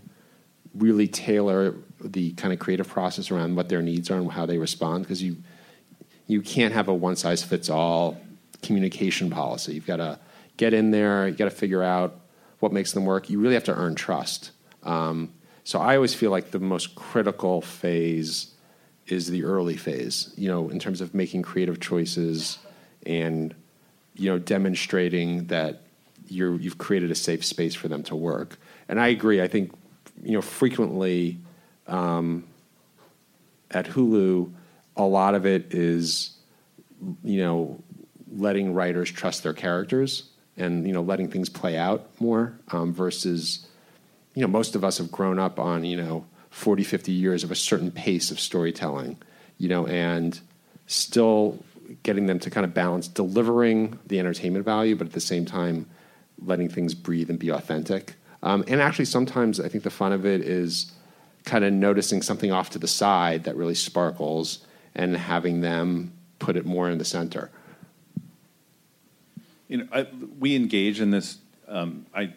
really 0.75 1.07
tailor 1.07 1.75
the 2.01 2.31
kind 2.33 2.53
of 2.53 2.59
creative 2.59 2.87
process 2.87 3.31
around 3.31 3.55
what 3.55 3.69
their 3.69 3.81
needs 3.81 4.09
are 4.09 4.17
and 4.17 4.31
how 4.31 4.45
they 4.45 4.57
respond. 4.57 5.03
Because 5.03 5.21
you 5.21 5.37
you 6.29 6.43
can't 6.43 6.75
have 6.75 6.87
a 6.87 6.93
one 6.93 7.15
size 7.15 7.43
fits 7.43 7.69
all 7.69 8.21
communication 8.61 9.31
policy. 9.31 9.73
You've 9.73 9.87
got 9.87 9.97
to 9.97 10.19
get 10.57 10.75
in 10.75 10.91
there, 10.91 11.27
you 11.27 11.33
got 11.33 11.45
to 11.45 11.51
figure 11.51 11.81
out 11.81 12.19
what 12.59 12.71
makes 12.71 12.91
them 12.91 13.03
work. 13.03 13.31
You 13.31 13.39
really 13.39 13.55
have 13.55 13.63
to 13.63 13.75
earn 13.75 13.95
trust. 13.95 14.51
Um, 14.83 15.33
so 15.63 15.79
I 15.79 15.95
always 15.95 16.13
feel 16.13 16.29
like 16.29 16.51
the 16.51 16.59
most 16.59 16.93
critical 16.93 17.61
phase 17.61 18.53
is 19.07 19.31
the 19.31 19.43
early 19.43 19.75
phase, 19.75 20.31
you 20.37 20.47
know, 20.47 20.69
in 20.69 20.77
terms 20.77 21.01
of 21.01 21.15
making 21.15 21.41
creative 21.41 21.79
choices 21.79 22.59
and, 23.07 23.55
you 24.13 24.29
know, 24.29 24.37
demonstrating 24.37 25.47
that 25.47 25.81
you're, 26.27 26.59
you've 26.59 26.77
created 26.77 27.09
a 27.09 27.15
safe 27.15 27.43
space 27.43 27.73
for 27.73 27.87
them 27.87 28.03
to 28.03 28.15
work. 28.15 28.59
And 28.87 28.99
I 28.99 29.07
agree. 29.07 29.41
I 29.41 29.47
think, 29.47 29.73
you 30.21 30.33
know, 30.33 30.43
frequently 30.43 31.39
um, 31.87 32.45
at 33.71 33.87
Hulu, 33.87 34.53
a 34.99 35.07
lot 35.07 35.33
of 35.33 35.45
it 35.45 35.73
is, 35.73 36.31
you 37.23 37.39
know, 37.39 37.81
letting 38.31 38.73
writers 38.73 39.09
trust 39.09 39.41
their 39.41 39.53
characters 39.53 40.29
and 40.57 40.85
you 40.85 40.93
know 40.93 41.01
letting 41.01 41.29
things 41.29 41.49
play 41.49 41.77
out 41.77 42.07
more 42.19 42.53
um, 42.71 42.93
versus, 42.93 43.65
you 44.35 44.41
know, 44.41 44.47
most 44.47 44.75
of 44.75 44.83
us 44.83 44.97
have 44.97 45.11
grown 45.11 45.39
up 45.39 45.57
on 45.57 45.85
you 45.85 45.97
know 45.97 46.25
40, 46.51 46.83
50 46.83 47.11
years 47.11 47.43
of 47.43 47.51
a 47.51 47.55
certain 47.55 47.91
pace 47.91 48.29
of 48.29 48.39
storytelling, 48.39 49.17
you 49.57 49.69
know, 49.69 49.87
and 49.87 50.39
still 50.87 51.63
getting 52.03 52.25
them 52.25 52.37
to 52.39 52.49
kind 52.49 52.65
of 52.65 52.73
balance 52.73 53.07
delivering 53.07 53.97
the 54.07 54.19
entertainment 54.19 54.65
value, 54.65 54.95
but 54.95 55.07
at 55.07 55.13
the 55.13 55.21
same 55.21 55.45
time 55.45 55.87
letting 56.45 56.69
things 56.69 56.93
breathe 56.93 57.29
and 57.29 57.39
be 57.39 57.49
authentic. 57.49 58.15
Um, 58.43 58.63
and 58.67 58.81
actually, 58.81 59.05
sometimes 59.05 59.59
I 59.59 59.69
think 59.69 59.83
the 59.83 59.89
fun 59.89 60.11
of 60.11 60.25
it 60.25 60.41
is 60.41 60.91
kind 61.45 61.63
of 61.63 61.71
noticing 61.71 62.21
something 62.21 62.51
off 62.51 62.69
to 62.71 62.79
the 62.79 62.87
side 62.87 63.45
that 63.45 63.55
really 63.55 63.75
sparkles 63.75 64.65
and 64.95 65.15
having 65.15 65.61
them 65.61 66.13
put 66.39 66.55
it 66.55 66.65
more 66.65 66.89
in 66.89 66.97
the 66.97 67.05
center. 67.05 67.49
You 69.67 69.77
know, 69.77 69.87
I, 69.91 70.07
we 70.39 70.55
engage 70.55 70.99
in 70.99 71.11
this. 71.11 71.37
Um, 71.67 72.07
I 72.13 72.33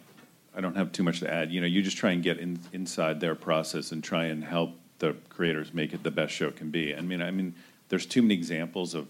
I 0.55 0.61
don't 0.61 0.75
have 0.75 0.91
too 0.91 1.03
much 1.03 1.19
to 1.21 1.31
add. 1.31 1.51
You 1.51 1.61
know, 1.61 1.67
you 1.67 1.81
just 1.81 1.97
try 1.97 2.11
and 2.11 2.21
get 2.21 2.37
in, 2.37 2.59
inside 2.71 3.19
their 3.19 3.35
process 3.35 3.91
and 3.91 4.03
try 4.03 4.25
and 4.25 4.43
help 4.43 4.75
the 4.99 5.15
creators 5.29 5.73
make 5.73 5.93
it 5.93 6.03
the 6.03 6.11
best 6.11 6.33
show 6.33 6.47
it 6.47 6.55
can 6.55 6.69
be. 6.69 6.95
I 6.95 7.01
mean, 7.01 7.21
I 7.21 7.31
mean, 7.31 7.55
there's 7.89 8.05
too 8.05 8.21
many 8.21 8.35
examples 8.35 8.93
of, 8.93 9.07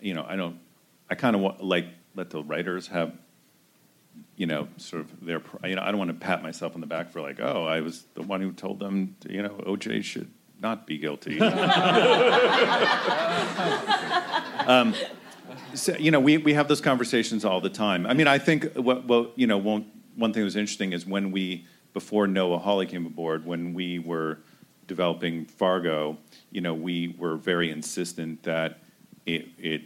you 0.00 0.14
know, 0.14 0.24
I 0.28 0.36
don't, 0.36 0.58
I 1.10 1.14
kind 1.14 1.34
of 1.34 1.60
like 1.60 1.86
let 2.14 2.30
the 2.30 2.42
writers 2.42 2.88
have, 2.88 3.12
you 4.36 4.46
know, 4.46 4.68
sort 4.76 5.02
of 5.02 5.24
their, 5.24 5.42
you 5.64 5.74
know, 5.74 5.82
I 5.82 5.90
don't 5.90 5.98
want 5.98 6.10
to 6.10 6.14
pat 6.14 6.42
myself 6.42 6.74
on 6.74 6.82
the 6.82 6.86
back 6.86 7.10
for 7.10 7.22
like, 7.22 7.40
oh, 7.40 7.64
I 7.64 7.80
was 7.80 8.04
the 8.14 8.22
one 8.22 8.42
who 8.42 8.52
told 8.52 8.78
them, 8.78 9.16
you 9.26 9.42
know, 9.42 9.50
OJ 9.66 10.04
should 10.04 10.30
not 10.60 10.86
be 10.86 10.98
guilty. 10.98 11.40
um, 14.66 14.94
so, 15.74 15.96
you 15.96 16.10
know, 16.10 16.20
we, 16.20 16.38
we 16.38 16.54
have 16.54 16.68
those 16.68 16.80
conversations 16.80 17.44
all 17.44 17.60
the 17.60 17.70
time. 17.70 18.06
I 18.06 18.14
mean, 18.14 18.26
I 18.26 18.38
think 18.38 18.74
what, 18.74 19.06
well, 19.06 19.30
you 19.36 19.46
know, 19.46 19.58
one, 19.58 19.90
one 20.16 20.32
thing 20.32 20.42
that 20.42 20.46
was 20.46 20.56
interesting 20.56 20.92
is 20.92 21.06
when 21.06 21.30
we, 21.30 21.66
before 21.92 22.26
Noah 22.26 22.58
Hawley 22.58 22.86
came 22.86 23.06
aboard, 23.06 23.46
when 23.46 23.74
we 23.74 23.98
were 23.98 24.38
developing 24.86 25.44
Fargo, 25.44 26.18
you 26.50 26.60
know, 26.60 26.74
we 26.74 27.14
were 27.18 27.36
very 27.36 27.70
insistent 27.70 28.42
that 28.42 28.80
it, 29.26 29.48
it 29.58 29.82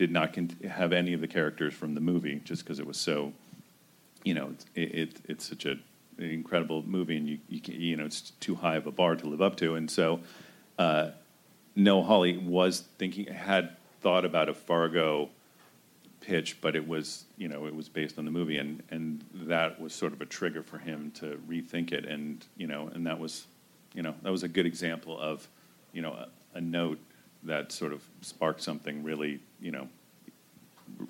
did 0.00 0.10
not 0.10 0.32
con- 0.32 0.56
have 0.66 0.94
any 0.94 1.12
of 1.12 1.20
the 1.20 1.28
characters 1.28 1.74
from 1.74 1.94
the 1.94 2.00
movie 2.00 2.40
just 2.44 2.64
because 2.64 2.78
it 2.78 2.86
was 2.86 2.96
so, 2.96 3.34
you 4.24 4.32
know, 4.32 4.54
it, 4.74 4.94
it, 4.94 5.16
it's 5.28 5.46
such 5.46 5.66
a, 5.66 5.76
incredible 6.22 6.82
movie 6.82 7.16
and 7.16 7.28
you, 7.28 7.38
you, 7.48 7.60
can, 7.60 7.80
you 7.80 7.96
know, 7.96 8.04
it's 8.04 8.30
too 8.40 8.56
high 8.56 8.76
of 8.76 8.86
a 8.86 8.92
bar 8.92 9.16
to 9.16 9.26
live 9.26 9.40
up 9.40 9.56
to. 9.56 9.74
And 9.74 9.90
so 9.90 10.20
uh, 10.78 11.10
Noah 11.76 12.02
Hawley 12.02 12.36
was 12.36 12.84
thinking, 12.98 13.26
had 13.26 13.76
thought 14.00 14.24
about 14.24 14.48
a 14.48 14.54
Fargo 14.54 15.30
pitch, 16.20 16.60
but 16.60 16.76
it 16.76 16.86
was 16.86 17.24
you 17.36 17.48
know 17.48 17.66
it 17.66 17.74
was 17.74 17.88
based 17.88 18.18
on 18.18 18.24
the 18.24 18.30
movie, 18.30 18.58
and 18.58 18.82
and 18.90 19.24
that 19.34 19.80
was 19.80 19.94
sort 19.94 20.12
of 20.12 20.20
a 20.20 20.26
trigger 20.26 20.62
for 20.62 20.78
him 20.78 21.10
to 21.12 21.40
rethink 21.48 21.92
it, 21.92 22.04
and 22.04 22.44
you 22.56 22.66
know, 22.66 22.90
and 22.94 23.06
that 23.06 23.18
was 23.18 23.46
you 23.94 24.02
know 24.02 24.14
that 24.22 24.30
was 24.30 24.42
a 24.42 24.48
good 24.48 24.66
example 24.66 25.18
of 25.18 25.48
you 25.92 26.02
know 26.02 26.12
a, 26.12 26.28
a 26.54 26.60
note 26.60 26.98
that 27.42 27.72
sort 27.72 27.92
of 27.92 28.02
sparked 28.20 28.62
something 28.62 29.02
really 29.02 29.40
you 29.60 29.70
know 29.70 29.88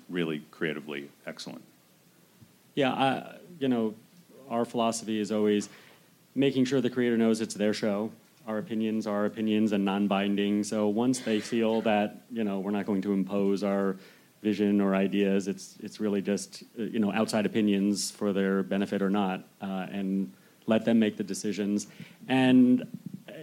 really 0.09 0.43
creatively 0.51 1.09
excellent. 1.25 1.63
Yeah, 2.75 2.91
I, 2.93 3.35
you 3.59 3.67
know, 3.67 3.95
our 4.51 4.65
philosophy 4.65 5.19
is 5.19 5.31
always 5.31 5.69
making 6.35 6.65
sure 6.65 6.81
the 6.81 6.89
creator 6.89 7.17
knows 7.17 7.41
it's 7.41 7.55
their 7.55 7.73
show 7.73 8.11
our 8.47 8.57
opinions 8.57 9.07
are 9.07 9.25
opinions 9.25 9.71
and 9.71 9.85
non-binding. 9.85 10.63
So 10.63 10.87
once 10.87 11.19
they 11.19 11.39
feel 11.39 11.81
that 11.81 12.21
you 12.31 12.43
know 12.43 12.59
we're 12.59 12.71
not 12.71 12.85
going 12.85 13.01
to 13.03 13.13
impose 13.13 13.63
our 13.63 13.95
vision 14.41 14.81
or 14.81 14.95
ideas, 14.95 15.47
it's 15.47 15.75
it's 15.81 15.99
really 15.99 16.21
just 16.21 16.63
you 16.75 16.99
know 16.99 17.11
outside 17.11 17.45
opinions 17.45 18.11
for 18.11 18.33
their 18.33 18.63
benefit 18.63 19.01
or 19.01 19.09
not, 19.09 19.43
uh, 19.61 19.87
and 19.91 20.31
let 20.65 20.85
them 20.85 20.99
make 20.99 21.17
the 21.17 21.23
decisions. 21.23 21.87
And 22.27 22.87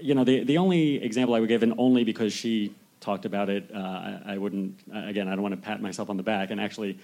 you 0.00 0.14
know 0.14 0.24
the 0.24 0.44
the 0.44 0.58
only 0.58 1.02
example 1.02 1.34
I 1.34 1.40
would 1.40 1.48
give, 1.48 1.62
and 1.62 1.74
only 1.78 2.04
because 2.04 2.32
she 2.32 2.74
talked 3.00 3.24
about 3.24 3.48
it, 3.48 3.70
uh, 3.72 3.78
I, 3.78 4.20
I 4.34 4.38
wouldn't. 4.38 4.78
Again, 4.92 5.28
I 5.28 5.32
don't 5.32 5.42
want 5.42 5.54
to 5.54 5.60
pat 5.60 5.80
myself 5.80 6.10
on 6.10 6.16
the 6.16 6.22
back, 6.22 6.50
and 6.50 6.60
actually. 6.60 6.98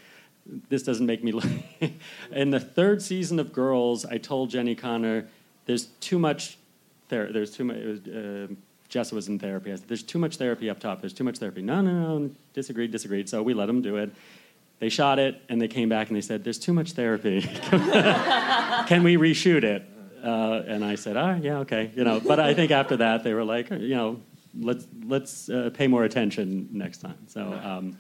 This 0.46 0.82
doesn't 0.82 1.06
make 1.06 1.24
me 1.24 1.32
look. 1.32 1.48
in 2.32 2.50
the 2.50 2.60
third 2.60 3.02
season 3.02 3.38
of 3.38 3.52
Girls, 3.52 4.04
I 4.04 4.18
told 4.18 4.50
Jenni 4.50 4.76
Konner, 4.76 5.26
"There's 5.66 5.86
too 6.00 6.18
much 6.18 6.58
there, 7.08 7.32
there's 7.32 7.50
too 7.50 7.64
much. 7.64 7.76
Uh, 8.08 8.54
Jess 8.88 9.10
was 9.12 9.28
in 9.28 9.38
therapy. 9.38 9.72
I 9.72 9.76
said, 9.76 9.88
"There's 9.88 10.02
too 10.02 10.18
much 10.18 10.36
therapy 10.36 10.68
up 10.70 10.80
top. 10.80 11.00
There's 11.00 11.12
too 11.12 11.24
much 11.24 11.38
therapy." 11.38 11.62
No, 11.62 11.80
no, 11.80 12.18
no. 12.18 12.30
Disagreed, 12.52 12.90
disagreed. 12.90 13.28
So 13.28 13.42
we 13.42 13.54
let 13.54 13.66
them 13.66 13.82
do 13.82 13.96
it. 13.96 14.10
They 14.80 14.88
shot 14.88 15.18
it, 15.18 15.40
and 15.48 15.60
they 15.60 15.68
came 15.68 15.88
back 15.88 16.08
and 16.08 16.16
they 16.16 16.20
said, 16.20 16.44
"There's 16.44 16.58
too 16.58 16.72
much 16.72 16.92
therapy. 16.92 17.40
Can 18.86 19.02
we 19.02 19.16
reshoot 19.16 19.64
it?" 19.64 19.84
Uh, 20.22 20.62
and 20.66 20.84
I 20.84 20.94
said, 20.94 21.16
"Ah, 21.16 21.36
yeah, 21.36 21.58
okay." 21.58 21.90
You 21.94 22.04
know, 22.04 22.20
but 22.20 22.38
I 22.40 22.54
think 22.54 22.70
after 22.70 22.96
that 22.98 23.24
they 23.24 23.34
were 23.34 23.44
like, 23.44 23.70
you 23.70 23.94
know, 23.94 24.20
let's 24.58 24.86
let's 25.06 25.48
uh, 25.48 25.70
pay 25.72 25.86
more 25.86 26.04
attention 26.04 26.68
next 26.72 26.98
time. 26.98 27.18
So. 27.28 27.42
Um, 27.64 27.96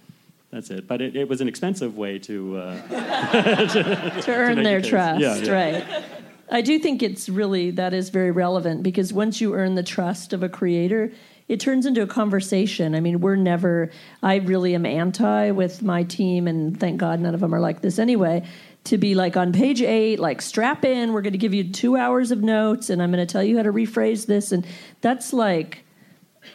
that's 0.54 0.70
it. 0.70 0.86
But 0.86 1.02
it, 1.02 1.16
it, 1.16 1.28
was 1.28 1.40
an 1.40 1.48
expensive 1.48 1.96
way 1.96 2.18
to 2.20 2.56
uh, 2.56 2.88
to, 3.68 4.20
to, 4.22 4.34
earn 4.34 4.56
to 4.56 4.62
their 4.62 4.80
trust, 4.80 5.20
yeah, 5.20 5.34
yeah. 5.36 5.50
right? 5.50 6.04
I 6.50 6.60
do 6.60 6.78
think 6.78 7.02
it's 7.02 7.28
really 7.28 7.72
that 7.72 7.92
is 7.92 8.10
very 8.10 8.30
relevant 8.30 8.84
because 8.84 9.12
once 9.12 9.40
you 9.40 9.54
earn 9.54 9.74
the 9.74 9.82
trust 9.82 10.32
of 10.32 10.44
a 10.44 10.48
creator, 10.48 11.10
it 11.48 11.58
turns 11.58 11.86
into 11.86 12.02
a 12.02 12.06
conversation. 12.06 12.94
I 12.94 13.00
mean, 13.00 13.20
we're 13.20 13.34
never, 13.34 13.90
I 14.22 14.36
really 14.36 14.74
am 14.76 14.86
anti 14.86 15.50
with 15.50 15.82
my 15.82 16.04
team, 16.04 16.46
and 16.46 16.78
thank 16.78 16.98
God 16.98 17.18
none 17.18 17.34
of 17.34 17.40
them 17.40 17.52
are 17.52 17.60
like 17.60 17.80
this 17.80 17.98
anyway. 17.98 18.44
To 18.84 18.98
be 18.98 19.14
like 19.14 19.36
on 19.36 19.52
page 19.52 19.82
eight, 19.82 20.20
like 20.20 20.40
strap 20.40 20.84
in, 20.84 21.14
we're 21.14 21.22
going 21.22 21.32
to 21.32 21.38
give 21.38 21.54
you 21.54 21.72
two 21.72 21.96
hours 21.96 22.30
of 22.30 22.42
notes, 22.42 22.90
and 22.90 23.02
I'm 23.02 23.10
going 23.10 23.26
to 23.26 23.30
tell 23.30 23.42
you 23.42 23.56
how 23.56 23.64
to 23.64 23.72
rephrase 23.72 24.26
this. 24.26 24.52
And 24.52 24.64
that's 25.00 25.32
like 25.32 25.83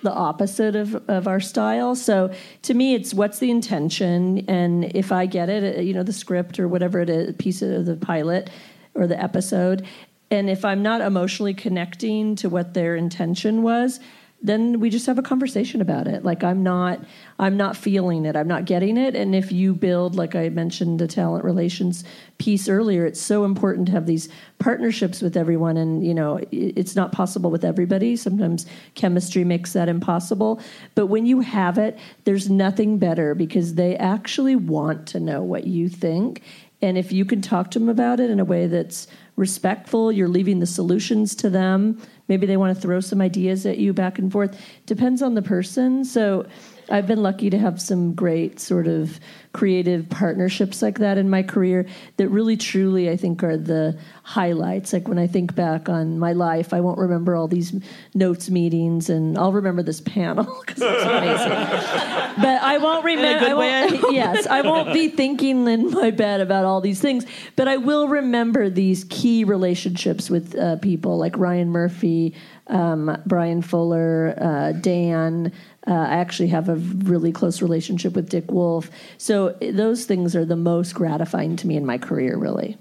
the 0.04 0.12
opposite 0.12 0.76
of, 0.76 0.96
of 1.10 1.28
our 1.28 1.40
style. 1.40 1.96
So 1.96 2.34
to 2.64 2.74
me, 2.74 2.96
it's 2.96 3.14
what's 3.14 3.40
the 3.40 3.52
intention, 3.52 4.46
and 4.48 4.86
if 4.96 5.12
I 5.12 5.26
get 5.26 5.50
it, 5.50 5.78
uh, 5.78 5.82
you 5.82 5.94
know, 5.94 6.04
the 6.04 6.14
script 6.14 6.60
or 6.60 6.68
whatever 6.68 7.00
it 7.00 7.10
is, 7.10 7.36
piece 7.38 7.62
of 7.62 7.86
the 7.86 7.96
pilot, 7.96 8.50
or 8.96 9.08
the 9.08 9.22
episode. 9.22 9.86
And 10.32 10.50
if 10.50 10.64
I'm 10.64 10.84
not 10.84 11.02
emotionally 11.02 11.54
connecting 11.54 12.36
to 12.38 12.50
what 12.50 12.74
their 12.74 12.96
intention 12.96 13.64
was, 13.64 14.00
then 14.42 14.80
we 14.80 14.90
just 14.90 15.06
have 15.06 15.20
a 15.20 15.22
conversation 15.22 15.82
about 15.82 16.08
it. 16.08 16.24
Like 16.24 16.44
i'm 16.44 16.64
not 16.64 17.04
i'm 17.40 17.58
not 17.58 17.76
feeling 17.76 18.26
it. 18.26 18.36
I'm 18.36 18.48
not 18.48 18.66
getting 18.66 18.98
it. 18.98 19.16
And 19.16 19.36
if 19.36 19.52
you 19.52 19.74
build 19.74 20.16
like 20.16 20.36
i 20.36 20.50
mentioned 20.50 21.00
the 21.00 21.08
talent 21.08 21.44
relations 21.44 22.04
piece 22.38 22.70
earlier 22.70 23.06
it's 23.06 23.20
so 23.20 23.44
important 23.44 23.88
to 23.88 23.92
have 23.92 24.06
these 24.06 24.30
partnerships 24.60 25.22
with 25.22 25.36
everyone. 25.36 25.78
And 25.78 26.06
you 26.06 26.14
know 26.14 26.40
it's 26.52 26.96
not 26.96 27.12
possible 27.12 27.52
with 27.52 27.66
everybody. 27.66 28.16
Sometimes 28.16 28.66
chemistry 28.96 29.44
makes 29.44 29.74
that 29.74 29.90
impossible. 29.90 30.62
But 30.96 31.08
when 31.08 31.26
you 31.26 31.42
have 31.42 31.78
it 31.78 32.00
there's 32.24 32.50
nothing 32.50 32.98
better 32.98 33.36
because 33.36 33.76
they 33.76 33.98
actually 33.98 34.56
want 34.56 35.08
to 35.08 35.20
know 35.20 35.44
what 35.44 35.68
you 35.68 35.90
think. 35.90 36.44
And 36.82 36.98
if 36.98 37.12
you 37.12 37.26
can 37.26 37.42
talk 37.42 37.72
to 37.72 37.80
them 37.80 37.90
about 37.90 38.22
it 38.22 38.30
in 38.30 38.40
a 38.40 38.46
way 38.46 38.68
that's 38.68 39.08
respectful, 39.36 40.12
you're 40.12 40.30
leaving 40.30 40.60
the 40.60 40.66
solutions 40.66 41.36
to 41.36 41.50
them. 41.50 42.02
Maybe 42.30 42.46
they 42.46 42.56
want 42.56 42.76
to 42.76 42.82
throw 42.82 43.02
some 43.02 43.20
ideas 43.20 43.66
at 43.66 43.78
you 43.80 43.92
back 43.92 44.20
and 44.20 44.32
forth. 44.32 44.60
Depends 44.86 45.22
on 45.22 45.34
the 45.34 45.42
person. 45.42 46.06
So 46.06 46.46
I've 46.90 47.08
been 47.08 47.22
lucky 47.22 47.50
to 47.50 47.58
have 47.58 47.82
some 47.82 48.14
great 48.14 48.60
sort 48.60 48.88
of 48.88 49.20
creative 49.52 50.08
partnerships 50.10 50.82
like 50.82 51.00
that 51.00 51.18
in 51.18 51.30
my 51.30 51.42
career 51.42 51.86
that 52.18 52.30
really 52.30 52.56
truly 52.56 53.10
I 53.10 53.18
think 53.18 53.44
are 53.44 53.58
the 53.58 53.98
highlights. 54.24 54.94
Like 54.94 55.08
when 55.08 55.18
I 55.18 55.26
think 55.26 55.56
back 55.56 55.90
on 55.90 56.20
my 56.20 56.34
life, 56.34 56.72
I 56.72 56.82
won't 56.82 57.00
remember 57.00 57.36
all 57.36 57.48
these 57.48 57.74
notes 58.14 58.52
meetings 58.52 59.10
and 59.10 59.38
I'll 59.38 59.52
remember 59.52 59.82
this 59.82 60.02
panel 60.02 60.46
because 60.66 60.84
it's 60.84 61.04
amazing. 61.04 61.50
but 62.42 62.62
I 62.62 62.78
won't 62.78 63.04
remember. 63.04 63.50
I 63.50 63.54
won't, 63.54 64.12
yes, 64.14 64.46
I 64.46 64.62
won't 64.62 64.94
be 64.94 65.10
thinking 65.10 65.68
in 65.68 65.92
my 65.92 66.12
bed 66.12 66.42
about 66.42 66.66
all 66.66 66.80
these 66.80 67.02
things, 67.02 67.26
but 67.56 67.68
I 67.68 67.78
will 67.78 68.08
remember 68.08 68.70
these 68.70 69.06
key 69.06 69.44
relationships 69.44 70.30
with 70.30 70.56
uh, 70.56 70.76
people 70.78 71.18
like 71.18 71.36
Ryan 71.38 71.70
Murphy, 71.70 72.36
um, 72.68 73.20
Bryan 73.26 73.62
Fuller, 73.62 74.36
uh, 74.38 74.72
Dan. 74.74 75.52
Uh, 75.88 75.94
I 75.94 76.16
actually 76.16 76.50
have 76.50 76.70
a 76.70 76.76
really 76.76 77.32
close 77.32 77.62
relationship 77.62 78.14
with 78.14 78.30
Dick 78.30 78.52
Wolf. 78.52 78.92
So 79.18 79.39
those 79.48 80.06
things 80.06 80.36
are 80.36 80.46
the 80.46 80.56
most 80.56 80.94
gratifying 80.94 81.56
to 81.58 81.68
me 81.68 81.78
in 81.78 81.86
my 81.86 81.98
career, 81.98 82.38
really. 82.38 82.78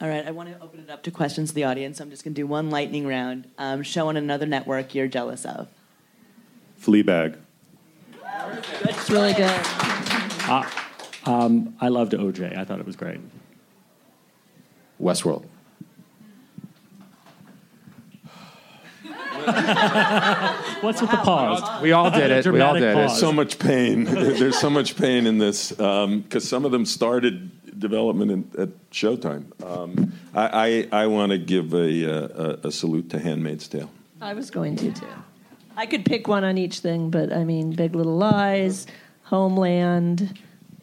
All 0.00 0.08
right, 0.08 0.26
I 0.26 0.30
want 0.30 0.50
to 0.50 0.62
open 0.62 0.80
it 0.80 0.90
up 0.90 1.02
to 1.04 1.10
questions 1.10 1.50
to 1.50 1.54
the 1.54 1.64
audience. 1.64 2.00
I'm 2.00 2.10
just 2.10 2.22
going 2.22 2.34
to 2.34 2.40
do 2.40 2.46
one 2.46 2.68
lightning 2.68 3.06
round. 3.06 3.50
Um, 3.56 3.82
show 3.82 4.08
on 4.08 4.16
another 4.16 4.44
network 4.44 4.94
you're 4.94 5.08
jealous 5.08 5.44
of. 5.46 5.68
Fleabag. 6.80 7.38
That's 8.82 9.08
really 9.08 9.32
good. 9.32 9.60
Uh, 10.48 10.68
um, 11.24 11.74
I 11.80 11.88
loved 11.88 12.12
OJ. 12.12 12.56
I 12.56 12.64
thought 12.64 12.78
it 12.78 12.86
was 12.86 12.96
great. 12.96 13.20
Westworld. 15.00 15.46
What's 20.80 21.00
with 21.00 21.10
the 21.10 21.16
pause? 21.18 21.82
We 21.82 21.92
all 21.92 22.10
did 22.10 22.30
it. 22.30 22.46
We 22.46 22.60
all 22.60 22.74
did 22.74 22.82
it. 22.82 22.94
There's 22.94 23.18
So 23.18 23.32
much 23.32 23.58
pain. 23.58 24.04
There's 24.04 24.58
so 24.58 24.70
much 24.70 24.96
pain 24.96 25.26
in 25.26 25.38
this 25.38 25.70
because 25.70 26.04
um, 26.04 26.40
some 26.40 26.64
of 26.64 26.72
them 26.72 26.84
started 26.84 27.78
development 27.78 28.30
in, 28.30 28.50
at 28.60 28.90
Showtime. 28.90 29.44
Um, 29.64 30.12
I, 30.34 30.88
I, 30.92 31.02
I 31.02 31.06
want 31.06 31.32
to 31.32 31.38
give 31.38 31.74
a, 31.74 32.04
a, 32.04 32.68
a 32.68 32.72
salute 32.72 33.10
to 33.10 33.18
Handmaid's 33.18 33.68
Tale. 33.68 33.90
I 34.20 34.34
was 34.34 34.50
going 34.50 34.76
to 34.76 34.92
too. 34.92 35.06
I 35.76 35.86
could 35.86 36.04
pick 36.04 36.26
one 36.26 36.42
on 36.42 36.56
each 36.56 36.80
thing, 36.80 37.10
but 37.10 37.32
I 37.32 37.44
mean, 37.44 37.72
Big 37.72 37.94
Little 37.94 38.16
Lies, 38.16 38.86
Homeland, 39.24 40.38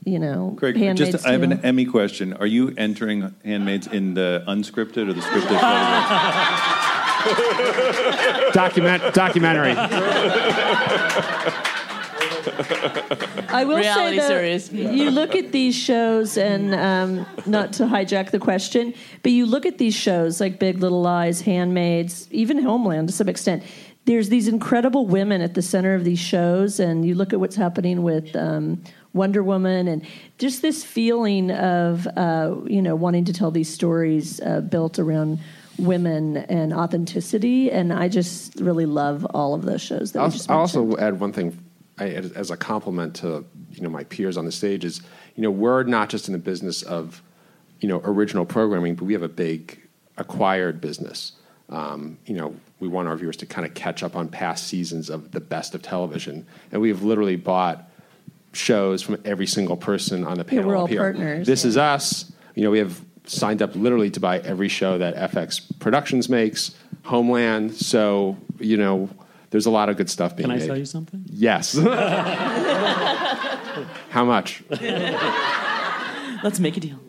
you 0.06 0.20
know, 0.20 0.54
Greg, 0.56 0.76
Handmaid's 0.76 1.12
just 1.12 1.26
I 1.26 1.32
have 1.32 1.44
an 1.44 1.66
Emmy 1.66 1.86
question. 1.86 2.34
Are 2.34 2.46
you 2.46 2.74
entering 2.78 3.34
Handmaids 3.44 3.88
in 3.88 4.14
the 4.14 4.44
unscripted 4.48 5.10
or 5.10 5.14
the 5.14 5.22
scripted 5.22 5.60
category? 5.60 6.90
Document, 8.54 9.14
documentary. 9.14 9.76
I 13.50 13.64
will 13.66 13.78
Reality 13.78 14.18
say 14.18 14.22
though, 14.22 14.28
series. 14.28 14.72
you 14.74 15.12
look 15.12 15.36
at 15.36 15.52
these 15.52 15.76
shows, 15.76 16.38
and 16.38 16.74
um, 16.76 17.26
not 17.46 17.74
to 17.74 17.84
hijack 17.84 18.32
the 18.32 18.40
question, 18.40 18.94
but 19.22 19.32
you 19.32 19.46
look 19.46 19.66
at 19.66 19.78
these 19.78 19.96
shows 19.96 20.42
like 20.42 20.60
Big 20.60 20.80
Little 20.80 21.02
Lies, 21.02 21.42
Handmaids, 21.42 22.28
even 22.32 22.62
Homeland 22.62 23.08
to 23.10 23.14
some 23.14 23.30
extent. 23.30 23.64
There's 24.06 24.28
these 24.28 24.50
incredible 24.50 25.08
women 25.08 25.42
at 25.42 25.54
the 25.54 25.62
center 25.62 25.96
of 25.96 26.04
these 26.04 26.20
shows, 26.20 26.80
and 26.80 27.06
you 27.06 27.16
look 27.16 27.32
at 27.32 27.40
what's 27.40 27.56
happening 27.56 28.04
with 28.04 28.36
um, 28.36 28.84
Wonder 29.14 29.44
Woman, 29.44 29.88
and 29.88 30.06
just 30.38 30.62
this 30.62 30.84
feeling 30.84 31.52
of 31.52 32.06
uh, 32.18 32.56
you 32.66 32.82
know 32.82 32.96
wanting 32.96 33.24
to 33.26 33.34
tell 33.34 33.52
these 33.52 33.70
stories 33.74 34.42
uh, 34.42 34.60
built 34.62 35.00
around 35.00 35.40
women 35.78 36.38
and 36.38 36.74
authenticity. 36.74 37.72
And 37.72 37.92
I 37.92 38.08
just 38.08 38.60
really 38.60 38.86
love 38.86 39.26
all 39.34 39.54
of 39.54 39.64
those 39.64 39.82
shows 39.82 40.12
that 40.12 40.22
I'll, 40.22 40.30
just 40.30 40.50
I'll 40.50 40.60
also 40.60 40.98
add 40.98 41.20
one 41.20 41.34
thing 41.34 41.58
I, 41.98 42.06
as, 42.08 42.52
a 42.52 42.58
compliment 42.58 43.16
to 43.18 43.46
you 43.72 43.82
know 43.82 43.90
my 43.90 44.04
peers 44.04 44.38
on 44.38 44.46
the 44.46 44.52
stage 44.52 44.84
is 44.84 45.02
you 45.36 45.44
know 45.44 45.52
we're 45.52 45.84
not 45.84 46.10
just 46.10 46.28
in 46.28 46.34
the 46.34 46.40
business 46.40 46.82
of 46.82 47.22
you 47.80 47.88
know 47.88 48.02
original 48.04 48.46
programming, 48.46 48.96
but 48.96 49.06
we 49.06 49.14
have 49.14 49.24
a 49.24 49.30
big 49.30 49.80
acquired 50.18 50.82
business. 50.82 51.34
Um, 51.70 52.18
you 52.26 52.36
know, 52.36 52.56
we 52.80 52.88
want 52.88 53.08
our 53.08 53.16
viewers 53.16 53.38
to 53.38 53.46
kind 53.46 53.66
of 53.66 53.74
catch 53.74 54.04
up 54.04 54.16
on 54.16 54.28
past 54.28 54.68
seasons 54.68 55.10
of 55.10 55.32
the 55.32 55.40
best 55.40 55.76
of 55.76 55.82
television, 55.82 56.46
and 56.72 56.82
we 56.82 56.90
have 56.90 57.04
literally 57.04 57.36
bought 57.36 57.90
shows 58.54 59.02
from 59.02 59.20
every 59.26 59.48
single 59.48 59.78
person 59.78 60.24
on 60.24 60.38
the 60.38 60.44
panel. 60.44 60.68
we're 60.68 60.76
all 60.76 60.86
here. 60.86 61.00
partners. 61.00 61.48
This 61.48 61.66
is 61.66 61.78
us. 61.78 62.32
You 62.56 62.64
know, 62.64 62.72
we 62.72 62.80
have 62.80 63.02
signed 63.26 63.62
up 63.62 63.76
literally 63.76 64.10
to 64.12 64.20
buy 64.20 64.40
every 64.40 64.68
show 64.70 64.98
that 64.98 65.16
FX 65.32 65.62
Productions 65.80 66.28
makes, 66.30 66.76
Homeland. 67.04 67.74
So 67.76 68.38
you 68.60 68.78
know, 68.78 69.10
there's 69.50 69.66
a 69.66 69.72
lot 69.72 69.90
of 69.90 69.98
good 69.98 70.10
stuff 70.10 70.36
being 70.36 70.46
Can 70.50 70.52
I 70.52 70.60
made. 70.60 70.66
sell 70.68 70.78
you 70.78 70.86
something? 70.86 71.24
Yes. 71.28 71.78
How 74.10 74.24
much? 74.26 74.64
Let's 76.44 76.60
make 76.60 76.78
a 76.78 76.80
deal. 76.80 77.00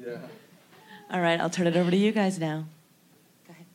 All 1.11 1.21
right, 1.21 1.39
I'll 1.41 1.51
turn 1.51 1.67
it 1.69 1.77
over 1.77 1.91
to 1.91 1.97
you 1.97 2.11
guys 2.13 2.39
now. 2.41 2.65
Go 3.47 3.53
ahead. 3.53 3.67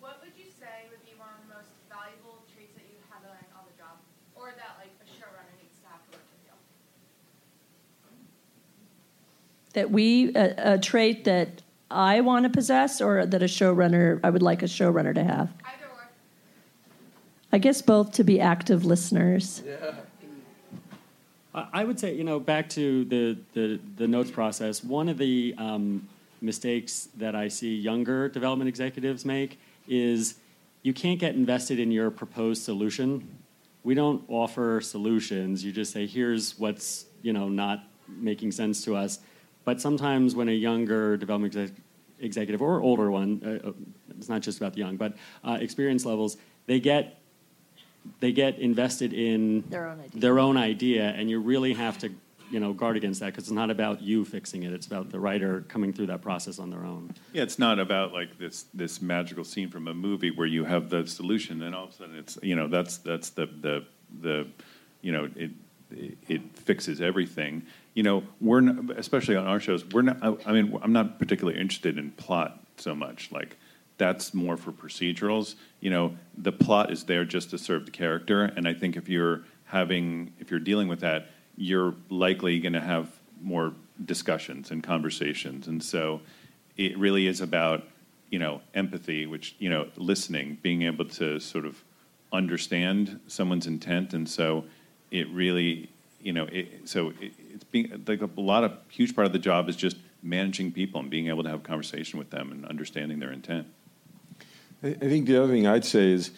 What 0.00 0.18
would 0.22 0.32
you 0.36 0.50
say 0.58 0.88
would 0.90 1.04
be 1.04 1.12
one 1.18 1.28
of 1.30 1.38
the 1.46 1.54
most 1.54 1.68
valuable 1.86 2.42
traits 2.50 2.74
that 2.74 2.82
you 2.90 2.98
have 3.12 3.22
learned 3.22 3.46
on 3.54 3.62
the 3.70 3.76
job, 3.78 4.00
or 4.34 4.50
that 4.56 4.74
like 4.82 4.90
a 4.98 5.06
showrunner 5.06 5.54
needs 5.62 5.78
to 5.78 5.86
have 5.86 6.02
to 6.10 6.16
work 6.16 6.26
with 6.26 6.42
you? 6.42 6.54
That 9.76 9.90
we 9.90 10.34
a, 10.34 10.74
a 10.74 10.78
trait 10.78 11.24
that 11.24 11.60
I 11.90 12.22
want 12.22 12.44
to 12.44 12.50
possess, 12.50 13.02
or 13.02 13.26
that 13.26 13.42
a 13.42 13.46
showrunner 13.46 14.18
I 14.24 14.30
would 14.30 14.42
like 14.42 14.62
a 14.62 14.66
showrunner 14.66 15.14
to 15.14 15.22
have. 15.22 15.52
Either 15.64 15.86
or. 15.92 16.08
I 17.52 17.58
guess 17.58 17.82
both 17.82 18.12
to 18.12 18.24
be 18.24 18.40
active 18.40 18.86
listeners. 18.86 19.62
I 21.54 21.66
I 21.72 21.84
would 21.84 22.00
say, 22.00 22.14
you 22.14 22.24
know, 22.24 22.40
back 22.40 22.68
to 22.70 23.04
the, 23.04 23.36
the, 23.52 23.78
the 23.96 24.08
notes 24.08 24.30
process, 24.30 24.82
one 24.82 25.08
of 25.10 25.18
the 25.18 25.54
um, 25.58 26.08
mistakes 26.40 27.08
that 27.16 27.34
I 27.34 27.48
see 27.48 27.74
younger 27.74 28.28
development 28.28 28.68
executives 28.68 29.24
make 29.24 29.58
is 29.88 30.36
you 30.82 30.92
can't 30.94 31.18
get 31.18 31.34
invested 31.34 31.78
in 31.78 31.90
your 31.90 32.10
proposed 32.10 32.62
solution. 32.62 33.26
We 33.84 33.94
don't 33.94 34.22
offer 34.28 34.80
solutions. 34.80 35.64
You 35.64 35.72
just 35.72 35.92
say, 35.92 36.06
here's 36.06 36.58
what's, 36.58 37.06
you 37.22 37.32
know, 37.32 37.48
not 37.48 37.84
making 38.08 38.52
sense 38.52 38.84
to 38.84 38.96
us. 38.96 39.20
But 39.66 39.80
sometimes 39.80 40.36
when 40.36 40.48
a 40.48 40.52
younger 40.52 41.16
development 41.16 41.56
exec- 41.56 41.76
executive 42.20 42.62
or 42.62 42.80
older 42.80 43.10
one, 43.10 43.42
uh, 43.44 43.68
uh, 43.68 43.72
it's 44.16 44.28
not 44.28 44.40
just 44.40 44.58
about 44.58 44.72
the 44.74 44.78
young, 44.78 44.96
but 44.96 45.14
uh, 45.44 45.58
experience 45.60 46.06
levels, 46.06 46.38
they 46.66 46.80
get 46.80 47.18
they 48.20 48.30
get 48.30 48.60
invested 48.60 49.12
in 49.12 49.64
Their 49.68 49.88
own 49.88 49.98
idea. 50.00 50.20
their 50.20 50.38
own 50.38 50.56
idea, 50.56 51.08
and 51.08 51.28
you 51.28 51.40
really 51.40 51.74
have 51.74 51.98
to, 51.98 52.10
you 52.52 52.60
know, 52.60 52.72
guard 52.72 52.96
against 52.96 53.18
that 53.18 53.26
because 53.32 53.44
it's 53.48 53.50
not 53.50 53.68
about 53.68 54.00
you 54.00 54.24
fixing 54.24 54.62
it; 54.62 54.72
it's 54.72 54.86
about 54.86 55.10
the 55.10 55.18
writer 55.18 55.64
coming 55.66 55.92
through 55.92 56.06
that 56.06 56.22
process 56.22 56.60
on 56.60 56.70
their 56.70 56.84
own. 56.84 57.12
Yeah, 57.32 57.42
it's 57.42 57.58
not 57.58 57.80
about 57.80 58.12
like 58.12 58.38
this 58.38 58.66
this 58.72 59.02
magical 59.02 59.42
scene 59.42 59.68
from 59.68 59.88
a 59.88 59.94
movie 59.94 60.30
where 60.30 60.46
you 60.46 60.64
have 60.64 60.90
the 60.90 61.04
solution, 61.08 61.60
and 61.62 61.74
all 61.74 61.86
of 61.86 61.90
a 61.90 61.94
sudden 61.94 62.14
it's 62.16 62.38
you 62.40 62.54
know 62.54 62.68
that's 62.68 62.98
that's 62.98 63.30
the 63.30 63.46
the 63.46 63.84
the 64.22 64.46
you 65.02 65.10
know 65.10 65.28
it 65.34 65.50
it, 65.90 66.18
it 66.28 66.56
fixes 66.56 67.00
everything. 67.00 67.62
You 67.96 68.02
know, 68.02 68.24
we're 68.42 68.60
not, 68.60 68.98
especially 68.98 69.36
on 69.36 69.46
our 69.46 69.58
shows. 69.58 69.82
We're 69.86 70.02
not. 70.02 70.18
I, 70.22 70.36
I 70.44 70.52
mean, 70.52 70.78
I'm 70.82 70.92
not 70.92 71.18
particularly 71.18 71.58
interested 71.58 71.96
in 71.96 72.10
plot 72.10 72.62
so 72.76 72.94
much. 72.94 73.32
Like 73.32 73.56
that's 73.96 74.34
more 74.34 74.58
for 74.58 74.70
procedurals. 74.70 75.54
You 75.80 75.88
know, 75.88 76.16
the 76.36 76.52
plot 76.52 76.92
is 76.92 77.04
there 77.04 77.24
just 77.24 77.48
to 77.50 77.58
serve 77.58 77.86
the 77.86 77.90
character, 77.90 78.42
and 78.44 78.68
I 78.68 78.74
think 78.74 78.98
if 78.98 79.08
you're 79.08 79.44
having 79.64 80.34
if 80.38 80.50
you're 80.50 80.60
dealing 80.60 80.88
with 80.88 81.00
that, 81.00 81.30
you're 81.56 81.94
likely 82.10 82.60
going 82.60 82.74
to 82.74 82.82
have 82.82 83.08
more 83.40 83.72
discussions 84.04 84.70
and 84.70 84.82
conversations, 84.82 85.66
and 85.66 85.82
so 85.82 86.20
it 86.76 86.98
really 86.98 87.26
is 87.26 87.40
about 87.40 87.84
you 88.28 88.38
know 88.38 88.60
empathy, 88.74 89.24
which 89.24 89.56
you 89.58 89.70
know 89.70 89.88
listening, 89.96 90.58
being 90.60 90.82
able 90.82 91.06
to 91.06 91.40
sort 91.40 91.64
of 91.64 91.82
understand 92.30 93.20
someone's 93.26 93.66
intent, 93.66 94.12
and 94.12 94.28
so 94.28 94.66
it 95.10 95.26
really 95.30 95.88
you 96.26 96.32
know 96.32 96.46
it, 96.50 96.88
so 96.88 97.10
it, 97.20 97.32
it's 97.54 97.64
being 97.64 98.04
like 98.06 98.20
a 98.20 98.28
lot 98.40 98.64
of 98.64 98.72
huge 98.88 99.14
part 99.14 99.26
of 99.26 99.32
the 99.32 99.38
job 99.38 99.68
is 99.68 99.76
just 99.76 99.96
managing 100.22 100.72
people 100.72 101.00
and 101.00 101.08
being 101.08 101.28
able 101.28 101.44
to 101.44 101.48
have 101.48 101.62
conversation 101.62 102.18
with 102.18 102.30
them 102.30 102.50
and 102.50 102.66
understanding 102.66 103.20
their 103.20 103.30
intent. 103.30 103.66
I 104.82 104.92
think 104.94 105.26
the 105.26 105.42
other 105.42 105.52
thing 105.52 105.66
I'd 105.66 105.84
say 105.84 106.10
is 106.10 106.32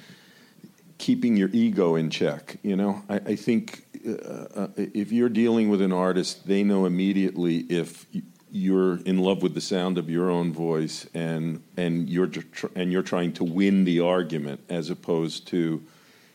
keeping 0.98 1.36
your 1.36 1.48
ego 1.52 1.96
in 1.96 2.10
check. 2.10 2.58
You 2.62 2.76
know, 2.76 3.02
I, 3.08 3.16
I 3.16 3.36
think 3.36 3.84
uh, 4.06 4.12
uh, 4.12 4.68
if 4.76 5.10
you're 5.10 5.30
dealing 5.30 5.70
with 5.70 5.80
an 5.80 5.92
artist, 5.92 6.46
they 6.46 6.62
know 6.62 6.84
immediately 6.84 7.60
if 7.70 8.06
you're 8.50 8.98
in 9.00 9.18
love 9.18 9.42
with 9.42 9.54
the 9.54 9.60
sound 9.60 9.96
of 9.96 10.10
your 10.10 10.30
own 10.30 10.52
voice 10.52 11.06
and 11.14 11.62
and 11.78 12.10
you're 12.10 12.26
tr- 12.26 12.66
and 12.74 12.92
you're 12.92 13.02
trying 13.02 13.32
to 13.32 13.44
win 13.44 13.84
the 13.84 14.00
argument 14.00 14.60
as 14.68 14.90
opposed 14.90 15.46
to 15.48 15.82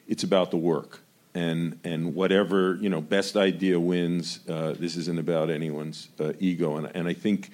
it's 0.08 0.24
about 0.24 0.49
the 0.49 0.58
work 0.58 1.03
and 1.36 1.80
and 1.84 2.14
whatever 2.16 2.78
you 2.82 2.90
know 2.90 3.02
best 3.02 3.36
idea 3.36 3.80
wins. 3.80 4.40
Uh, 4.48 4.74
this 4.78 4.96
isn't 4.96 5.20
about 5.20 5.50
anyone's 5.50 6.10
uh, 6.20 6.34
ego, 6.40 6.78
and 6.78 6.92
and 6.96 7.08
I 7.08 7.14
think. 7.14 7.50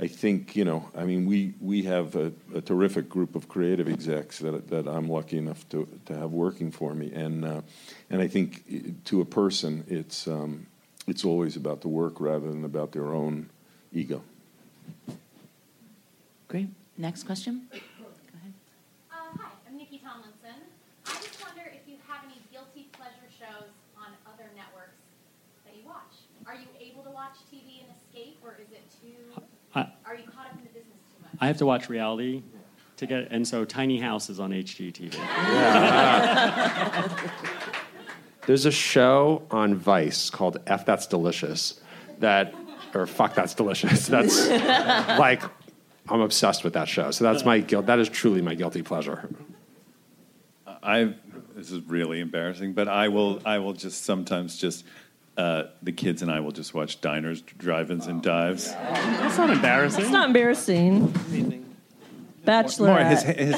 I 0.00 0.06
think 0.06 0.54
you 0.54 0.64
know. 0.64 0.88
I 0.96 1.02
mean, 1.02 1.26
we 1.26 1.54
we 1.60 1.82
have 1.82 2.14
a, 2.14 2.30
a 2.54 2.60
terrific 2.60 3.08
group 3.08 3.34
of 3.34 3.48
creative 3.48 3.88
execs 3.88 4.38
that 4.38 4.70
that 4.70 4.86
I'm 4.86 5.08
lucky 5.08 5.38
enough 5.38 5.68
to 5.70 5.88
to 6.06 6.16
have 6.16 6.30
working 6.30 6.70
for 6.70 6.94
me, 6.94 7.12
and 7.12 7.44
uh, 7.44 7.62
and 8.08 8.22
I 8.22 8.28
think 8.28 9.04
to 9.06 9.20
a 9.20 9.24
person, 9.24 9.82
it's 9.88 10.28
um, 10.28 10.68
it's 11.08 11.24
always 11.24 11.56
about 11.56 11.80
the 11.80 11.88
work 11.88 12.20
rather 12.20 12.48
than 12.48 12.64
about 12.64 12.92
their 12.92 13.12
own 13.12 13.48
ego. 13.92 14.22
Great. 16.46 16.68
Next 16.96 17.24
question. 17.24 17.68
Uh, 17.72 17.78
hi, 19.10 19.50
I'm 19.68 19.76
Nikki 19.76 19.98
Tomlinson. 19.98 20.64
I 21.06 21.14
just 21.20 21.40
wonder 21.44 21.64
if 21.72 21.88
you 21.88 21.96
have 22.06 22.24
any 22.24 22.40
guilty 22.52 22.88
pleasure 22.92 23.28
shows 23.28 23.68
on 23.96 24.12
other 24.26 24.48
networks 24.56 25.00
that 25.64 25.76
you 25.76 25.84
watch. 25.84 26.24
Are 26.46 26.54
you 26.54 26.68
able 26.80 27.02
to 27.04 27.10
watch 27.10 27.36
TV 27.52 27.84
and 27.84 27.92
escape, 28.18 28.38
or 28.42 28.56
is 28.60 28.72
it 28.72 28.84
too? 29.00 29.42
I- 29.74 29.88
are 30.06 30.14
you 30.14 30.24
caught 30.24 30.46
up 30.46 30.52
in 30.54 30.64
the 30.64 30.68
business 30.68 30.98
too 31.12 31.22
much? 31.22 31.32
I 31.40 31.46
have 31.46 31.58
to 31.58 31.66
watch 31.66 31.88
reality 31.88 32.42
to 32.96 33.06
get, 33.06 33.28
and 33.30 33.46
so 33.46 33.64
Tiny 33.64 33.98
House 33.98 34.28
is 34.30 34.40
on 34.40 34.50
HGTV. 34.52 35.14
There's 38.46 38.66
a 38.66 38.72
show 38.72 39.42
on 39.50 39.74
Vice 39.74 40.30
called 40.30 40.58
F 40.66 40.86
That's 40.86 41.06
Delicious 41.06 41.80
that, 42.20 42.54
or 42.94 43.06
Fuck 43.06 43.34
That's 43.34 43.54
Delicious. 43.54 44.06
That's 44.06 44.48
like, 45.18 45.42
I'm 46.08 46.20
obsessed 46.20 46.64
with 46.64 46.72
that 46.72 46.88
show. 46.88 47.10
So 47.10 47.24
that's 47.24 47.44
my 47.44 47.60
guilt. 47.60 47.86
That 47.86 47.98
is 47.98 48.08
truly 48.08 48.40
my 48.40 48.54
guilty 48.54 48.82
pleasure. 48.82 49.28
I 50.82 51.14
this 51.54 51.72
is 51.72 51.82
really 51.82 52.20
embarrassing, 52.20 52.72
but 52.72 52.88
I 52.88 53.08
will 53.08 53.42
I 53.44 53.58
will 53.58 53.72
just 53.74 54.04
sometimes 54.04 54.56
just 54.56 54.84
uh, 55.38 55.68
the 55.82 55.92
kids 55.92 56.20
and 56.20 56.30
I 56.30 56.40
will 56.40 56.50
just 56.52 56.74
watch 56.74 57.00
diners, 57.00 57.40
drive-ins, 57.42 58.06
and 58.08 58.20
dives. 58.20 58.72
That's 58.72 59.38
not 59.38 59.50
embarrassing. 59.50 60.02
It's 60.02 60.10
not 60.10 60.26
embarrassing. 60.26 61.12
Bachelorette. 62.44 62.86
More 62.86 62.98
his, 63.04 63.22
his, 63.22 63.54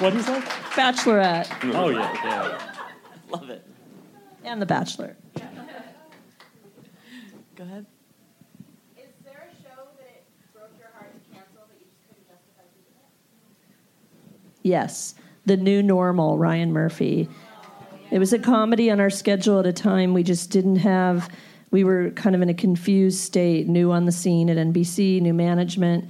What 0.00 0.14
is 0.14 0.26
that? 0.26 0.44
Bachelorette 0.74 1.74
Oh 1.74 1.88
yeah, 1.88 2.12
yeah. 2.24 2.58
Love 3.30 3.50
it. 3.50 3.64
and 4.44 4.62
The 4.62 4.66
Bachelor. 4.66 5.16
Go 7.56 7.64
ahead. 7.64 7.84
Is 8.96 9.06
there 9.24 9.50
a 9.50 9.54
show 9.62 9.88
that 9.98 10.22
broke 10.54 10.70
your 10.78 10.88
heart 10.96 11.12
to 11.12 11.18
cancel 11.34 11.62
that 11.68 11.78
you 11.80 11.86
just 11.90 12.06
couldn't 12.08 12.26
justify 12.28 12.62
keeping 12.72 12.94
it? 12.94 13.10
Yes, 14.62 15.14
The 15.46 15.56
New 15.56 15.82
Normal, 15.82 16.38
Ryan 16.38 16.72
Murphy. 16.72 17.28
It 18.10 18.18
was 18.18 18.32
a 18.32 18.38
comedy 18.38 18.90
on 18.90 19.00
our 19.00 19.10
schedule 19.10 19.58
at 19.58 19.66
a 19.66 19.72
time 19.72 20.14
we 20.14 20.22
just 20.22 20.50
didn't 20.50 20.76
have. 20.76 21.30
We 21.70 21.84
were 21.84 22.10
kind 22.12 22.34
of 22.34 22.40
in 22.40 22.48
a 22.48 22.54
confused 22.54 23.20
state, 23.20 23.68
new 23.68 23.92
on 23.92 24.06
the 24.06 24.12
scene 24.12 24.48
at 24.48 24.56
NBC, 24.56 25.20
new 25.20 25.34
management, 25.34 26.08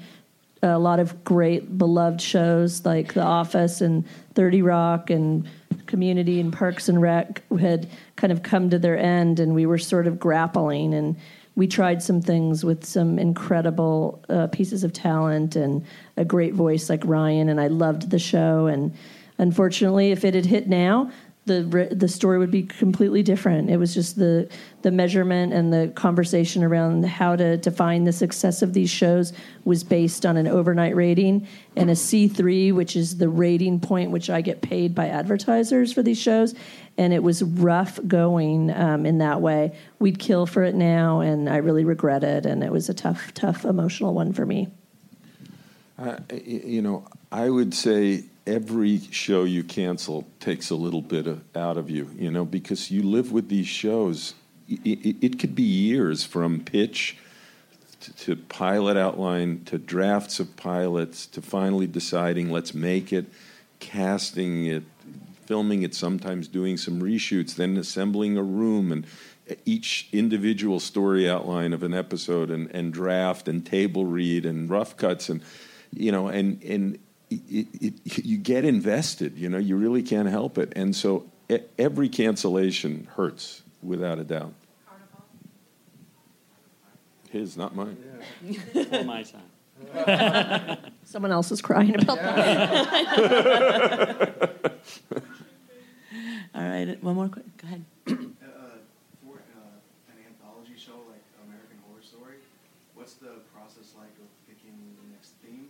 a 0.62 0.78
lot 0.78 1.00
of 1.00 1.24
great 1.24 1.76
beloved 1.76 2.20
shows 2.20 2.84
like 2.84 3.14
The 3.14 3.22
Office 3.22 3.80
and 3.80 4.04
30 4.34 4.62
Rock 4.62 5.10
and 5.10 5.48
community 5.86 6.40
and 6.40 6.52
Parks 6.52 6.88
and 6.88 7.00
Rec 7.00 7.42
had 7.58 7.88
kind 8.16 8.32
of 8.32 8.42
come 8.42 8.70
to 8.70 8.78
their 8.78 8.96
end, 8.96 9.40
and 9.40 9.54
we 9.54 9.66
were 9.66 9.78
sort 9.78 10.06
of 10.06 10.18
grappling. 10.20 10.94
And 10.94 11.16
we 11.56 11.66
tried 11.66 12.02
some 12.02 12.20
things 12.20 12.64
with 12.64 12.84
some 12.84 13.18
incredible 13.18 14.22
uh, 14.28 14.46
pieces 14.48 14.84
of 14.84 14.92
talent 14.92 15.56
and 15.56 15.84
a 16.16 16.24
great 16.24 16.54
voice 16.54 16.88
like 16.88 17.02
Ryan, 17.04 17.48
and 17.48 17.60
I 17.60 17.66
loved 17.66 18.10
the 18.10 18.18
show. 18.18 18.66
And 18.66 18.94
unfortunately, 19.38 20.12
if 20.12 20.24
it 20.24 20.34
had 20.34 20.46
hit 20.46 20.68
now, 20.68 21.10
the 21.48 21.88
the 21.90 22.06
story 22.06 22.38
would 22.38 22.50
be 22.50 22.62
completely 22.62 23.22
different. 23.22 23.70
It 23.70 23.78
was 23.78 23.92
just 23.92 24.16
the 24.16 24.48
the 24.82 24.92
measurement 24.92 25.52
and 25.52 25.72
the 25.72 25.90
conversation 25.96 26.62
around 26.62 27.04
how 27.04 27.34
to 27.34 27.56
define 27.56 28.04
the 28.04 28.12
success 28.12 28.62
of 28.62 28.74
these 28.74 28.90
shows 28.90 29.32
was 29.64 29.82
based 29.82 30.24
on 30.24 30.36
an 30.36 30.46
overnight 30.46 30.94
rating 30.94 31.48
and 31.74 31.90
a 31.90 31.94
C3, 31.94 32.72
which 32.72 32.94
is 32.94 33.18
the 33.18 33.28
rating 33.28 33.80
point 33.80 34.12
which 34.12 34.30
I 34.30 34.40
get 34.40 34.62
paid 34.62 34.94
by 34.94 35.08
advertisers 35.08 35.92
for 35.92 36.02
these 36.02 36.20
shows. 36.20 36.54
And 36.96 37.12
it 37.12 37.22
was 37.22 37.42
rough 37.42 37.98
going 38.06 38.70
um, 38.70 39.06
in 39.06 39.18
that 39.18 39.40
way. 39.40 39.76
We'd 39.98 40.18
kill 40.18 40.46
for 40.46 40.62
it 40.62 40.74
now, 40.74 41.20
and 41.20 41.48
I 41.48 41.56
really 41.56 41.84
regret 41.84 42.22
it. 42.22 42.46
And 42.46 42.62
it 42.62 42.70
was 42.70 42.88
a 42.88 42.94
tough, 42.94 43.32
tough 43.34 43.64
emotional 43.64 44.14
one 44.14 44.32
for 44.32 44.46
me. 44.46 44.68
Uh, 45.98 46.18
you 46.44 46.82
know, 46.82 47.04
I 47.32 47.50
would 47.50 47.74
say 47.74 48.24
every 48.48 48.98
show 49.10 49.44
you 49.44 49.62
cancel 49.62 50.26
takes 50.40 50.70
a 50.70 50.74
little 50.74 51.02
bit 51.02 51.26
of, 51.26 51.44
out 51.54 51.76
of 51.76 51.90
you, 51.90 52.10
you 52.16 52.30
know, 52.30 52.44
because 52.44 52.90
you 52.90 53.02
live 53.02 53.30
with 53.30 53.48
these 53.48 53.66
shows. 53.68 54.34
I- 54.70 54.78
I- 54.86 55.14
It, 55.20 55.38
could 55.38 55.54
be 55.54 55.62
years 55.62 56.24
from 56.24 56.60
pitch 56.60 57.16
to, 58.00 58.12
to 58.16 58.36
pilot 58.36 58.96
outline 58.96 59.64
to 59.66 59.78
drafts 59.78 60.40
of 60.40 60.56
pilots 60.56 61.26
to 61.26 61.42
finally 61.42 61.86
deciding 61.86 62.50
let's 62.50 62.74
make 62.74 63.12
it, 63.12 63.26
casting 63.80 64.66
it, 64.66 64.84
filming 65.46 65.82
it, 65.82 65.94
sometimes 65.94 66.48
doing 66.48 66.76
some 66.76 67.00
reshoots, 67.00 67.54
then 67.54 67.76
assembling 67.76 68.36
a 68.36 68.42
room 68.42 68.92
and 68.92 69.06
each 69.64 70.08
individual 70.12 70.78
story 70.80 71.28
outline 71.28 71.72
of 71.72 71.82
an 71.82 71.94
episode 71.94 72.50
and, 72.50 72.70
and 72.74 72.92
draft 72.92 73.48
and 73.48 73.64
table 73.64 74.04
read 74.04 74.44
and 74.44 74.68
rough 74.68 74.96
cuts 74.96 75.30
and 75.30 75.40
you 75.94 76.12
know 76.12 76.28
and 76.28 76.62
and 76.62 76.98
it, 77.30 77.66
it, 77.80 78.24
you 78.24 78.38
get 78.38 78.64
invested 78.64 79.36
you 79.36 79.48
know 79.48 79.58
you 79.58 79.76
really 79.76 80.02
can't 80.02 80.28
help 80.28 80.58
it. 80.58 80.72
And 80.76 80.94
so 80.96 81.26
e- 81.50 81.58
every 81.78 82.08
cancellation 82.08 83.08
hurts 83.16 83.62
without 83.82 84.18
a 84.18 84.24
doubt. 84.24 84.54
His 87.30 87.56
not 87.56 87.74
mine. 87.76 87.96
For 88.72 89.04
my 89.04 89.22
time. 89.94 90.78
Someone 91.04 91.30
else 91.30 91.52
is 91.52 91.60
crying 91.62 91.94
about 92.00 92.16
that. 92.18 93.68
All 96.54 96.62
right, 96.62 97.02
one 97.02 97.14
more. 97.14 97.28
Quick. 97.28 97.44
Go 97.58 97.66
ahead. 97.68 97.84
uh, 98.08 98.12
for 99.22 99.36
uh, 99.36 100.10
an 100.10 100.18
anthology 100.26 100.74
show 100.76 100.96
like 101.06 101.22
American 101.46 101.78
Horror 101.86 102.02
Story, 102.02 102.40
what's 102.94 103.14
the 103.14 103.44
process 103.54 103.92
like 103.96 104.10
of 104.18 104.26
picking 104.48 104.74
the 104.98 105.06
next 105.14 105.34
theme, 105.44 105.68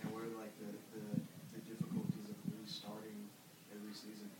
and 0.00 0.08
what 0.14 0.22
are 0.22 0.32
like 0.40 0.54
the, 0.62 0.70
the, 0.96 1.04
the 1.52 1.60
difficulties 1.68 2.30
of 2.30 2.36
restarting 2.62 3.18
every 3.74 3.92
season? 3.92 4.30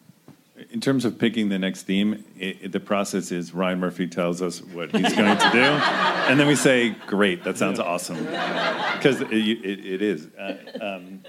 In 0.70 0.73
terms 0.84 1.04
of 1.04 1.18
picking 1.18 1.48
the 1.48 1.58
next 1.58 1.82
theme, 1.82 2.24
it, 2.38 2.58
it- 2.62 2.72
the 2.72 2.80
process 2.80 3.32
is 3.32 3.52
Ryan 3.54 3.80
Murphy 3.80 4.06
tells 4.06 4.42
us 4.42 4.60
what 4.62 4.90
he's 4.94 5.14
going 5.14 5.36
to 5.38 5.50
do, 5.52 5.58
and 6.28 6.38
then 6.38 6.46
we 6.46 6.54
say, 6.56 6.90
"Great, 7.06 7.42
that 7.44 7.56
sounds 7.58 7.78
awesome," 7.80 8.22
because 8.24 9.20
it, 9.20 9.32
it, 9.32 9.86
it 9.86 10.02
is. 10.02 10.28
Uh, 10.38 10.56
um, 10.80 11.20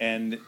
and 0.00 0.38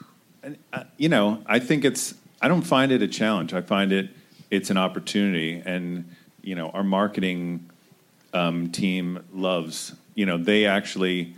and 0.42 0.56
uh, 0.72 0.84
you 0.96 1.08
know, 1.08 1.42
I 1.46 1.58
think 1.58 1.84
it's. 1.84 2.14
I 2.40 2.48
don't 2.48 2.62
find 2.62 2.90
it 2.92 3.02
a 3.02 3.08
challenge. 3.08 3.54
I 3.54 3.60
find 3.62 3.92
it 3.92 4.10
it's 4.50 4.68
an 4.70 4.76
opportunity, 4.76 5.62
and 5.64 6.10
you 6.42 6.54
know, 6.54 6.68
our 6.70 6.84
marketing 6.84 7.70
um, 8.34 8.70
team 8.70 9.24
loves. 9.32 9.94
You 10.14 10.26
know, 10.26 10.36
they 10.36 10.66
actually 10.66 11.34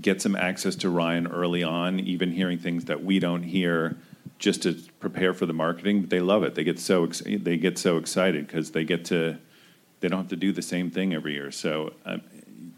get 0.00 0.20
some 0.20 0.34
access 0.36 0.74
to 0.76 0.90
Ryan 0.90 1.26
early 1.28 1.62
on, 1.62 2.00
even 2.00 2.32
hearing 2.32 2.58
things 2.58 2.86
that 2.86 3.02
we 3.04 3.18
don't 3.18 3.42
hear, 3.42 3.96
just 4.38 4.62
to 4.62 4.74
prepare 5.00 5.34
for 5.34 5.46
the 5.46 5.52
marketing. 5.52 6.02
But 6.02 6.10
they 6.10 6.20
love 6.20 6.42
it. 6.42 6.54
They 6.54 6.64
get 6.64 6.78
so 6.78 7.04
ex- 7.04 7.22
they 7.24 7.56
get 7.56 7.78
so 7.78 7.96
excited 7.96 8.46
because 8.46 8.70
they 8.72 8.84
get 8.84 9.04
to 9.06 9.38
they 10.00 10.08
don't 10.08 10.20
have 10.20 10.28
to 10.28 10.36
do 10.36 10.52
the 10.52 10.62
same 10.62 10.90
thing 10.90 11.12
every 11.12 11.32
year. 11.34 11.50
So, 11.50 11.92
um, 12.04 12.22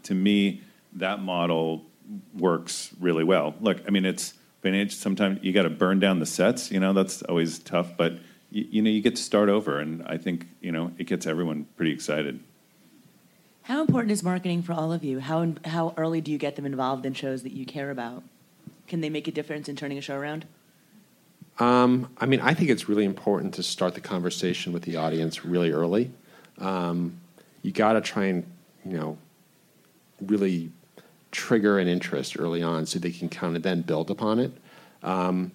to 0.03 0.15
me, 0.15 0.61
that 0.93 1.21
model 1.21 1.85
works 2.37 2.89
really 2.99 3.23
well. 3.23 3.53
Look, 3.61 3.81
I 3.87 3.91
mean, 3.91 4.05
it's 4.05 4.33
financial. 4.61 4.97
Sometimes 4.97 5.39
you 5.43 5.53
got 5.53 5.63
to 5.63 5.69
burn 5.69 5.99
down 5.99 6.19
the 6.19 6.25
sets. 6.25 6.71
You 6.71 6.79
know, 6.79 6.93
that's 6.93 7.21
always 7.23 7.59
tough. 7.59 7.95
But 7.95 8.13
you, 8.49 8.67
you 8.69 8.81
know, 8.81 8.89
you 8.89 9.01
get 9.01 9.15
to 9.15 9.21
start 9.21 9.49
over, 9.49 9.79
and 9.79 10.03
I 10.07 10.17
think 10.17 10.47
you 10.61 10.71
know 10.71 10.91
it 10.97 11.05
gets 11.05 11.27
everyone 11.27 11.67
pretty 11.75 11.91
excited. 11.91 12.39
How 13.63 13.81
important 13.81 14.11
is 14.11 14.23
marketing 14.23 14.63
for 14.63 14.73
all 14.73 14.91
of 14.91 15.03
you? 15.03 15.19
How 15.19 15.53
how 15.65 15.93
early 15.97 16.21
do 16.21 16.31
you 16.31 16.37
get 16.37 16.55
them 16.55 16.65
involved 16.65 17.05
in 17.05 17.13
shows 17.13 17.43
that 17.43 17.53
you 17.53 17.65
care 17.65 17.91
about? 17.91 18.23
Can 18.87 19.01
they 19.01 19.09
make 19.09 19.27
a 19.27 19.31
difference 19.31 19.69
in 19.69 19.75
turning 19.75 19.97
a 19.97 20.01
show 20.01 20.17
around? 20.17 20.45
Um, 21.59 22.09
I 22.17 22.25
mean, 22.25 22.39
I 22.41 22.53
think 22.53 22.69
it's 22.69 22.89
really 22.89 23.05
important 23.05 23.53
to 23.55 23.63
start 23.63 23.93
the 23.93 24.01
conversation 24.01 24.73
with 24.73 24.83
the 24.83 24.97
audience 24.97 25.45
really 25.45 25.71
early. 25.71 26.11
Um, 26.57 27.19
you 27.61 27.71
got 27.71 27.93
to 27.93 28.01
try 28.01 28.25
and, 28.25 28.45
you 28.85 28.97
know, 28.97 29.17
really 30.21 30.71
trigger 31.31 31.79
an 31.79 31.87
interest 31.87 32.37
early 32.39 32.63
on 32.63 32.85
so 32.85 32.99
they 32.99 33.11
can 33.11 33.29
kind 33.29 33.55
of 33.55 33.63
then 33.63 33.81
build 33.81 34.09
upon 34.09 34.39
it. 34.39 34.51
Um, 35.03 35.51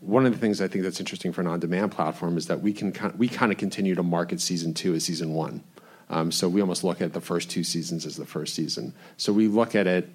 one 0.00 0.26
of 0.26 0.32
the 0.32 0.38
things 0.38 0.60
I 0.60 0.68
think 0.68 0.84
that's 0.84 1.00
interesting 1.00 1.32
for 1.32 1.40
an 1.40 1.46
on-demand 1.46 1.92
platform 1.92 2.36
is 2.36 2.46
that 2.46 2.60
we 2.60 2.72
can 2.72 2.94
we 3.16 3.28
kind 3.28 3.50
of 3.50 3.58
continue 3.58 3.94
to 3.94 4.02
market 4.02 4.40
season 4.40 4.72
two 4.72 4.94
as 4.94 5.04
season 5.04 5.34
one. 5.34 5.62
Um, 6.10 6.32
so 6.32 6.48
we 6.48 6.60
almost 6.60 6.84
look 6.84 7.00
at 7.00 7.12
the 7.12 7.20
first 7.20 7.50
two 7.50 7.64
seasons 7.64 8.06
as 8.06 8.16
the 8.16 8.24
first 8.24 8.54
season. 8.54 8.94
So 9.16 9.32
we 9.32 9.48
look 9.48 9.74
at 9.74 9.86
it 9.86 10.08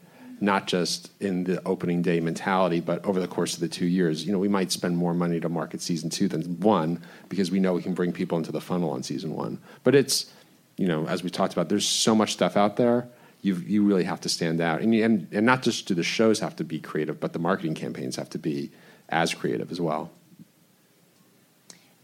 not 0.43 0.67
just 0.67 1.09
in 1.21 1.45
the 1.45 1.65
opening 1.65 2.01
day 2.01 2.19
mentality, 2.19 2.81
but 2.81 3.03
over 3.05 3.21
the 3.21 3.27
course 3.27 3.53
of 3.53 3.61
the 3.61 3.67
two 3.69 3.85
years. 3.85 4.25
You 4.25 4.33
know, 4.33 4.39
we 4.39 4.49
might 4.49 4.73
spend 4.73 4.97
more 4.97 5.13
money 5.13 5.39
to 5.39 5.47
market 5.47 5.81
season 5.81 6.09
two 6.09 6.27
than 6.27 6.59
one 6.59 7.01
because 7.29 7.49
we 7.49 7.61
know 7.61 7.73
we 7.73 7.81
can 7.81 7.93
bring 7.93 8.11
people 8.11 8.37
into 8.37 8.51
the 8.51 8.59
funnel 8.59 8.91
on 8.91 9.03
season 9.03 9.33
one. 9.35 9.57
But 9.85 9.95
it's, 9.95 10.31
you 10.75 10.85
know, 10.85 11.07
as 11.07 11.23
we 11.23 11.29
talked 11.29 11.53
about, 11.53 11.69
there's 11.69 11.87
so 11.87 12.13
much 12.13 12.33
stuff 12.33 12.57
out 12.57 12.75
there. 12.75 13.07
You 13.41 13.55
you 13.55 13.83
really 13.83 14.03
have 14.03 14.19
to 14.21 14.29
stand 14.29 14.59
out, 14.59 14.81
and 14.81 14.93
and 14.93 15.27
and 15.31 15.45
not 15.45 15.63
just 15.63 15.87
do 15.87 15.95
the 15.95 16.03
shows 16.03 16.39
have 16.41 16.55
to 16.57 16.63
be 16.63 16.79
creative, 16.79 17.19
but 17.19 17.31
the 17.33 17.39
marketing 17.39 17.73
campaigns 17.73 18.17
have 18.17 18.29
to 18.31 18.37
be 18.37 18.71
as 19.09 19.33
creative 19.33 19.71
as 19.71 19.79
well. 19.79 20.11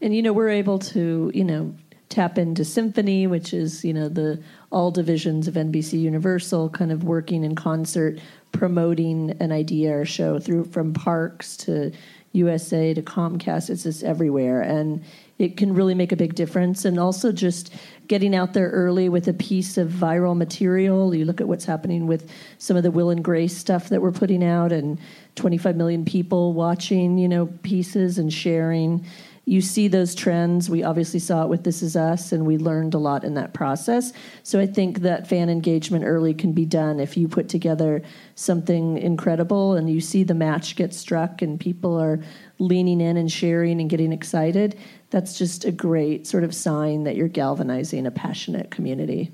And 0.00 0.14
you 0.14 0.22
know, 0.22 0.32
we're 0.32 0.48
able 0.48 0.78
to, 0.78 1.30
you 1.34 1.44
know, 1.44 1.74
tap 2.10 2.36
into 2.36 2.64
Symphony, 2.64 3.26
which 3.26 3.54
is, 3.54 3.84
you 3.84 3.94
know, 3.94 4.08
the 4.08 4.42
all 4.70 4.90
divisions 4.90 5.48
of 5.48 5.54
NBC 5.54 5.98
Universal 5.98 6.70
kind 6.70 6.92
of 6.92 7.04
working 7.04 7.44
in 7.44 7.54
concert, 7.54 8.18
promoting 8.52 9.30
an 9.40 9.52
idea 9.52 9.96
or 9.96 10.04
show 10.04 10.38
through 10.38 10.64
from 10.64 10.92
parks 10.92 11.56
to 11.56 11.92
USA 12.32 12.94
to 12.94 13.02
Comcast. 13.02 13.70
It's 13.70 13.84
just 13.84 14.02
everywhere. 14.02 14.60
And 14.60 15.02
it 15.38 15.56
can 15.56 15.72
really 15.72 15.94
make 15.94 16.12
a 16.12 16.16
big 16.16 16.34
difference. 16.34 16.84
And 16.84 16.98
also 16.98 17.32
just 17.32 17.72
getting 18.08 18.34
out 18.34 18.54
there 18.54 18.70
early 18.70 19.08
with 19.08 19.26
a 19.28 19.32
piece 19.32 19.78
of 19.78 19.88
viral 19.88 20.36
material. 20.36 21.14
You 21.14 21.24
look 21.24 21.40
at 21.40 21.48
what's 21.48 21.64
happening 21.64 22.06
with 22.06 22.30
some 22.58 22.76
of 22.76 22.82
the 22.82 22.90
Will 22.90 23.10
and 23.10 23.24
Grace 23.24 23.56
stuff 23.56 23.88
that 23.88 24.02
we're 24.02 24.12
putting 24.12 24.44
out 24.44 24.72
and 24.72 24.98
25 25.36 25.76
million 25.76 26.04
people 26.04 26.52
watching, 26.52 27.18
you 27.18 27.28
know, 27.28 27.46
pieces 27.62 28.18
and 28.18 28.32
sharing 28.32 29.06
you 29.50 29.60
see 29.60 29.88
those 29.88 30.14
trends. 30.14 30.70
We 30.70 30.84
obviously 30.84 31.18
saw 31.18 31.42
it 31.42 31.48
with 31.48 31.64
This 31.64 31.82
Is 31.82 31.96
Us, 31.96 32.30
and 32.30 32.46
we 32.46 32.56
learned 32.56 32.94
a 32.94 32.98
lot 32.98 33.24
in 33.24 33.34
that 33.34 33.52
process. 33.52 34.12
So 34.44 34.60
I 34.60 34.66
think 34.66 35.00
that 35.00 35.26
fan 35.26 35.50
engagement 35.50 36.04
early 36.04 36.34
can 36.34 36.52
be 36.52 36.64
done 36.64 37.00
if 37.00 37.16
you 37.16 37.26
put 37.26 37.48
together 37.48 38.00
something 38.36 38.96
incredible 38.96 39.74
and 39.74 39.90
you 39.90 40.00
see 40.00 40.22
the 40.22 40.34
match 40.34 40.76
get 40.76 40.94
struck 40.94 41.42
and 41.42 41.58
people 41.58 42.00
are 42.00 42.20
leaning 42.60 43.00
in 43.00 43.16
and 43.16 43.28
sharing 43.28 43.80
and 43.80 43.90
getting 43.90 44.12
excited. 44.12 44.78
That's 45.10 45.36
just 45.36 45.64
a 45.64 45.72
great 45.72 46.28
sort 46.28 46.44
of 46.44 46.54
sign 46.54 47.02
that 47.02 47.16
you're 47.16 47.26
galvanizing 47.26 48.06
a 48.06 48.12
passionate 48.12 48.70
community. 48.70 49.32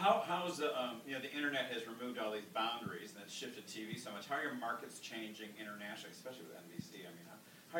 How, 0.00 0.24
how's 0.24 0.56
the, 0.56 0.72
um, 0.80 0.96
you 1.06 1.12
know, 1.12 1.20
the 1.20 1.30
internet 1.34 1.68
has 1.74 1.82
removed 1.86 2.18
all 2.18 2.32
these 2.32 2.48
boundaries 2.54 3.12
and 3.12 3.22
it's 3.22 3.34
shifted 3.34 3.66
TV 3.66 4.00
so 4.00 4.10
much. 4.10 4.26
How 4.26 4.36
are 4.36 4.42
your 4.42 4.54
markets 4.54 4.98
changing 4.98 5.52
internationally, 5.60 6.16
especially 6.16 6.48
with 6.48 6.56
NBC? 6.56 7.04
I 7.04 7.12
mean, 7.12 7.28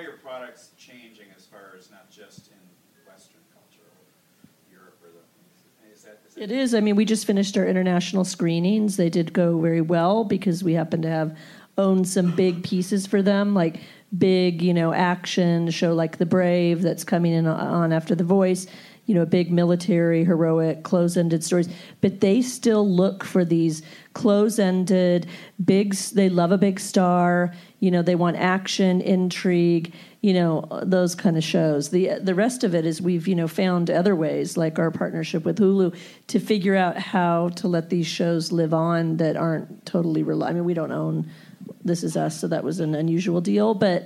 how, 0.00 0.08
your 0.08 0.18
products 0.18 0.70
changing 0.78 1.26
as 1.36 1.44
far 1.46 1.74
as 1.78 1.90
not 1.90 2.10
just 2.10 2.48
in 2.48 3.10
Western 3.10 3.40
culture 3.52 3.86
or 3.86 4.72
Europe 4.72 4.98
or 5.02 5.08
the, 5.08 5.92
is 5.92 6.02
that, 6.02 6.20
is 6.26 6.34
that 6.34 6.42
It 6.42 6.50
is. 6.50 6.74
I 6.74 6.80
mean, 6.80 6.96
we 6.96 7.04
just 7.04 7.26
finished 7.26 7.56
our 7.56 7.66
international 7.66 8.24
screenings. 8.24 8.96
They 8.96 9.10
did 9.10 9.32
go 9.32 9.60
very 9.60 9.80
well 9.80 10.24
because 10.24 10.64
we 10.64 10.74
happen 10.74 11.02
to 11.02 11.08
have 11.08 11.36
owned 11.78 12.08
some 12.08 12.34
big 12.34 12.62
pieces 12.68 13.06
for 13.06 13.22
them, 13.22 13.54
like 13.54 13.80
big, 14.16 14.62
you 14.62 14.74
know, 14.74 14.92
action 14.92 15.70
show 15.70 15.94
like 15.94 16.18
The 16.18 16.26
Brave 16.26 16.82
that's 16.82 17.04
coming 17.04 17.32
in 17.32 17.46
on 17.46 17.92
after 17.92 18.14
The 18.14 18.24
Voice. 18.24 18.66
you 19.06 19.14
know 19.14 19.26
big 19.26 19.50
military 19.50 20.24
heroic 20.24 20.84
close-ended 20.84 21.42
stories 21.42 21.68
but 22.00 22.20
they 22.20 22.40
still 22.42 22.88
look 22.88 23.24
for 23.24 23.44
these 23.44 23.82
close-ended 24.12 25.26
big 25.64 25.94
they 25.94 26.28
love 26.28 26.50
a 26.50 26.58
big 26.58 26.80
star 26.80 27.52
you 27.78 27.90
know 27.90 28.02
they 28.02 28.16
want 28.16 28.36
action 28.36 29.00
intrigue 29.00 29.92
you 30.20 30.34
know 30.34 30.66
those 30.82 31.14
kind 31.14 31.36
of 31.36 31.44
shows. 31.44 31.90
The 31.90 32.18
the 32.20 32.34
rest 32.34 32.62
of 32.62 32.74
it 32.74 32.84
is 32.84 33.00
we've 33.00 33.26
you 33.26 33.34
know 33.34 33.48
found 33.48 33.90
other 33.90 34.14
ways 34.14 34.56
like 34.56 34.78
our 34.78 34.90
partnership 34.90 35.44
with 35.44 35.58
Hulu 35.58 35.96
to 36.28 36.40
figure 36.40 36.76
out 36.76 36.98
how 36.98 37.48
to 37.56 37.68
let 37.68 37.90
these 37.90 38.06
shows 38.06 38.52
live 38.52 38.74
on 38.74 39.16
that 39.16 39.36
aren't 39.36 39.86
totally 39.86 40.22
rely 40.22 40.50
I 40.50 40.52
mean 40.52 40.64
we 40.64 40.74
don't 40.74 40.92
own 40.92 41.30
this 41.84 42.04
is 42.04 42.16
us 42.16 42.38
so 42.38 42.48
that 42.48 42.64
was 42.64 42.80
an 42.80 42.94
unusual 42.94 43.40
deal 43.40 43.74
but 43.74 44.04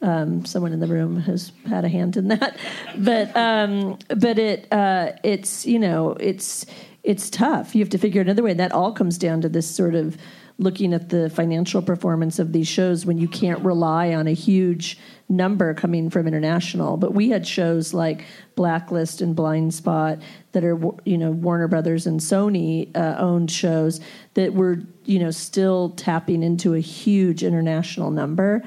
um, 0.00 0.44
someone 0.44 0.72
in 0.72 0.80
the 0.80 0.88
room 0.88 1.20
has 1.20 1.52
had 1.64 1.84
a 1.84 1.88
hand 1.88 2.16
in 2.16 2.26
that, 2.26 2.56
but 2.98 3.36
um, 3.36 3.98
but 4.08 4.36
it 4.36 4.66
uh, 4.72 5.12
it's 5.22 5.64
you 5.64 5.78
know 5.78 6.16
it's 6.18 6.66
it's 7.02 7.28
tough. 7.28 7.74
You 7.74 7.80
have 7.80 7.90
to 7.90 7.98
figure 7.98 8.20
another 8.20 8.42
way, 8.42 8.52
and 8.52 8.60
that 8.60 8.72
all 8.72 8.92
comes 8.92 9.18
down 9.18 9.40
to 9.42 9.48
this 9.48 9.68
sort 9.68 9.94
of 9.94 10.16
looking 10.58 10.92
at 10.92 11.08
the 11.08 11.30
financial 11.30 11.82
performance 11.82 12.38
of 12.38 12.52
these 12.52 12.68
shows 12.68 13.04
when 13.04 13.18
you 13.18 13.26
can't 13.26 13.60
rely 13.64 14.14
on 14.14 14.28
a 14.28 14.32
huge 14.32 14.98
number 15.28 15.74
coming 15.74 16.10
from 16.10 16.28
international. 16.28 16.96
But 16.96 17.14
we 17.14 17.30
had 17.30 17.46
shows 17.46 17.92
like 17.92 18.24
Blacklist 18.54 19.20
and 19.20 19.34
Blindspot 19.34 20.22
that 20.52 20.64
are 20.64 20.78
you 21.04 21.18
know 21.18 21.32
Warner 21.32 21.68
Brothers 21.68 22.06
and 22.06 22.20
Sony 22.20 22.94
uh, 22.96 23.16
owned 23.18 23.50
shows 23.50 24.00
that 24.34 24.54
were 24.54 24.78
you 25.04 25.18
know 25.18 25.30
still 25.30 25.90
tapping 25.90 26.42
into 26.42 26.74
a 26.74 26.80
huge 26.80 27.42
international 27.42 28.10
number 28.10 28.62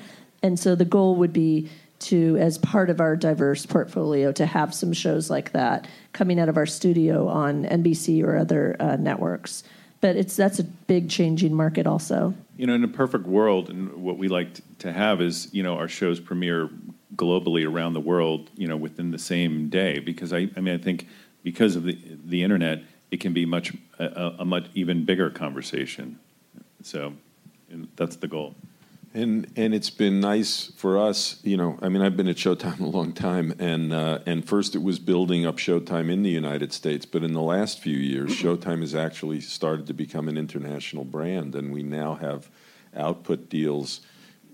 and 0.46 0.60
so 0.60 0.76
the 0.76 0.86
goal 0.86 1.16
would 1.16 1.34
be 1.34 1.68
to, 2.00 2.38
as 2.38 2.58
part 2.58 2.90
of 2.90 3.00
our 3.00 3.16
diverse 3.16 3.66
portfolio, 3.66 4.32
to 4.34 4.46
have 4.46 4.74
some 4.74 4.94
shows 4.94 5.30
like 5.30 5.52
that 5.54 5.88
coming 6.14 6.40
out 6.40 6.50
of 6.50 6.58
our 6.58 6.66
studio 6.66 7.28
on 7.28 7.66
NBC 7.66 8.24
or 8.24 8.38
other 8.38 8.76
uh, 8.80 8.96
networks. 8.98 9.64
But 10.02 10.16
it's 10.16 10.36
that's 10.36 10.60
a 10.60 10.64
big 10.64 11.10
changing 11.10 11.54
market, 11.54 11.88
also. 11.88 12.34
You 12.58 12.68
know, 12.68 12.74
in 12.74 12.84
a 12.84 12.90
perfect 12.90 13.26
world, 13.26 13.70
and 13.70 13.92
what 14.04 14.18
we 14.18 14.28
like 14.28 14.60
to 14.80 14.92
have 14.92 15.22
is, 15.22 15.50
you 15.52 15.64
know, 15.64 15.78
our 15.78 15.88
shows 15.88 16.20
premiere 16.20 16.70
globally 17.16 17.68
around 17.68 17.94
the 17.94 18.02
world, 18.02 18.50
you 18.56 18.68
know, 18.68 18.78
within 18.78 19.12
the 19.12 19.18
same 19.18 19.70
day. 19.70 20.00
Because 20.00 20.34
I, 20.34 20.50
I 20.56 20.60
mean, 20.60 20.76
I 20.76 20.78
think 20.78 21.08
because 21.44 21.76
of 21.76 21.84
the 21.84 21.98
the 22.26 22.44
internet, 22.44 22.84
it 23.10 23.20
can 23.20 23.34
be 23.34 23.46
much 23.46 23.74
a, 23.98 24.36
a 24.40 24.46
much 24.46 24.68
even 24.76 25.06
bigger 25.06 25.30
conversation. 25.30 26.20
So, 26.84 27.14
that's 27.96 28.18
the 28.18 28.28
goal. 28.28 28.54
And 29.16 29.50
and 29.56 29.74
it's 29.74 29.90
been 29.90 30.20
nice 30.20 30.74
for 30.76 31.00
us, 31.00 31.40
you 31.42 31.56
know. 31.56 31.80
I 31.82 31.88
mean, 31.88 32.02
I've 32.02 32.18
been 32.18 32.28
at 32.28 32.36
Showtime 32.36 32.80
a 32.82 32.86
long 32.86 33.14
time, 33.14 33.54
and 33.60 33.94
uh, 33.94 34.20
and 34.26 34.46
first 34.46 34.76
it 34.76 34.84
was 34.84 35.00
building 35.00 35.46
up 35.46 35.56
Showtime 35.56 36.12
in 36.12 36.22
the 36.22 36.30
United 36.30 36.74
States, 36.74 37.06
but 37.06 37.24
in 37.24 37.32
the 37.32 37.42
last 37.42 37.80
few 37.80 37.96
years, 37.98 38.32
Showtime 38.32 38.82
has 38.82 38.94
actually 38.94 39.40
started 39.40 39.88
to 39.88 39.94
become 39.94 40.28
an 40.28 40.38
international 40.38 41.06
brand, 41.06 41.56
and 41.56 41.72
we 41.72 41.82
now 41.82 42.16
have 42.16 42.50
output 42.94 43.48
deals 43.48 44.02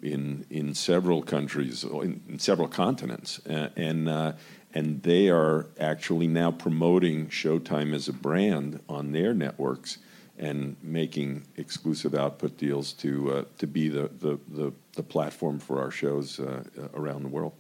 in 0.03 0.45
in 0.51 0.75
several 0.75 1.23
countries, 1.23 1.83
in, 1.83 2.21
in 2.29 2.37
several 2.37 2.67
continents, 2.67 3.43
uh, 3.47 3.69
and 3.75 4.07
uh, 4.07 4.33
and 4.75 5.01
they 5.01 5.29
are 5.29 5.69
actually 5.79 6.27
now 6.27 6.51
promoting 6.51 7.29
Showtime 7.29 7.95
as 7.95 8.07
a 8.07 8.13
brand 8.13 8.79
on 8.87 9.11
their 9.11 9.33
networks 9.33 9.97
and 10.41 10.75
making 10.81 11.43
exclusive 11.55 12.15
output 12.15 12.57
deals 12.57 12.93
to 12.93 13.31
uh, 13.31 13.43
to 13.59 13.67
be 13.67 13.87
the, 13.87 14.09
the, 14.19 14.39
the, 14.49 14.73
the, 14.93 15.03
platform 15.03 15.59
for 15.59 15.79
our 15.79 15.91
shows 15.91 16.39
uh, 16.39 16.63
around 16.95 17.21
the 17.21 17.29
world. 17.29 17.53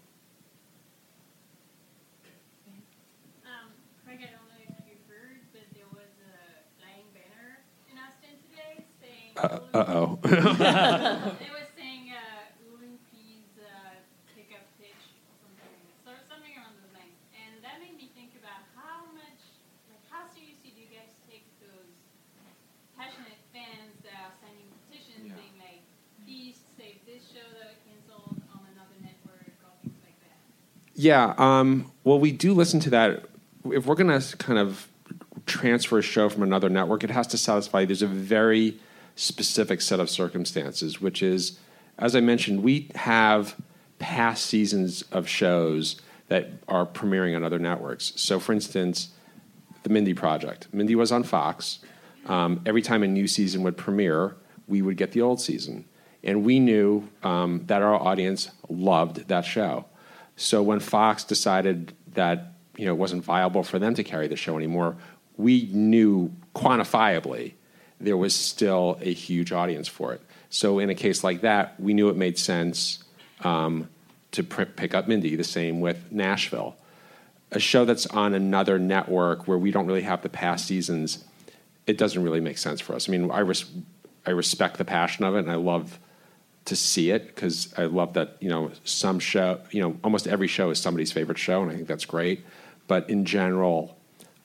Um, 3.45 3.69
Craig, 4.03 4.17
I 4.25 4.33
don't 4.33 4.49
know 4.49 4.57
if 4.65 4.81
you 4.89 4.97
heard, 5.05 5.45
but 5.53 5.61
there 5.77 5.85
was 5.93 6.09
a 6.25 6.33
flying 6.81 7.05
banner 7.13 7.61
in 7.85 8.01
Austin 8.01 8.33
today 8.49 8.81
saying. 8.97 9.37
Uh 9.37 9.85
oh. 9.85 10.17
it 10.25 11.53
was 11.53 11.69
saying 11.77 12.09
uh, 12.09 12.65
Olympi's 12.65 13.53
uh, 13.61 14.01
pickup 14.33 14.65
pitch 14.81 15.05
or 15.29 15.37
something, 15.37 15.85
so 16.01 16.09
something 16.25 16.57
along 16.57 16.73
those 16.81 16.97
lines, 16.97 17.13
and 17.37 17.61
that 17.61 17.77
made 17.77 17.93
me 17.93 18.09
think 18.17 18.33
about 18.41 18.65
how 18.73 19.05
much, 19.13 19.37
like, 19.85 20.01
how 20.09 20.25
seriously 20.33 20.73
do 20.73 20.81
you 20.81 20.89
guys 20.89 21.13
take 21.29 21.45
those 21.61 21.93
passionate 23.01 23.41
fans 23.49 23.97
that 24.05 24.13
are 24.13 24.33
signing 24.45 24.69
petitions 24.85 25.25
Yeah. 25.25 25.33
saying 25.33 25.57
like, 25.57 25.81
please 26.21 26.61
save 26.77 27.01
this 27.09 27.25
show 27.33 27.41
that 27.57 27.73
was 27.73 27.81
canceled 27.81 28.37
on 28.53 28.61
another 28.77 28.93
network 29.01 29.57
or 29.65 29.73
things 29.81 29.97
like 30.05 30.19
that. 30.21 30.37
Yeah. 31.01 31.33
Um, 31.39 31.91
well, 32.03 32.19
we 32.19 32.31
do 32.31 32.53
listen 32.53 32.79
to 32.81 32.91
that. 32.91 33.25
If 33.65 33.87
we're 33.87 33.95
going 33.95 34.21
to 34.21 34.37
kind 34.37 34.59
of 34.59 34.87
transfer 35.47 35.97
a 35.97 36.03
show 36.03 36.29
from 36.29 36.43
another 36.43 36.69
network, 36.69 37.03
it 37.03 37.09
has 37.09 37.25
to 37.27 37.39
satisfy. 37.39 37.85
There's 37.85 38.03
a 38.03 38.07
very 38.07 38.79
specific 39.15 39.81
set 39.81 39.99
of 39.99 40.11
circumstances, 40.11 41.01
which 41.01 41.23
is, 41.23 41.57
as 41.97 42.15
I 42.15 42.19
mentioned, 42.19 42.61
we 42.61 42.87
have 42.93 43.55
past 43.97 44.45
seasons 44.45 45.01
of 45.11 45.27
shows 45.27 45.99
that 46.27 46.51
are 46.67 46.85
premiering 46.85 47.35
on 47.35 47.43
other 47.43 47.57
networks. 47.57 48.13
So, 48.15 48.39
for 48.39 48.53
instance, 48.53 49.09
the 49.81 49.89
Mindy 49.89 50.13
Project. 50.13 50.67
Mindy 50.71 50.93
was 50.93 51.11
on 51.11 51.23
Fox. 51.23 51.79
Um, 52.27 52.61
every 52.67 52.83
time 52.83 53.01
a 53.01 53.07
new 53.07 53.27
season 53.27 53.63
would 53.63 53.75
premiere, 53.75 54.35
we 54.67 54.83
would 54.83 54.97
get 54.97 55.13
the 55.13 55.21
old 55.21 55.41
season. 55.41 55.85
And 56.23 56.45
we 56.45 56.59
knew 56.59 57.09
um, 57.23 57.63
that 57.65 57.81
our 57.81 57.95
audience 57.95 58.51
loved 58.69 59.27
that 59.29 59.45
show. 59.45 59.85
So 60.41 60.63
when 60.63 60.79
Fox 60.79 61.23
decided 61.23 61.93
that 62.13 62.53
you 62.75 62.85
know, 62.85 62.93
it 62.93 62.97
wasn't 62.97 63.23
viable 63.23 63.63
for 63.63 63.77
them 63.77 63.93
to 63.93 64.03
carry 64.03 64.27
the 64.27 64.35
show 64.35 64.57
anymore, 64.57 64.97
we 65.37 65.69
knew 65.71 66.33
quantifiably 66.55 67.53
there 67.99 68.17
was 68.17 68.33
still 68.33 68.97
a 69.01 69.13
huge 69.13 69.51
audience 69.51 69.87
for 69.87 70.13
it. 70.13 70.21
So 70.49 70.79
in 70.79 70.89
a 70.89 70.95
case 70.95 71.23
like 71.23 71.41
that, 71.41 71.79
we 71.79 71.93
knew 71.93 72.09
it 72.09 72.15
made 72.15 72.39
sense 72.39 73.03
um, 73.43 73.87
to 74.31 74.43
pr- 74.43 74.63
pick 74.63 74.95
up 74.95 75.07
Mindy. 75.07 75.35
The 75.35 75.43
same 75.43 75.79
with 75.79 76.11
Nashville. 76.11 76.75
A 77.51 77.59
show 77.59 77.85
that's 77.85 78.07
on 78.07 78.33
another 78.33 78.79
network 78.79 79.47
where 79.47 79.59
we 79.59 79.69
don't 79.69 79.85
really 79.85 80.01
have 80.01 80.23
the 80.23 80.29
past 80.29 80.65
seasons, 80.65 81.23
it 81.85 81.97
doesn't 81.97 82.23
really 82.23 82.41
make 82.41 82.57
sense 82.57 82.81
for 82.81 82.95
us. 82.95 83.07
I 83.07 83.11
mean, 83.11 83.29
I, 83.29 83.39
res- 83.39 83.65
I 84.25 84.31
respect 84.31 84.77
the 84.77 84.85
passion 84.85 85.23
of 85.23 85.35
it, 85.35 85.39
and 85.39 85.51
I 85.51 85.55
love 85.55 85.99
to 86.65 86.75
see 86.75 87.09
it 87.11 87.27
because 87.27 87.73
I 87.77 87.85
love 87.85 88.13
that 88.13 88.37
you 88.39 88.49
know 88.49 88.71
some 88.83 89.19
show, 89.19 89.61
you 89.71 89.81
know, 89.81 89.97
almost 90.03 90.27
every 90.27 90.47
show 90.47 90.69
is 90.69 90.79
somebody's 90.79 91.11
favorite 91.11 91.37
show, 91.37 91.61
and 91.61 91.71
I 91.71 91.75
think 91.75 91.87
that's 91.87 92.05
great. 92.05 92.45
But 92.87 93.09
in 93.09 93.25
general, 93.25 93.97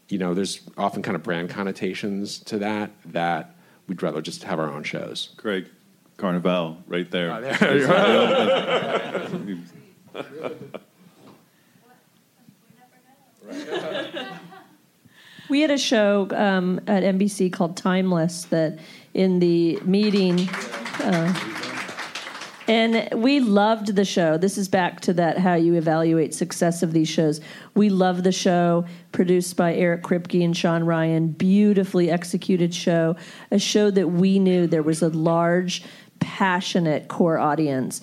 you 0.08 0.18
know, 0.18 0.34
there's 0.34 0.60
often 0.76 1.02
kind 1.02 1.16
of 1.16 1.22
brand 1.22 1.50
connotations 1.50 2.38
to 2.40 2.58
that 2.58 2.90
that 3.06 3.54
we'd 3.86 4.02
rather 4.02 4.20
just 4.22 4.44
have 4.44 4.58
our 4.58 4.72
own 4.72 4.82
shows. 4.82 5.30
Craig, 5.36 5.68
Carnival, 6.16 6.78
right 6.86 7.10
there. 7.10 7.32
Oh, 7.32 7.40
there 7.40 7.60
We 15.48 15.60
had 15.60 15.70
a 15.70 15.78
show 15.78 16.26
um, 16.32 16.80
at 16.88 17.04
NBC 17.04 17.52
called 17.52 17.76
Timeless 17.76 18.46
that 18.46 18.80
in 19.14 19.38
the 19.38 19.78
meeting. 19.84 20.48
Uh, 20.98 21.55
and 22.68 23.22
we 23.22 23.40
loved 23.40 23.94
the 23.94 24.04
show. 24.04 24.36
This 24.36 24.58
is 24.58 24.68
back 24.68 25.00
to 25.02 25.12
that 25.14 25.38
how 25.38 25.54
you 25.54 25.74
evaluate 25.74 26.34
success 26.34 26.82
of 26.82 26.92
these 26.92 27.08
shows. 27.08 27.40
We 27.74 27.90
love 27.90 28.24
the 28.24 28.32
show, 28.32 28.86
produced 29.12 29.56
by 29.56 29.74
Eric 29.74 30.02
Kripke 30.02 30.44
and 30.44 30.56
Shawn 30.56 30.84
Ryan. 30.84 31.28
Beautifully 31.28 32.10
executed 32.10 32.74
show. 32.74 33.16
A 33.50 33.58
show 33.58 33.90
that 33.90 34.08
we 34.08 34.38
knew 34.38 34.66
there 34.66 34.82
was 34.82 35.02
a 35.02 35.08
large, 35.08 35.84
passionate 36.18 37.08
core 37.08 37.38
audience. 37.38 38.00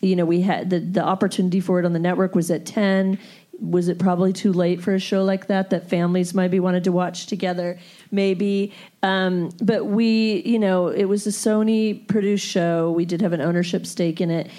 You 0.00 0.16
know, 0.16 0.24
we 0.24 0.40
had 0.40 0.70
the, 0.70 0.80
the 0.80 1.04
opportunity 1.04 1.60
for 1.60 1.78
it 1.78 1.84
on 1.84 1.92
the 1.92 1.98
network 1.98 2.34
was 2.34 2.50
at 2.50 2.66
10 2.66 3.18
was 3.60 3.88
it 3.88 3.98
probably 3.98 4.32
too 4.32 4.52
late 4.52 4.80
for 4.80 4.94
a 4.94 4.98
show 4.98 5.22
like 5.22 5.46
that 5.48 5.70
that 5.70 5.88
families 5.88 6.34
might 6.34 6.50
be 6.50 6.60
wanted 6.60 6.84
to 6.84 6.92
watch 6.92 7.26
together? 7.26 7.78
Maybe. 8.10 8.72
Um, 9.02 9.50
but 9.62 9.86
we 9.86 10.42
you 10.44 10.58
know 10.58 10.88
it 10.88 11.04
was 11.04 11.26
a 11.26 11.30
sony 11.30 12.06
produced 12.08 12.46
show. 12.46 12.90
We 12.90 13.04
did 13.04 13.20
have 13.20 13.32
an 13.32 13.40
ownership 13.40 13.86
stake 13.86 14.20
in 14.20 14.30
it. 14.30 14.50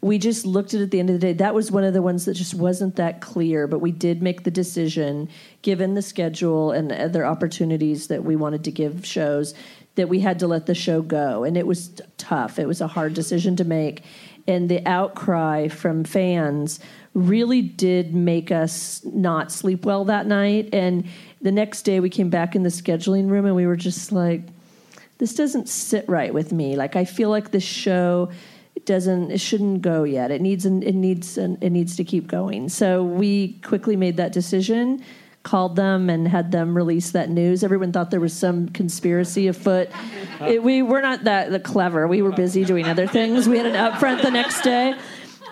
We 0.00 0.18
just 0.18 0.44
looked 0.44 0.74
at 0.74 0.80
it 0.80 0.84
at 0.84 0.90
the 0.90 1.00
end 1.00 1.08
of 1.08 1.14
the 1.14 1.26
day. 1.26 1.32
That 1.32 1.54
was 1.54 1.72
one 1.72 1.82
of 1.82 1.94
the 1.94 2.02
ones 2.02 2.26
that 2.26 2.34
just 2.34 2.54
wasn't 2.54 2.96
that 2.96 3.20
clear 3.20 3.66
but 3.66 3.78
we 3.78 3.90
did 3.90 4.22
make 4.22 4.44
the 4.44 4.50
decision 4.50 5.28
given 5.62 5.94
the 5.94 6.02
schedule 6.02 6.72
and 6.72 6.92
other 6.92 7.24
opportunities 7.24 8.08
that 8.08 8.22
we 8.22 8.36
wanted 8.36 8.64
to 8.64 8.70
give 8.70 9.06
shows 9.06 9.54
that 9.94 10.08
we 10.08 10.20
had 10.20 10.38
to 10.40 10.46
let 10.46 10.66
the 10.66 10.74
show 10.74 11.02
go. 11.02 11.44
And 11.44 11.56
it 11.56 11.66
was 11.66 12.00
tough. 12.18 12.58
It 12.58 12.66
was 12.66 12.80
a 12.80 12.86
hard 12.86 13.14
decision 13.14 13.56
to 13.56 13.64
make. 13.64 14.02
And 14.46 14.68
the 14.68 14.86
outcry 14.86 15.68
from 15.68 16.04
fans 16.04 16.80
really 17.14 17.62
did 17.62 18.14
make 18.14 18.50
us 18.50 19.00
not 19.04 19.52
sleep 19.52 19.84
well 19.84 20.04
that 20.04 20.26
night. 20.26 20.68
And 20.72 21.06
the 21.40 21.52
next 21.52 21.82
day 21.82 22.00
we 22.00 22.10
came 22.10 22.28
back 22.28 22.56
in 22.56 22.64
the 22.64 22.68
scheduling 22.68 23.28
room 23.28 23.46
and 23.46 23.54
we 23.54 23.66
were 23.66 23.76
just 23.76 24.10
like, 24.12 24.42
this 25.18 25.34
doesn't 25.34 25.68
sit 25.68 26.08
right 26.08 26.34
with 26.34 26.52
me. 26.52 26.76
Like 26.76 26.96
I 26.96 27.04
feel 27.04 27.30
like 27.30 27.52
this 27.52 27.62
show 27.62 28.30
doesn't 28.84 29.30
it 29.30 29.40
shouldn't 29.40 29.82
go 29.82 30.02
yet. 30.02 30.32
It 30.32 30.40
needs 30.40 30.66
an, 30.66 30.82
it 30.82 30.94
needs 30.94 31.38
an, 31.38 31.56
it 31.60 31.70
needs 31.70 31.96
to 31.96 32.04
keep 32.04 32.26
going. 32.26 32.68
So 32.68 33.04
we 33.04 33.52
quickly 33.62 33.96
made 33.96 34.16
that 34.16 34.32
decision. 34.32 35.02
called 35.44 35.76
them 35.76 36.08
and 36.08 36.26
had 36.26 36.50
them 36.50 36.74
release 36.74 37.10
that 37.12 37.28
news. 37.28 37.62
Everyone 37.62 37.92
thought 37.92 38.10
there 38.10 38.18
was 38.18 38.32
some 38.32 38.68
conspiracy 38.70 39.46
afoot. 39.46 39.88
It, 40.40 40.62
we 40.62 40.82
were 40.82 41.00
not 41.00 41.24
that, 41.24 41.52
that 41.52 41.62
clever. 41.62 42.08
We 42.08 42.20
were 42.20 42.32
busy 42.32 42.64
doing 42.64 42.86
other 42.86 43.06
things. 43.06 43.48
We 43.48 43.56
had 43.56 43.66
an 43.66 43.76
upfront 43.76 44.20
the 44.20 44.32
next 44.32 44.62
day. 44.62 44.94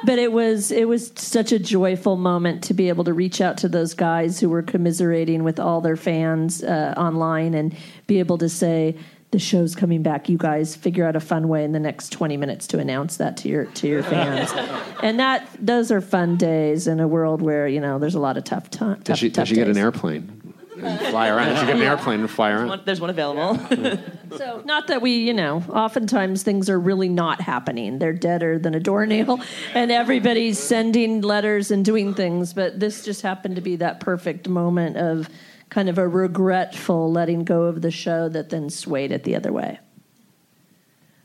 But 0.04 0.18
it 0.18 0.32
was 0.32 0.70
it 0.70 0.88
was 0.88 1.12
such 1.16 1.52
a 1.52 1.58
joyful 1.58 2.16
moment 2.16 2.64
to 2.64 2.74
be 2.74 2.88
able 2.88 3.04
to 3.04 3.12
reach 3.12 3.40
out 3.40 3.56
to 3.58 3.68
those 3.68 3.94
guys 3.94 4.40
who 4.40 4.48
were 4.48 4.62
commiserating 4.62 5.44
with 5.44 5.60
all 5.60 5.80
their 5.80 5.96
fans 5.96 6.62
uh, 6.62 6.94
online 6.96 7.54
and 7.54 7.76
be 8.06 8.18
able 8.18 8.38
to 8.38 8.48
say 8.48 8.96
the 9.30 9.38
show's 9.38 9.74
coming 9.74 10.02
back. 10.02 10.28
You 10.28 10.38
guys 10.38 10.76
figure 10.76 11.06
out 11.06 11.16
a 11.16 11.20
fun 11.20 11.48
way 11.48 11.64
in 11.64 11.72
the 11.72 11.80
next 11.80 12.10
twenty 12.10 12.36
minutes 12.36 12.66
to 12.68 12.78
announce 12.78 13.16
that 13.18 13.36
to 13.38 13.48
your 13.48 13.64
to 13.66 13.88
your 13.88 14.02
fans, 14.02 14.52
and 15.02 15.18
that 15.20 15.48
those 15.58 15.92
are 15.92 16.00
fun 16.00 16.36
days 16.36 16.86
in 16.86 17.00
a 17.00 17.08
world 17.08 17.40
where 17.40 17.68
you 17.68 17.80
know 17.80 17.98
there's 17.98 18.16
a 18.16 18.20
lot 18.20 18.36
of 18.36 18.44
tough 18.44 18.70
time. 18.70 19.00
Does 19.04 19.18
she, 19.18 19.28
does 19.28 19.48
she 19.48 19.54
get 19.54 19.68
an 19.68 19.78
airplane 19.78 20.41
and 20.82 21.00
fly 21.08 21.28
around? 21.28 21.48
Does 21.50 21.60
she 21.60 21.66
get 21.66 21.76
an 21.76 21.82
airplane 21.82 22.20
and 22.20 22.30
fly 22.30 22.50
around? 22.50 22.68
One- 22.68 22.82
There's 22.84 23.00
one 23.00 23.10
available. 23.10 23.58
So, 24.38 24.62
not 24.64 24.86
that 24.86 25.02
we, 25.02 25.16
you 25.18 25.34
know, 25.34 25.62
oftentimes 25.68 26.42
things 26.42 26.70
are 26.70 26.80
really 26.80 27.10
not 27.10 27.42
happening. 27.42 27.98
They're 27.98 28.14
deader 28.14 28.58
than 28.58 28.74
a 28.74 28.80
doornail, 28.80 29.38
and 29.74 29.92
everybody's 29.92 30.58
sending 30.58 31.20
letters 31.20 31.70
and 31.70 31.84
doing 31.84 32.14
things. 32.14 32.54
But 32.54 32.80
this 32.80 33.04
just 33.04 33.20
happened 33.20 33.56
to 33.56 33.60
be 33.60 33.76
that 33.76 34.00
perfect 34.00 34.48
moment 34.48 34.96
of 34.96 35.28
kind 35.68 35.90
of 35.90 35.98
a 35.98 36.08
regretful 36.08 37.12
letting 37.12 37.44
go 37.44 37.64
of 37.64 37.82
the 37.82 37.90
show 37.90 38.30
that 38.30 38.48
then 38.48 38.70
swayed 38.70 39.12
it 39.12 39.24
the 39.24 39.36
other 39.36 39.52
way. 39.52 39.78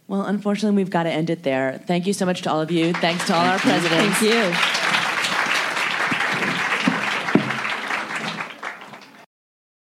well, 0.09 0.23
unfortunately, 0.25 0.75
we've 0.75 0.89
got 0.89 1.03
to 1.03 1.09
end 1.09 1.29
it 1.29 1.43
there. 1.43 1.81
Thank 1.87 2.07
you 2.07 2.13
so 2.13 2.25
much 2.25 2.41
to 2.41 2.51
all 2.51 2.59
of 2.59 2.71
you. 2.71 2.91
Thanks 2.91 3.25
to 3.27 3.33
all 3.35 3.45
our 3.45 3.57
presidents. 3.59 4.17
Thank 4.17 4.33
you. 4.33 4.76